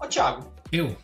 [0.00, 0.96] Ô, Thiago, Eu.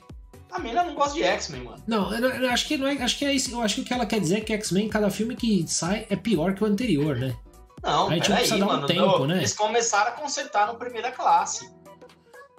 [0.51, 1.83] a mina não gosta de X-Men, mano.
[1.87, 2.93] Não, eu, eu acho que não é.
[3.03, 3.51] Acho que é isso.
[3.53, 6.07] Eu acho que o que ela quer dizer é que X-Men, cada filme que sai
[6.11, 7.37] é pior que o anterior, né?
[7.83, 8.87] Não, A gente peraí, precisa dar um mano.
[8.89, 9.37] tempo, né?
[9.39, 11.71] Eles começaram a consertar no primeira classe.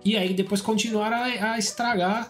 [0.05, 2.29] E aí depois continuaram a, a estragar.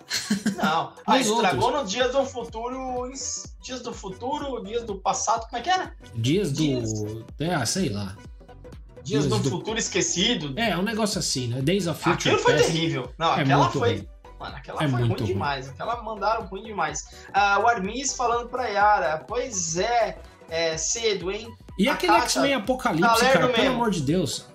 [0.55, 0.91] Não.
[1.05, 3.11] Ah, Nos estragou no Dias do Futuro.
[3.61, 5.95] Dias do Futuro, Dias do Passado, como é que era?
[6.15, 6.57] Dias do.
[6.57, 6.91] Dias.
[7.39, 8.17] É, ah, sei lá.
[9.03, 10.53] Dias, do, do- Futuro Esquecido.
[10.59, 11.61] É, um negócio assim, né?
[11.61, 12.65] Days of Future Aquilo foi Past.
[12.71, 13.11] terrível.
[13.17, 13.95] Não, É aquela foi.
[13.95, 14.09] ruim.
[14.39, 15.33] Mano, aquela É foi ruim muito ruim.
[15.33, 15.69] demais.
[15.69, 17.03] Aquela mandaram ruim demais.
[17.33, 19.23] Ah, o Armis falando pra Yara.
[19.27, 20.17] Pois é,
[20.49, 21.47] é cedo, hein?
[21.77, 23.75] E A aquele X-Men Apocalipse, tá cara, pelo mesmo.
[23.75, 24.47] amor de Deus.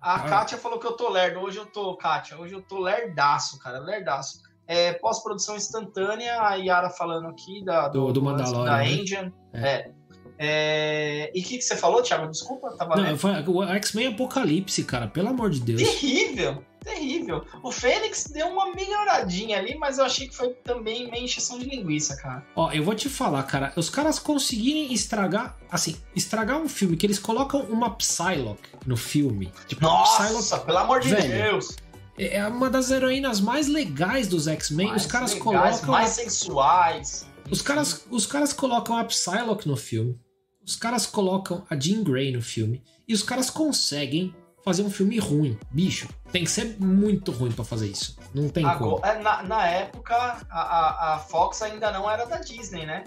[0.00, 0.20] A Ah.
[0.20, 1.40] Kátia falou que eu tô lerdo.
[1.40, 4.40] Hoje eu tô, Kátia, hoje eu tô lerdaço, cara, lerdaço.
[4.68, 8.90] É, Pós-produção instantânea, a Yara falando aqui da, Do- do lance Mandalorian, Da né?
[8.92, 9.32] Engine.
[9.52, 9.68] É.
[9.68, 9.90] É,
[10.38, 12.30] E o que, que você falou, Thiago?
[12.30, 15.82] Desculpa, tava Não, foi o X-Men Apocalipse, cara, pelo amor de Deus.
[15.82, 17.44] Terrível, terrível.
[17.62, 21.66] O Fênix deu uma melhoradinha ali, mas eu achei que foi também meio encheção de
[21.66, 22.44] linguiça, cara.
[22.54, 27.06] Ó, eu vou te falar, cara, os caras conseguirem estragar, assim, estragar um filme que
[27.06, 29.52] eles colocam uma Psylocke no filme.
[29.66, 31.76] Tipo, Nossa, Psylocke pelo amor de Velho, Deus.
[32.18, 34.94] é uma das heroínas mais legais dos X-Men.
[34.94, 37.26] Os caras legais, colocam mais sensuais.
[37.50, 40.18] Os caras, os caras colocam a Psylocke no filme.
[40.66, 42.82] Os caras colocam a Jean Grey no filme.
[43.06, 44.34] E os caras conseguem
[44.64, 45.56] fazer um filme ruim.
[45.70, 48.18] Bicho, tem que ser muito ruim pra fazer isso.
[48.34, 48.96] Não tem como.
[48.96, 53.04] Agora, é, na, na época, a, a, Fox ainda não era da Disney, né?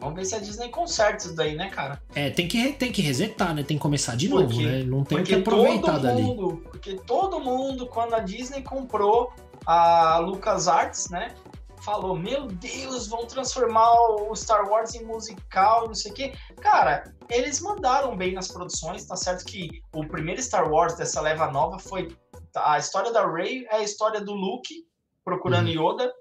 [0.00, 2.02] Vamos ver se a Disney conserta isso daí, né, cara?
[2.12, 3.62] É, tem que, tem que resetar, né?
[3.62, 4.82] Tem que começar de Por novo, né?
[4.82, 6.22] Não tem o que Porque aproveitar todo dali.
[6.22, 9.32] mundo, porque todo mundo, quando a Disney comprou
[9.64, 11.34] a LucasArts, né?
[11.82, 16.34] Falou, meu Deus, vão transformar o Star Wars em musical, não sei o quê.
[16.60, 21.50] Cara, eles mandaram bem nas produções, tá certo que o primeiro Star Wars dessa leva
[21.50, 22.14] nova foi
[22.54, 24.84] a história da Rey, é a história do Luke
[25.24, 25.92] procurando Uhum.
[25.92, 26.12] Yoda.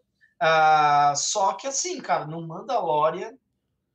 [0.41, 3.31] Ah, só que assim, cara, no Mandalorian,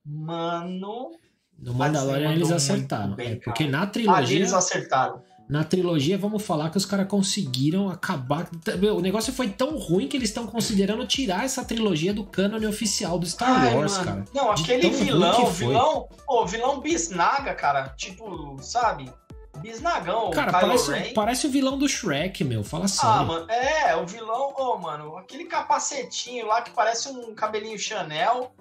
[0.05, 1.12] mano,
[1.59, 3.15] No Mandalorian Mas eles acertaram.
[3.15, 4.36] bem, é, porque na ali trilogia.
[4.36, 5.23] eles acertaram.
[5.49, 8.49] Na trilogia, vamos falar que os caras conseguiram acabar.
[8.79, 12.66] Meu, O negócio foi tão ruim que eles estão considerando tirar essa trilogia do cânone
[12.66, 14.05] oficial do Star Ai, Wars, mano.
[14.05, 14.25] cara.
[14.35, 19.12] Não, aquele vilão, vilão, o vilão bisnaga, cara, tipo, sabe?
[19.59, 22.65] Bisnagão, Cara, o parece, parece o vilão do Shrek, meu.
[22.65, 23.27] Fala Ah, sério.
[23.27, 28.53] mano, é, o vilão, ô, mano, aquele capacetinho lá que parece um cabelinho Chanel,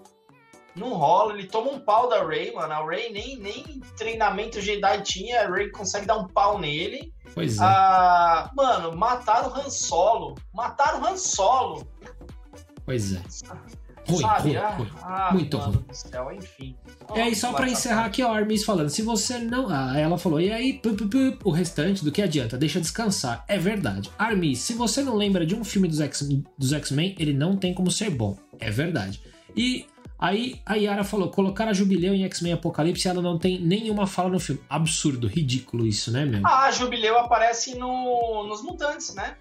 [0.75, 3.63] não rola, ele toma um pau da Ray, mano, a Ray nem, nem
[3.97, 7.13] treinamento Jedi tinha, a Ray consegue dar um pau nele.
[7.33, 7.63] pois é.
[7.63, 11.87] Ah, mano, mataram o Han Solo, mataram o Han Solo,
[12.85, 13.21] Pois é.
[14.05, 14.49] Ruim, sabe?
[14.49, 14.89] ruim, ah, ruim.
[15.01, 15.85] ah, Muito mano ruim.
[15.87, 16.75] do céu, enfim.
[17.15, 19.69] E aí, só pra encerrar aqui, ó, a Armis falando, se você não.
[19.69, 22.57] Ah, ela falou, e aí, pu, pu, pu, o restante do que adianta?
[22.57, 23.45] Deixa descansar.
[23.47, 24.11] É verdade.
[24.19, 26.01] Armis, se você não lembra de um filme dos
[26.73, 28.37] X-Men, ele não tem como ser bom.
[28.59, 29.21] É verdade.
[29.55, 29.85] E
[30.23, 34.29] aí a Yara falou, colocar a Jubileu em X-Men Apocalipse, ela não tem nenhuma fala
[34.29, 34.61] no filme.
[34.69, 36.41] Absurdo, ridículo isso, né, meu?
[36.45, 39.35] Ah, Jubileu aparece no, nos Mutantes, né?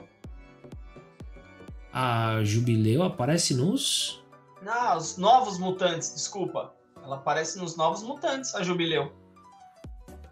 [1.93, 4.25] A Jubileu aparece nos.
[4.61, 6.75] Não, os Novos Mutantes, desculpa.
[7.05, 9.13] Ela aparece nos Novos Mutantes, a Jubileu.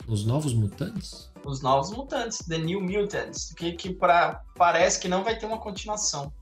[0.09, 1.31] Nos Novos Mutantes?
[1.45, 3.55] Os Novos Mutantes, The New Mutants.
[3.55, 6.33] Que, que pra, parece que não vai ter uma continuação.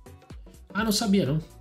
[0.73, 1.58] Ah, não sabia, não.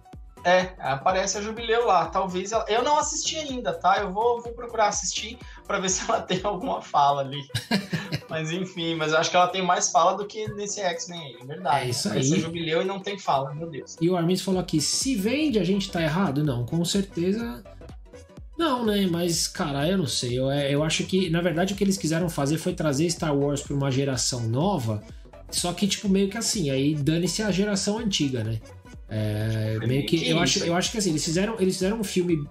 [0.47, 2.05] É, aparece a Jubileu lá.
[2.05, 2.63] Talvez ela...
[2.69, 3.97] Eu não assisti ainda, tá?
[3.97, 7.45] Eu vou, vou procurar assistir pra ver se ela tem alguma fala ali.
[8.29, 11.37] Mas enfim, mas eu acho que ela tem mais fala do que nesse X-Men aí,
[11.41, 11.85] é verdade.
[11.85, 12.19] É isso aí.
[12.19, 13.95] Esse jubileu e não tem fala, meu Deus.
[14.01, 16.43] E o Armis falou aqui: se vende, a gente tá errado?
[16.43, 17.63] Não, com certeza.
[18.57, 19.07] Não, né?
[19.09, 20.37] Mas, cara, eu não sei.
[20.37, 23.61] Eu, eu acho que, na verdade, o que eles quiseram fazer foi trazer Star Wars
[23.61, 25.01] pra uma geração nova.
[25.49, 28.59] Só que, tipo, meio que assim, aí dane-se a geração antiga, né?
[29.09, 32.03] É, meio que, que eu, acho, eu acho que assim, eles fizeram, eles fizeram um
[32.03, 32.45] filme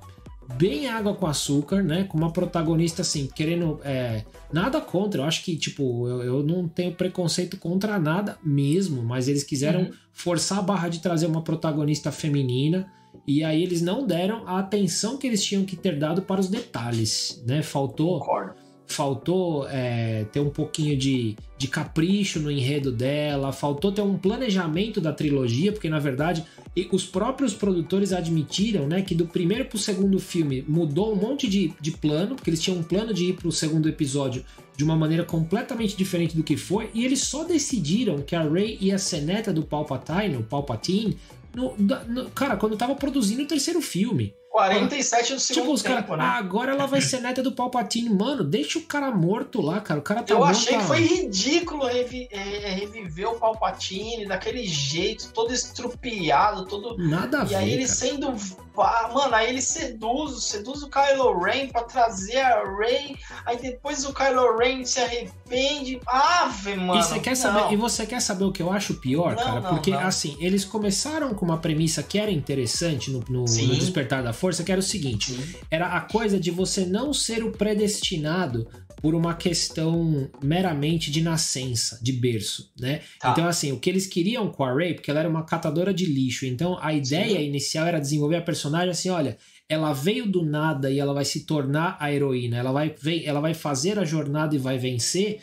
[0.55, 2.05] bem água com açúcar, né?
[2.05, 3.81] Com uma protagonista assim, querendo.
[3.85, 9.03] É, nada contra, eu acho que, tipo, eu, eu não tenho preconceito contra nada mesmo,
[9.03, 9.93] mas eles quiseram uhum.
[10.13, 12.91] forçar a barra de trazer uma protagonista feminina.
[13.27, 16.49] E aí eles não deram a atenção que eles tinham que ter dado para os
[16.49, 17.63] detalhes, né?
[17.63, 18.21] Faltou.
[18.21, 24.17] Concordo faltou é, ter um pouquinho de, de capricho no enredo dela, faltou ter um
[24.17, 26.45] planejamento da trilogia, porque na verdade
[26.93, 31.49] os próprios produtores admitiram né, que do primeiro para o segundo filme mudou um monte
[31.49, 34.45] de, de plano, porque eles tinham um plano de ir para o segundo episódio
[34.77, 38.77] de uma maneira completamente diferente do que foi, e eles só decidiram que a Rey
[38.81, 41.17] ia ser neta do Palpatine, o Palpatine,
[41.55, 44.35] no, no, cara, quando tava produzindo o terceiro filme.
[44.57, 46.25] 47 no segundo tipo, os tempo, cara, né?
[46.25, 48.09] Ah, agora ela vai ser neta do Palpatine.
[48.09, 50.01] Mano, deixa o cara morto lá, cara.
[50.01, 54.67] O cara tá Eu morto, achei que foi ridículo revi é, reviver o Palpatine daquele
[54.67, 56.97] jeito, todo estrupiado, todo...
[56.97, 57.95] Nada a e ver, E aí ele cara.
[57.95, 58.67] sendo...
[59.15, 63.17] Mano, aí ele seduz, seduz o Kylo Ren pra trazer a Rey.
[63.47, 65.99] Aí depois o Kylo Ren se arrepende.
[66.07, 67.01] Ave, mano.
[67.01, 69.61] E você quer saber, e você quer saber o que eu acho pior, não, cara?
[69.61, 74.23] Não, Porque, assim, eles começaram com uma premissa que era interessante no, no, no Despertar
[74.23, 75.55] da Força, que era o seguinte: Sim.
[75.71, 78.67] era a coisa de você não ser o predestinado
[79.03, 83.03] por uma questão meramente de nascença, de berço, né?
[83.21, 83.31] Tá.
[83.31, 86.07] Então, assim, o que eles queriam com a Ray, porque ela era uma catadora de
[86.07, 87.45] lixo, então a ideia Sim.
[87.45, 89.37] inicial era desenvolver a personagem assim, olha,
[89.69, 92.95] ela veio do nada e ela vai se tornar a heroína, ela vai,
[93.25, 95.41] ela vai fazer a jornada e vai vencer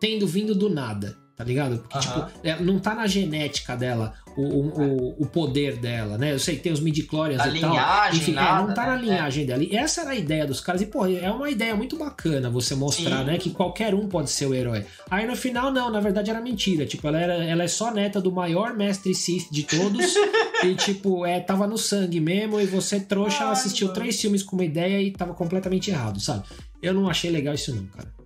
[0.00, 1.78] tendo vindo do nada, tá ligado?
[1.78, 2.26] Porque, Aham.
[2.26, 6.32] tipo, é, não tá na genética dela o, o, o, o poder dela, né?
[6.32, 7.70] Eu sei que tem os midi-chlorians e tal.
[7.70, 8.88] linhagem, Enfim, é, nada, não tá né?
[8.88, 9.62] na linhagem dela.
[9.62, 10.82] E essa era a ideia dos caras.
[10.82, 13.24] E, pô, é uma ideia muito bacana você mostrar, Sim.
[13.24, 13.38] né?
[13.38, 14.84] Que qualquer um pode ser o herói.
[15.08, 16.84] Aí no final, não, na verdade era mentira.
[16.84, 20.14] Tipo, ela, era, ela é só neta do maior mestre Sith de todos.
[20.64, 22.60] e, tipo, é, tava no sangue mesmo.
[22.60, 24.00] E você, trouxa, Ai, assistiu mano.
[24.00, 26.42] três filmes com uma ideia e tava completamente errado, sabe?
[26.82, 28.17] Eu não achei legal isso, não, cara.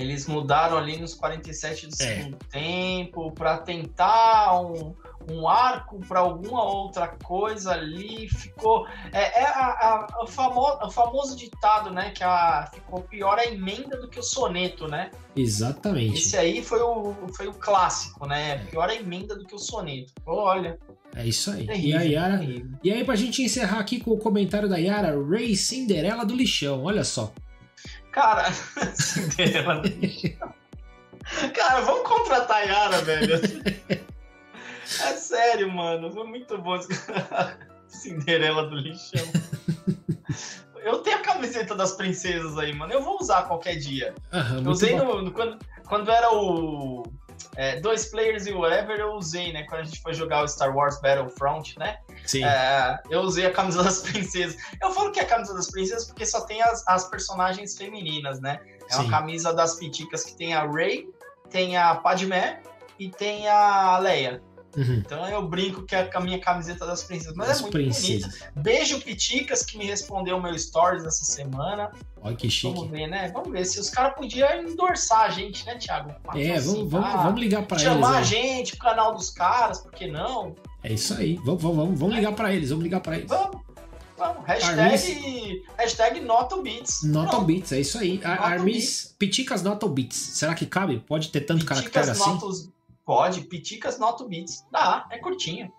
[0.00, 1.96] Eles mudaram ali nos 47 do É.
[1.96, 4.94] segundo tempo para tentar um,
[5.30, 8.28] um arco para alguma outra coisa ali.
[8.28, 8.86] Ficou.
[9.12, 12.10] É, é a, a- o, famo, o famoso ditado, né?
[12.10, 15.10] Que a, ficou pior a emenda do que o soneto, né?
[15.36, 16.14] Exatamente.
[16.18, 18.58] Esse aí foi o, foi o clássico, né?
[18.70, 20.12] Pior a emenda do que o soneto.
[20.26, 20.78] Olha.
[21.14, 21.66] É isso aí.
[21.66, 22.38] Terrível, e a Yara.
[22.38, 22.70] terrível.
[22.84, 26.84] E aí, pra gente encerrar aqui com o comentário da Yara, Ray Cinderela do lixão.
[26.84, 27.32] Olha só.
[28.12, 28.50] Cara,
[28.94, 30.52] Cinderela do lixão.
[31.54, 33.34] Cara, vamos contratar a Yara, velho.
[33.88, 36.10] É sério, mano.
[36.12, 36.78] Foi muito bom
[37.86, 39.24] Cinderela do lixão.
[40.82, 42.92] Eu tenho a camiseta das princesas aí, mano.
[42.92, 44.14] Eu vou usar qualquer dia.
[44.64, 47.02] Eu usei no, no- quando, quando era o
[47.56, 49.64] é, dois players e whatever, eu usei, né?
[49.64, 51.98] Quando a gente foi jogar o Star Wars Battlefront, né?
[52.26, 52.44] Sim.
[52.44, 54.56] É, eu usei a camisa das princesas.
[54.80, 58.40] Eu falo que é a camisa das princesas porque só tem as, as personagens femininas,
[58.40, 58.60] né?
[58.90, 59.10] É uma Sim.
[59.10, 61.08] camisa das piticas que tem a Rey,
[61.48, 62.60] tem a Padmé
[62.98, 64.42] e tem a Leia.
[64.76, 65.02] Uhum.
[65.04, 67.34] Então eu brinco que é a minha camiseta das princesas.
[67.34, 67.94] Mas As é muito bonita.
[67.94, 68.42] princesas.
[68.54, 71.90] Beijo Piticas que me respondeu o meu stories essa semana.
[72.22, 72.72] Olha que chique.
[72.72, 73.30] Vamos ver, né?
[73.32, 76.10] Vamos ver se os caras podiam endorçar a gente, né, Thiago?
[76.34, 77.92] É, vamos, vamos, Patrocinar, vamos ligar pra eles.
[77.92, 78.24] Chamar a aí.
[78.24, 80.54] gente pro canal dos caras, por que não?
[80.82, 81.36] É isso aí.
[81.44, 82.70] Vamos, vamos, vamos, ligar pra eles.
[82.70, 83.28] Vamos ligar pra eles.
[83.28, 83.60] Vamos,
[84.16, 84.44] vamos.
[84.46, 86.20] Hashtag, Armis- hashtag
[87.30, 87.40] Pronto.
[87.46, 88.18] Beats, é isso aí.
[88.18, 90.16] Nota Armis, Piticas Nota Beats.
[90.16, 91.00] Será que cabe?
[91.06, 92.30] Pode ter tanto caractere Piticas assim?
[92.30, 92.68] Notos...
[93.04, 94.64] Pode, Piticas NotoBeats.
[94.70, 95.72] Dá, é curtinho.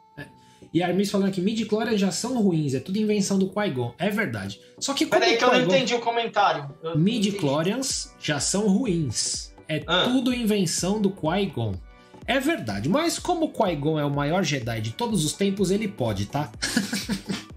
[0.73, 3.93] E a Armis falando que midi-chlorians já são ruins, é tudo invenção do Qui-Gon.
[3.97, 4.59] É verdade.
[4.79, 6.69] Só que como Peraí que eu não entendi o comentário.
[6.95, 9.53] Midi-chlorians já são ruins.
[9.67, 10.03] É Ah.
[10.05, 11.75] tudo invenção do Qui-Gon.
[12.25, 15.87] É verdade, mas como o Qui-Gon é o maior Jedi de todos os tempos, ele
[15.87, 16.51] pode, tá?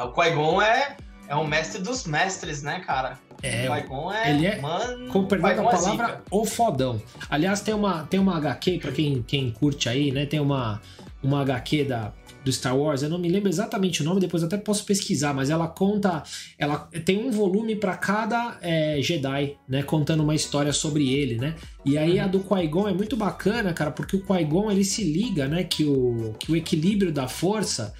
[0.00, 0.96] O Qui-Gon é,
[1.26, 3.18] é o mestre dos mestres, né, cara?
[3.42, 4.30] É, o Qui-Gon é...
[4.30, 6.22] ele é, Mano, com perdão da é palavra, zica.
[6.30, 7.02] o fodão.
[7.28, 10.24] Aliás, tem uma, tem uma HQ, pra quem, quem curte aí, né?
[10.24, 10.80] Tem uma,
[11.20, 12.12] uma HQ da,
[12.44, 15.50] do Star Wars, eu não me lembro exatamente o nome, depois até posso pesquisar, mas
[15.50, 16.22] ela conta.
[16.58, 19.82] Ela tem um volume pra cada é, Jedi, né?
[19.82, 21.54] Contando uma história sobre ele, né?
[21.84, 25.46] E aí a do Qui-Gon é muito bacana, cara, porque o Qui-Gon ele se liga,
[25.46, 25.64] né?
[25.64, 27.94] Que o, que o equilíbrio da força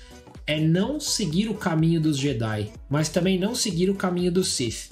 [0.46, 4.88] é não seguir o caminho dos Jedi, mas também não seguir o caminho dos Sith.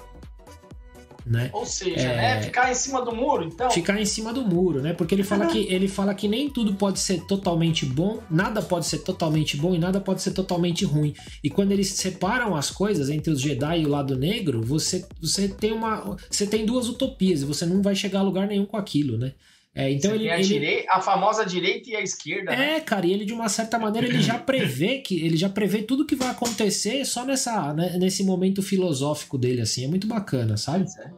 [1.27, 1.51] Né?
[1.53, 2.17] Ou seja, é...
[2.17, 2.43] né?
[2.43, 3.69] Ficar em cima do muro, então.
[3.69, 4.93] Ficar em cima do muro, né?
[4.93, 8.87] Porque ele fala que ele fala que nem tudo pode ser totalmente bom, nada pode
[8.87, 11.15] ser totalmente bom e nada pode ser totalmente ruim.
[11.43, 15.49] E quando eles separam as coisas entre os Jedi e o lado negro, você, você
[15.49, 16.17] tem uma.
[16.31, 19.33] Você tem duas utopias e você não vai chegar a lugar nenhum com aquilo, né?
[19.77, 20.49] É, então ele, a, ele...
[20.49, 22.51] Direita, a, famosa direita e a esquerda.
[22.51, 22.81] É, né?
[22.81, 26.07] cara, e ele de uma certa maneira ele já prevê que ele já prevê tudo
[26.07, 30.87] que vai acontecer só nessa né, nesse momento filosófico dele assim, é muito bacana, sabe?
[30.99, 31.11] É.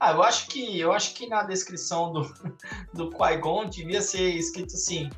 [0.00, 2.22] Ah, eu acho que eu acho que na descrição do
[2.94, 5.10] do Qui-Gon devia ser escrito assim,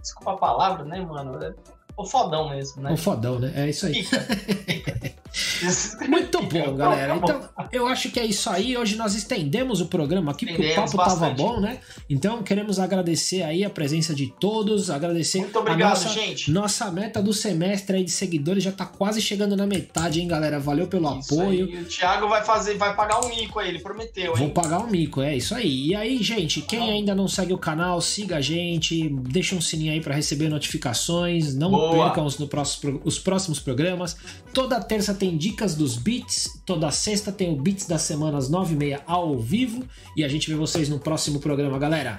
[0.00, 1.42] desculpa a palavra, né, mano?
[1.42, 1.52] É
[1.96, 2.92] o fodão mesmo, né?
[2.92, 3.52] O fodão, né?
[3.56, 4.04] É isso aí.
[4.04, 5.14] Fica, fica.
[6.08, 7.16] Muito bom, galera.
[7.16, 7.40] Então,
[7.72, 8.76] eu acho que é isso aí.
[8.76, 11.20] Hoje nós estendemos o programa aqui, porque o papo bastante.
[11.20, 11.80] tava bom, né?
[12.08, 16.50] Então, queremos agradecer aí a presença de todos, agradecer Muito obrigado, nossa, gente.
[16.50, 20.60] Nossa meta do semestre aí de seguidores já tá quase chegando na metade, hein, galera?
[20.60, 21.66] Valeu pelo isso apoio.
[21.66, 21.82] Aí.
[21.82, 24.38] O Thiago vai fazer, vai pagar um mico aí, ele prometeu, hein?
[24.38, 25.88] Vou pagar um mico, é isso aí.
[25.88, 29.92] E aí, gente, quem ainda não segue o canal, siga a gente, deixa um sininho
[29.92, 32.04] aí para receber notificações, não Boa.
[32.04, 34.16] percam os, no próximo, os próximos programas.
[34.52, 36.60] Toda terça tem dicas dos beats.
[36.66, 39.84] Toda sexta tem o Beats das Semanas 9 e meia ao vivo.
[40.16, 42.18] E a gente vê vocês no próximo programa, galera.